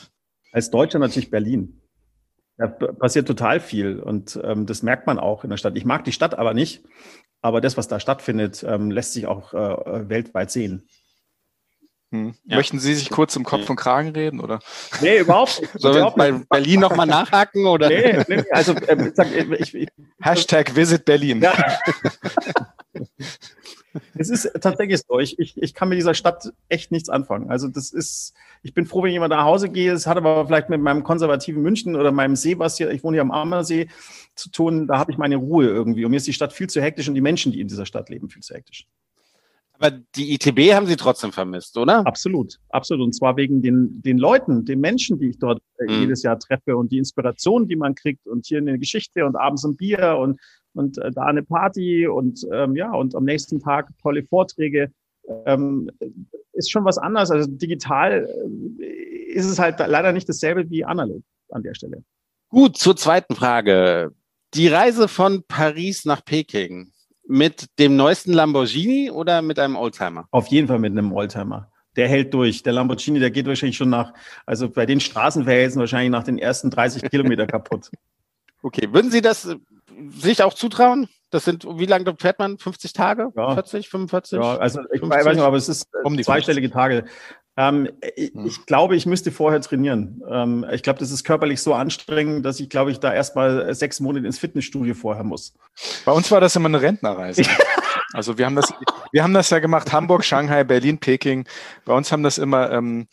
[0.52, 1.82] Als Deutscher natürlich Berlin.
[2.57, 5.78] Da passiert total viel und ähm, das merkt man auch in der Stadt.
[5.78, 6.84] Ich mag die Stadt aber nicht,
[7.42, 10.88] aber das, was da stattfindet, ähm, lässt sich auch äh, weltweit sehen.
[12.12, 12.36] Hm.
[12.46, 12.56] Ja.
[12.58, 14.60] Möchten Sie sich kurz im Kopf und Kragen reden, oder?
[15.02, 15.74] Nee, überhaupt nicht.
[15.78, 17.90] Sollen wir bei Berlin nochmal nachhaken, oder?
[17.90, 19.12] Nee, nee also äh,
[19.60, 19.90] ich, ich,
[20.22, 21.42] Hashtag Visit Berlin.
[21.42, 21.54] Ja.
[24.16, 25.20] Es ist tatsächlich so.
[25.20, 27.50] Ich, ich, ich kann mit dieser Stadt echt nichts anfangen.
[27.50, 29.92] Also das ist, ich bin froh, wenn jemand nach Hause geht.
[29.92, 33.16] Es hat aber vielleicht mit meinem konservativen München oder meinem See, was hier, ich wohne
[33.16, 33.90] hier am Ammersee,
[34.38, 34.88] zu tun.
[34.88, 36.06] Da habe ich meine Ruhe irgendwie.
[36.06, 38.10] Und mir ist die Stadt viel zu hektisch und die Menschen, die in dieser Stadt
[38.10, 38.88] leben, viel zu hektisch.
[39.74, 42.06] Aber die ITB haben Sie trotzdem vermisst, oder?
[42.08, 43.06] Absolut, absolut.
[43.06, 46.00] Und zwar wegen den, den Leuten, den Menschen, die ich dort mhm.
[46.00, 49.64] jedes Jahr treffe und die Inspiration, die man kriegt und hier eine Geschichte und abends
[49.66, 50.40] ein Bier und
[50.74, 54.92] und äh, da eine Party und ähm, ja, und am nächsten Tag tolle Vorträge.
[55.46, 55.92] Ähm,
[56.54, 57.32] ist schon was anderes.
[57.32, 58.28] Also digital
[58.80, 58.84] äh,
[59.34, 62.04] ist es halt leider nicht dasselbe wie analog an der Stelle.
[62.50, 64.14] Gut, zur zweiten Frage.
[64.58, 66.92] Die Reise von Paris nach Peking
[67.28, 70.28] mit dem neuesten Lamborghini oder mit einem Oldtimer?
[70.32, 71.70] Auf jeden Fall mit einem Oldtimer.
[71.96, 72.64] Der hält durch.
[72.64, 74.14] Der Lamborghini, der geht wahrscheinlich schon nach,
[74.48, 77.92] also bei den Straßenverhältnissen wahrscheinlich nach den ersten 30 Kilometer kaputt.
[78.64, 79.48] Okay, würden Sie das
[80.10, 81.08] sich auch zutrauen?
[81.30, 82.58] Das sind, wie lange fährt man?
[82.58, 83.30] 50 Tage?
[83.36, 83.54] Ja.
[83.54, 84.40] 40, 45?
[84.40, 85.10] Ja, also ich 50?
[85.10, 86.74] weiß nicht, aber es ist um die zweistellige 50.
[86.74, 87.06] Tage.
[87.58, 88.46] Ähm, ich, hm.
[88.46, 90.22] ich, glaube, ich müsste vorher trainieren.
[90.30, 94.00] Ähm, ich glaube, das ist körperlich so anstrengend, dass ich, glaube ich, da erstmal sechs
[94.00, 95.54] Monate ins Fitnessstudio vorher muss.
[96.06, 97.44] Bei uns war das immer eine Rentnerreise.
[98.14, 98.72] also wir haben das,
[99.12, 101.48] wir haben das ja gemacht, Hamburg, Shanghai, Berlin, Peking.
[101.84, 103.08] Bei uns haben das immer ähm,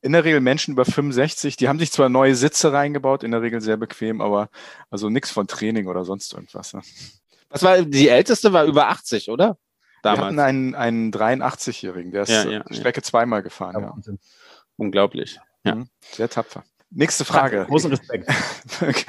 [0.00, 3.40] in der Regel Menschen über 65, die haben sich zwar neue Sitze reingebaut, in der
[3.40, 4.48] Regel sehr bequem, aber
[4.90, 6.74] also nichts von Training oder sonst irgendwas.
[6.74, 6.82] Ne?
[7.50, 9.56] Was war, die älteste war über 80, oder?
[10.02, 10.20] Damals.
[10.20, 13.04] Wir hatten einen, einen 83-Jährigen, der ist ja, ja, die Strecke ja.
[13.04, 13.82] zweimal gefahren.
[13.82, 14.14] Ja.
[14.76, 15.38] Unglaublich.
[15.64, 15.76] Ja.
[15.76, 15.88] Mhm.
[16.00, 16.64] Sehr tapfer.
[16.90, 17.64] Nächste Frage.
[17.68, 18.28] Großen Respekt.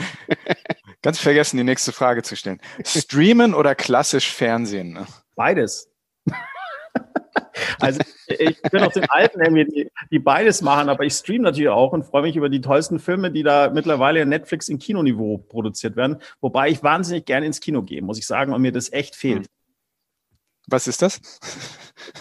[1.01, 2.61] Ganz vergessen, die nächste Frage zu stellen.
[2.85, 4.93] Streamen oder klassisch Fernsehen?
[4.93, 5.05] Ne?
[5.35, 5.89] Beides.
[7.79, 11.91] Also ich bin auf den alten die, die beides machen, aber ich streame natürlich auch
[11.91, 15.95] und freue mich über die tollsten Filme, die da mittlerweile in Netflix in Kinoniveau produziert
[15.95, 16.17] werden.
[16.39, 19.47] Wobei ich wahnsinnig gerne ins Kino gehe, muss ich sagen, und mir das echt fehlt.
[20.68, 21.19] Was ist das?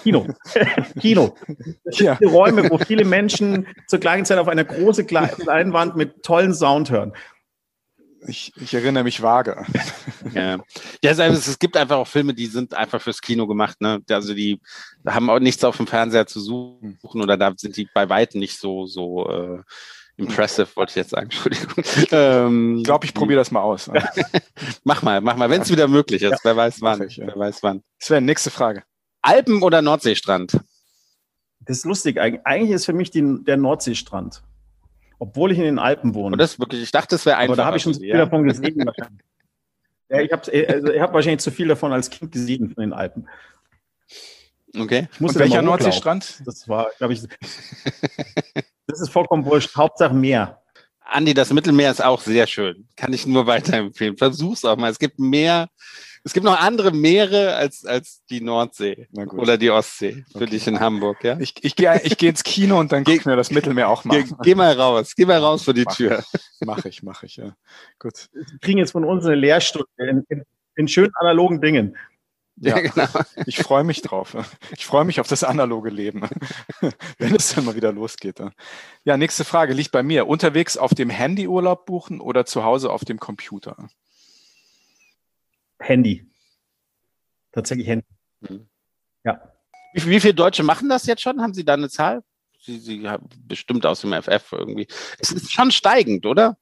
[0.02, 0.27] Kino.
[1.01, 1.36] Kino.
[1.85, 2.16] Das ja.
[2.16, 6.55] sind die Räume, wo viele Menschen zur gleichen Zeit auf einer großen Leinwand mit tollen
[6.55, 7.12] Sound hören.
[8.27, 9.64] Ich, ich erinnere mich vage.
[10.32, 10.59] Ja,
[11.02, 13.81] ja also es, gibt einfach auch Filme, die sind einfach fürs Kino gemacht.
[13.81, 14.01] Ne?
[14.10, 14.60] Also die
[15.05, 18.59] haben auch nichts auf dem Fernseher zu suchen oder da sind die bei weitem nicht
[18.59, 19.62] so, so äh,
[20.16, 21.24] impressive, wollte ich jetzt sagen.
[21.30, 21.84] Entschuldigung.
[22.10, 23.90] Ähm, ich glaube, ich probiere das mal aus.
[24.84, 26.30] mach mal, mach mal, wenn es wieder möglich ist.
[26.30, 27.02] Ja, wer weiß wann.
[27.02, 27.26] Ich, ja.
[27.26, 27.82] Wer weiß wann.
[27.98, 28.84] Sven, nächste Frage.
[29.22, 30.60] Alpen oder Nordseestrand?
[31.60, 32.18] Das ist lustig.
[32.18, 34.43] Eigentlich ist für mich die, der Nordseestrand
[35.18, 36.34] obwohl ich in den Alpen wohne.
[36.34, 37.52] Und das wirklich, ich dachte, das wäre einfach.
[37.52, 38.16] Aber da habe ich schon zu viel ja.
[38.16, 38.84] davon gesehen
[40.12, 43.28] ja, ich habe also hab wahrscheinlich zu viel davon als Kind gesehen von den Alpen.
[44.76, 45.09] Okay.
[45.14, 46.43] Ich Und welcher Nordseestrand?
[46.44, 47.22] Das war, glaube ich,
[48.86, 49.76] das ist vollkommen wurscht.
[49.76, 50.60] Hauptsache Meer.
[51.04, 52.88] Andi, das Mittelmeer ist auch sehr schön.
[52.96, 54.16] Kann ich nur weiterempfehlen.
[54.16, 54.90] Versuch's auch mal.
[54.90, 55.68] Es gibt mehr
[56.24, 60.46] es gibt noch andere Meere als, als die Nordsee oder die Ostsee für okay.
[60.46, 61.36] dich in Hamburg, ja?
[61.40, 64.22] Ich, ich gehe ich geh ins Kino und dann gucke mir das Mittelmeer auch mal.
[64.22, 66.22] Geh, geh, mal raus, geh mal raus vor die mach Tür.
[66.60, 67.56] Mache ich, mache ich, ja.
[67.98, 68.28] Gut.
[68.32, 70.44] Wir kriegen jetzt von uns eine Lehrstunde in, in,
[70.76, 71.96] in schönen analogen Dingen.
[72.56, 73.08] Ja, genau.
[73.46, 74.36] Ich freue mich drauf.
[74.76, 76.28] Ich freue mich auf das analoge Leben,
[77.18, 78.40] wenn es dann mal wieder losgeht.
[79.04, 80.26] Ja, nächste Frage liegt bei mir.
[80.26, 83.88] Unterwegs auf dem Handy Urlaub buchen oder zu Hause auf dem Computer?
[85.80, 86.30] Handy.
[87.52, 88.06] Tatsächlich Handy.
[88.40, 88.68] Mhm.
[89.24, 89.52] Ja.
[89.94, 91.40] Wie, wie viele Deutsche machen das jetzt schon?
[91.40, 92.22] Haben Sie da eine Zahl?
[92.60, 94.86] Sie, Sie haben bestimmt aus dem FF irgendwie.
[95.18, 96.56] Es ist schon steigend, oder?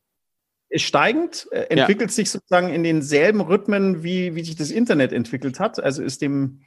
[0.71, 2.15] Ist steigend, äh, entwickelt ja.
[2.15, 5.83] sich sozusagen in denselben Rhythmen, wie, wie sich das Internet entwickelt hat.
[5.83, 6.61] Also ist dem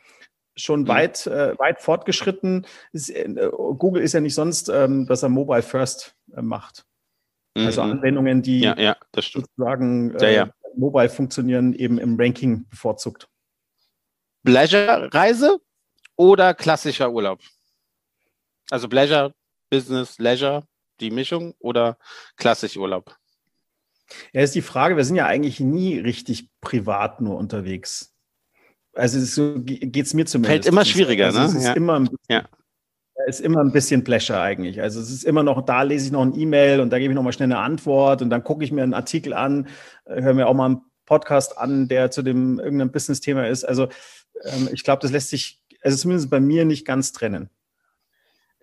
[0.55, 0.87] schon mhm.
[0.89, 2.67] weit, äh, weit fortgeschritten.
[2.91, 6.85] Ist, äh, Google ist ja nicht sonst, ähm, dass er Mobile First äh, macht.
[7.55, 7.91] Also mhm.
[7.91, 13.29] Anwendungen, die ja, ja, sozusagen ja, mobile funktionieren, eben im Ranking bevorzugt.
[14.43, 15.59] Pleasure-Reise
[16.15, 17.41] oder klassischer Urlaub?
[18.69, 19.33] Also Pleasure,
[19.69, 20.67] Business, Leisure,
[20.99, 21.97] die Mischung oder
[22.37, 23.15] klassisch Urlaub?
[24.33, 28.13] Ja, ist die Frage, wir sind ja eigentlich nie richtig privat nur unterwegs.
[28.93, 30.65] Also so geht es mir zumindest.
[30.65, 31.45] Fällt immer schwieriger, also ne?
[31.45, 31.73] Es ist, ja.
[31.73, 32.47] immer, bisschen, ja.
[33.27, 34.81] ist immer ein bisschen Pleasure eigentlich.
[34.81, 37.15] Also es ist immer noch, da lese ich noch ein E-Mail und da gebe ich
[37.15, 39.67] noch mal schnell eine Antwort und dann gucke ich mir einen Artikel an,
[40.05, 43.63] äh, höre mir auch mal einen Podcast an, der zu dem irgendeinem Business-Thema ist.
[43.63, 43.87] Also
[44.43, 47.49] ähm, ich glaube, das lässt sich, also zumindest bei mir nicht ganz trennen.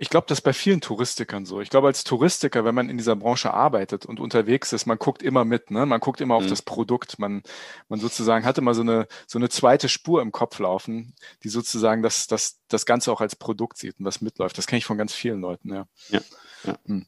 [0.03, 1.61] Ich glaube, das ist bei vielen Touristikern so.
[1.61, 5.23] Ich glaube, als Touristiker, wenn man in dieser Branche arbeitet und unterwegs ist, man guckt
[5.23, 5.85] immer mit, ne?
[5.85, 6.49] Man guckt immer auf mhm.
[6.49, 7.19] das Produkt.
[7.19, 7.43] Man,
[7.91, 11.15] man sozusagen hat immer so eine, so eine zweite Spur im Kopf laufen,
[11.45, 14.57] die sozusagen das, das, das Ganze auch als Produkt sieht und was mitläuft.
[14.57, 15.85] Das kenne ich von ganz vielen Leuten, ja.
[16.09, 16.21] ja,
[16.65, 16.79] ja.
[16.87, 17.05] Hm.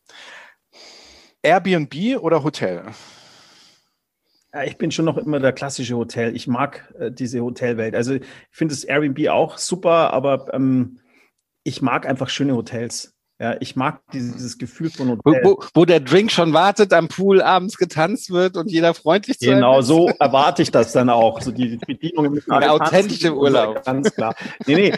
[1.41, 2.85] Airbnb oder Hotel?
[4.53, 6.37] Ja, ich bin schon noch immer der klassische Hotel.
[6.37, 7.95] Ich mag äh, diese Hotelwelt.
[7.95, 10.99] Also ich finde das Airbnb auch super, aber ähm,
[11.65, 13.12] ich mag einfach schöne Hotels.
[13.43, 15.41] Ja, ich mag dieses Gefühl von Hotel.
[15.43, 19.47] Wo, wo, der Drink schon wartet, am Pool abends getanzt wird und jeder freundlich zu
[19.47, 21.41] Genau, so erwarte ich das dann auch.
[21.41, 23.85] So die Bedienung im Der authentische Urlaub.
[23.85, 24.37] Ganz klar.
[24.69, 24.93] Nee, nee.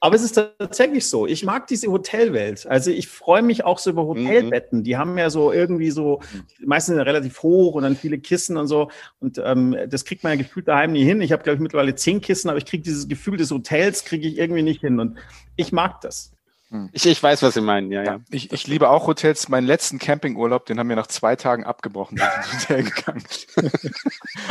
[0.00, 1.26] Aber es ist tatsächlich so.
[1.26, 2.66] Ich mag diese Hotelwelt.
[2.66, 4.08] Also ich freue mich auch so über mhm.
[4.08, 4.84] Hotelbetten.
[4.84, 6.20] Die haben ja so irgendwie so,
[6.62, 8.90] meistens relativ hoch und dann viele Kissen und so.
[9.20, 11.22] Und ähm, das kriegt man ja gefühlt daheim nie hin.
[11.22, 14.28] Ich habe, glaube ich, mittlerweile zehn Kissen, aber ich kriege dieses Gefühl des Hotels, kriege
[14.28, 15.00] ich irgendwie nicht hin.
[15.00, 15.16] Und
[15.56, 16.35] ich mag das.
[16.70, 16.88] Hm.
[16.92, 18.20] Ich, ich weiß, was Sie meinen, ja, ja.
[18.30, 19.48] Ich, ich liebe auch Hotels.
[19.48, 23.24] Meinen letzten Campingurlaub, den haben wir nach zwei Tagen abgebrochen, sind ins Hotel gegangen.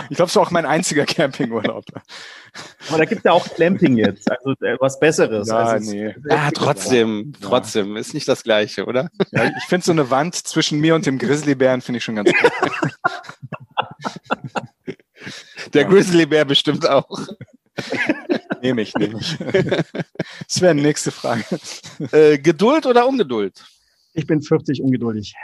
[0.10, 1.84] ich glaube, es war auch mein einziger Campingurlaub.
[2.88, 5.50] Aber da gibt es ja auch Clamping jetzt, also äh, was Besseres.
[5.50, 6.16] Ja, also nee.
[6.30, 7.48] Ah, trotzdem, ja.
[7.48, 9.10] trotzdem, ist nicht das Gleiche, oder?
[9.32, 12.32] Ja, ich finde so eine Wand zwischen mir und dem Grizzlybären finde ich schon ganz
[12.32, 12.52] gut.
[15.74, 17.20] Der Grizzlybär bestimmt auch.
[18.66, 19.38] nehme ich, nehme ich.
[20.48, 21.44] Sven, nächste Frage.
[22.12, 23.64] Äh, Geduld oder Ungeduld?
[24.14, 25.36] Ich bin 40 ungeduldig.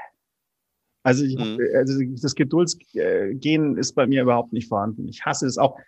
[1.04, 1.60] Also, ich, mhm.
[1.76, 5.08] also das Geduldsgehen ist bei mir überhaupt nicht vorhanden.
[5.08, 5.80] Ich hasse es auch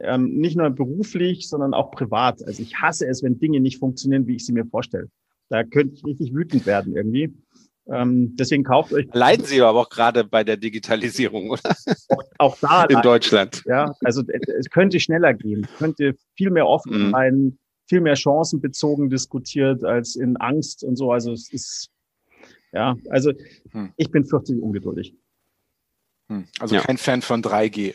[0.00, 2.42] ähm, nicht nur beruflich, sondern auch privat.
[2.44, 5.08] Also ich hasse es, wenn Dinge nicht funktionieren, wie ich sie mir vorstelle.
[5.48, 7.32] Da könnte ich richtig wütend werden irgendwie.
[7.88, 9.06] Ähm, deswegen kauft euch.
[9.12, 11.76] Leiden Sie aber auch gerade bei der Digitalisierung, oder?
[12.08, 12.84] Auch, auch da.
[12.84, 13.62] In Deutschland.
[13.66, 14.22] Ja, also
[14.58, 17.10] es könnte schneller gehen, könnte viel mehr offen mhm.
[17.12, 17.58] sein,
[17.88, 21.12] viel mehr chancenbezogen diskutiert als in Angst und so.
[21.12, 21.90] Also es ist,
[22.72, 23.32] ja, also
[23.70, 23.92] hm.
[23.96, 25.14] ich bin 40 ungeduldig.
[26.28, 26.46] Hm.
[26.58, 26.80] Also ja.
[26.80, 27.94] kein Fan von 3G.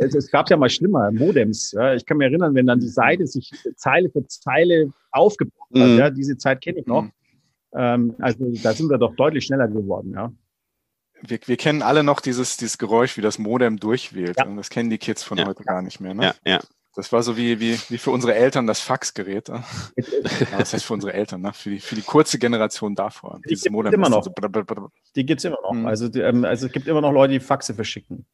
[0.00, 1.72] Also es gab ja mal schlimmer, Modems.
[1.72, 1.94] Ja.
[1.94, 5.88] Ich kann mich erinnern, wenn dann die Seite sich Zeile für Zeile aufgebaut hat.
[5.88, 5.98] Mhm.
[5.98, 7.02] Ja, diese Zeit kenne ich noch.
[7.02, 7.12] Mhm.
[7.76, 10.32] Ähm, also da sind wir doch deutlich schneller geworden, ja.
[11.22, 14.36] Wir, wir kennen alle noch dieses, dieses Geräusch, wie das Modem durchwählt.
[14.38, 14.46] Ja.
[14.46, 15.46] Und das kennen die Kids von ja.
[15.46, 16.14] heute gar nicht mehr.
[16.14, 16.24] Ne?
[16.24, 16.60] Ja, ja.
[16.94, 19.48] Das war so wie, wie, wie für unsere Eltern das Faxgerät.
[19.48, 19.62] ja,
[20.58, 21.52] das heißt für unsere Eltern, ne?
[21.52, 23.38] für, die, für die kurze Generation davor.
[23.44, 24.24] Die gibt es immer noch.
[24.24, 24.32] So
[25.14, 25.72] die gibt es immer noch.
[25.72, 25.86] Mhm.
[25.86, 28.24] Also, die, also es gibt immer noch Leute, die Faxe verschicken.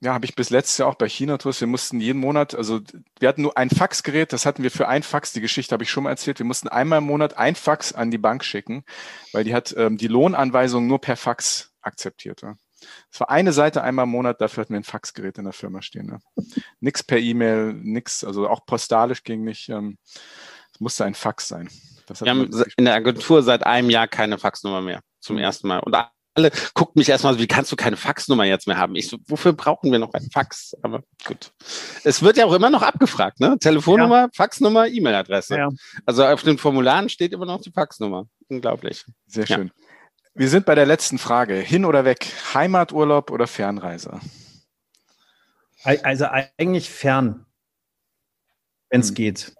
[0.00, 1.60] Ja, habe ich bis letztes Jahr auch bei China-Tours.
[1.60, 2.80] Wir mussten jeden Monat, also
[3.18, 5.90] wir hatten nur ein Faxgerät, das hatten wir für ein Fax, die Geschichte habe ich
[5.90, 6.38] schon mal erzählt.
[6.38, 8.84] Wir mussten einmal im Monat ein Fax an die Bank schicken,
[9.32, 12.42] weil die hat ähm, die Lohnanweisung nur per Fax akzeptiert.
[12.42, 12.54] Ja.
[13.10, 15.82] Das war eine Seite einmal im Monat, dafür hatten wir ein Faxgerät in der Firma
[15.82, 16.06] stehen.
[16.06, 16.20] Ne?
[16.78, 19.68] Nix per E-Mail, nix, also auch postalisch ging nicht.
[19.68, 19.98] Ähm,
[20.72, 21.68] es musste ein Fax sein.
[22.06, 25.42] wir haben in der Agentur seit einem Jahr keine Faxnummer mehr, zum mhm.
[25.42, 25.80] ersten Mal.
[25.80, 25.96] Und
[26.38, 28.94] alle guckt mich erstmal so, wie kannst du keine Faxnummer jetzt mehr haben?
[28.94, 30.74] Ich so, wofür brauchen wir noch ein Fax?
[30.82, 31.52] Aber gut.
[32.04, 33.56] Es wird ja auch immer noch abgefragt, ne?
[33.58, 34.28] Telefonnummer, ja.
[34.34, 35.56] Faxnummer, E-Mail-Adresse.
[35.56, 35.68] Ja.
[36.06, 38.26] Also auf den Formularen steht immer noch die Faxnummer.
[38.48, 39.04] Unglaublich.
[39.26, 39.66] Sehr schön.
[39.66, 39.84] Ja.
[40.34, 41.54] Wir sind bei der letzten Frage.
[41.54, 42.26] Hin oder weg?
[42.54, 44.20] Heimaturlaub oder Fernreise?
[45.82, 47.46] Also eigentlich fern,
[48.90, 49.14] wenn es hm.
[49.14, 49.57] geht.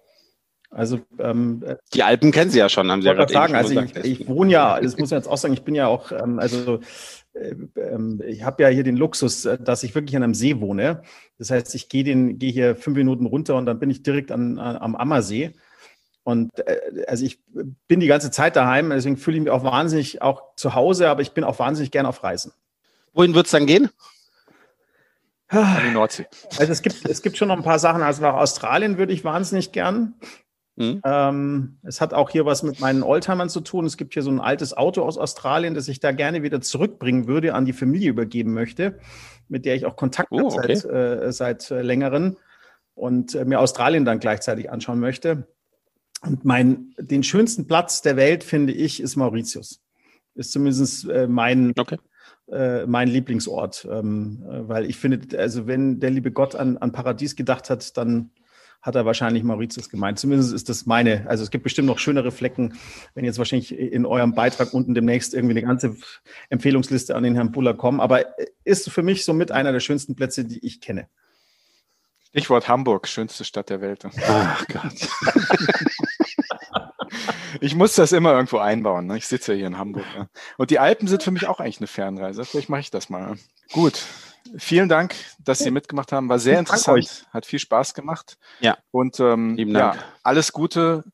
[0.70, 3.54] Also ähm, äh, die Alpen kennen Sie ja schon, haben Sie ja gerade sagen.
[3.54, 6.12] Also ich, ich, wohne ja, das muss man jetzt auch sagen, ich bin ja auch,
[6.12, 6.80] ähm, also
[7.32, 10.60] äh, ähm, ich habe ja hier den Luxus, äh, dass ich wirklich an einem See
[10.60, 11.02] wohne.
[11.38, 14.30] Das heißt, ich gehe den, gehe hier fünf Minuten runter und dann bin ich direkt
[14.30, 15.52] an, an, am Ammersee.
[16.22, 17.40] Und äh, also ich
[17.86, 21.22] bin die ganze Zeit daheim, deswegen fühle ich mich auch wahnsinnig auch zu Hause, aber
[21.22, 22.52] ich bin auch wahnsinnig gern auf Reisen.
[23.14, 23.88] Wohin wird es dann gehen?
[25.48, 26.26] An die Nordsee.
[26.58, 28.02] Also es gibt, es gibt schon noch ein paar Sachen.
[28.02, 30.14] Also nach Australien würde ich wahnsinnig gern.
[30.78, 31.00] Mhm.
[31.05, 33.84] Ähm, es hat auch hier was mit meinen Oldtimern zu tun.
[33.84, 37.26] Es gibt hier so ein altes Auto aus Australien, das ich da gerne wieder zurückbringen
[37.26, 39.00] würde, an die Familie übergeben möchte,
[39.48, 42.36] mit der ich auch Kontakt oh, habe seit, äh, seit äh, längeren
[42.94, 45.48] und äh, mir Australien dann gleichzeitig anschauen möchte.
[46.22, 49.80] Und mein, den schönsten Platz der Welt, finde ich, ist Mauritius.
[50.36, 51.98] Ist zumindest äh, mein, okay.
[52.52, 53.88] äh, mein Lieblingsort.
[53.90, 57.96] Ähm, äh, weil ich finde, also wenn der liebe Gott an, an Paradies gedacht hat,
[57.96, 58.30] dann
[58.80, 60.18] hat er wahrscheinlich Mauritius gemeint.
[60.18, 61.26] Zumindest ist das meine.
[61.28, 62.74] Also es gibt bestimmt noch schönere Flecken,
[63.14, 65.96] wenn jetzt wahrscheinlich in eurem Beitrag unten demnächst irgendwie eine ganze
[66.48, 68.00] Empfehlungsliste an den Herrn Buller kommen.
[68.00, 68.24] Aber
[68.64, 71.09] ist für mich somit einer der schönsten Plätze, die ich kenne.
[72.28, 74.05] Stichwort Hamburg, schönste Stadt der Welt.
[74.28, 75.09] Ach Gott.
[77.60, 79.06] ich muss das immer irgendwo einbauen.
[79.06, 79.16] Ne?
[79.16, 80.05] Ich sitze ja hier in Hamburg.
[80.14, 80.28] Ja.
[80.56, 82.44] Und die Alpen sind für mich auch eigentlich eine Fernreise.
[82.44, 83.36] Vielleicht mache ich das mal.
[83.72, 84.05] Gut,
[84.56, 86.28] vielen Dank, dass Sie mitgemacht haben.
[86.28, 88.38] War sehr interessant, hat viel Spaß gemacht.
[88.60, 88.78] Ja.
[88.90, 91.04] Und ähm, ja, alles Gute.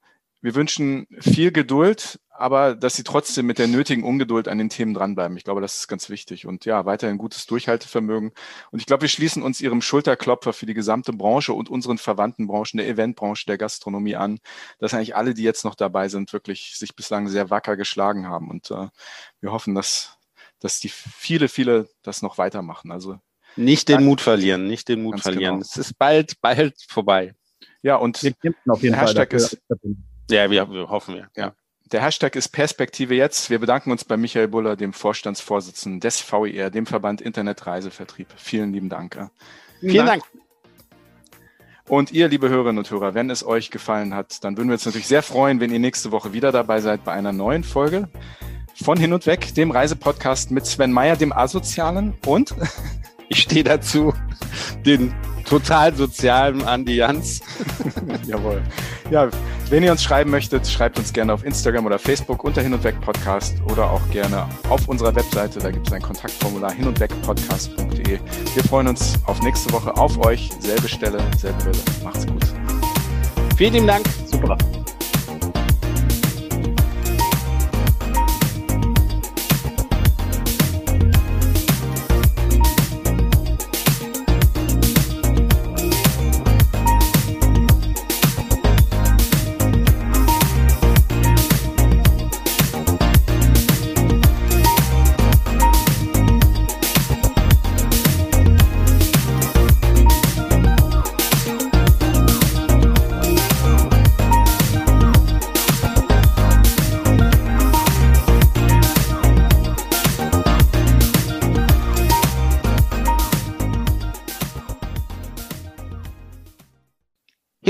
[0.40, 4.93] Wir wünschen viel Geduld, aber dass Sie trotzdem mit der nötigen Ungeduld an den Themen
[4.93, 5.36] dranbleiben.
[5.39, 6.47] Ich glaube, das ist ganz wichtig.
[6.47, 8.32] Und ja, weiterhin gutes Durchhaltevermögen.
[8.70, 12.47] Und ich glaube, wir schließen uns Ihrem Schulterklopfer für die gesamte Branche und unseren verwandten
[12.47, 14.40] Branchen, der Eventbranche, der Gastronomie an,
[14.78, 18.51] dass eigentlich alle, die jetzt noch dabei sind, wirklich sich bislang sehr wacker geschlagen haben.
[18.51, 18.89] Und äh,
[19.40, 20.19] wir hoffen, dass
[20.65, 22.91] dass die viele, viele das noch weitermachen.
[22.91, 23.19] Also
[23.55, 25.57] Nicht den Mut verlieren, nicht den Mut verlieren.
[25.57, 25.61] Genau.
[25.61, 27.35] Es ist bald, bald vorbei.
[27.82, 28.35] Ja, und wir
[28.69, 29.59] auf jeden Hashtag Fall ist.
[30.31, 31.28] Ja, wir, wir hoffen wir.
[31.36, 31.55] Ja.
[31.93, 33.51] Der Hashtag ist Perspektive jetzt.
[33.51, 38.28] Wir bedanken uns bei Michael Buller, dem Vorstandsvorsitzenden des VIR, dem Verband Internetreisevertrieb.
[38.36, 39.31] Vielen lieben Dank.
[39.81, 40.24] Vielen Dank.
[41.86, 44.86] Und ihr, liebe Hörerinnen und Hörer, wenn es euch gefallen hat, dann würden wir uns
[44.86, 48.09] natürlich sehr freuen, wenn ihr nächste Woche wieder dabei seid bei einer neuen Folge
[48.83, 52.55] von Hin und Weg, dem Reisepodcast mit Sven Meyer, dem Asozialen und
[53.29, 54.13] ich stehe dazu,
[54.85, 55.15] den
[55.45, 57.41] total sozialen Andi Jans.
[58.27, 58.63] Jawohl.
[59.11, 59.29] Ja,
[59.71, 62.83] wenn ihr uns schreiben möchtet, schreibt uns gerne auf Instagram oder Facebook unter Hin und
[62.85, 65.59] Weg Podcast oder auch gerne auf unserer Webseite.
[65.59, 68.19] Da gibt es ein Kontaktformular hin und weg podcast.de.
[68.55, 70.51] Wir freuen uns auf nächste Woche auf euch.
[70.61, 71.79] Selbe Stelle, selbe Welle.
[72.03, 72.45] Macht's gut.
[73.57, 74.07] Vielen lieben Dank.
[74.27, 74.59] Super.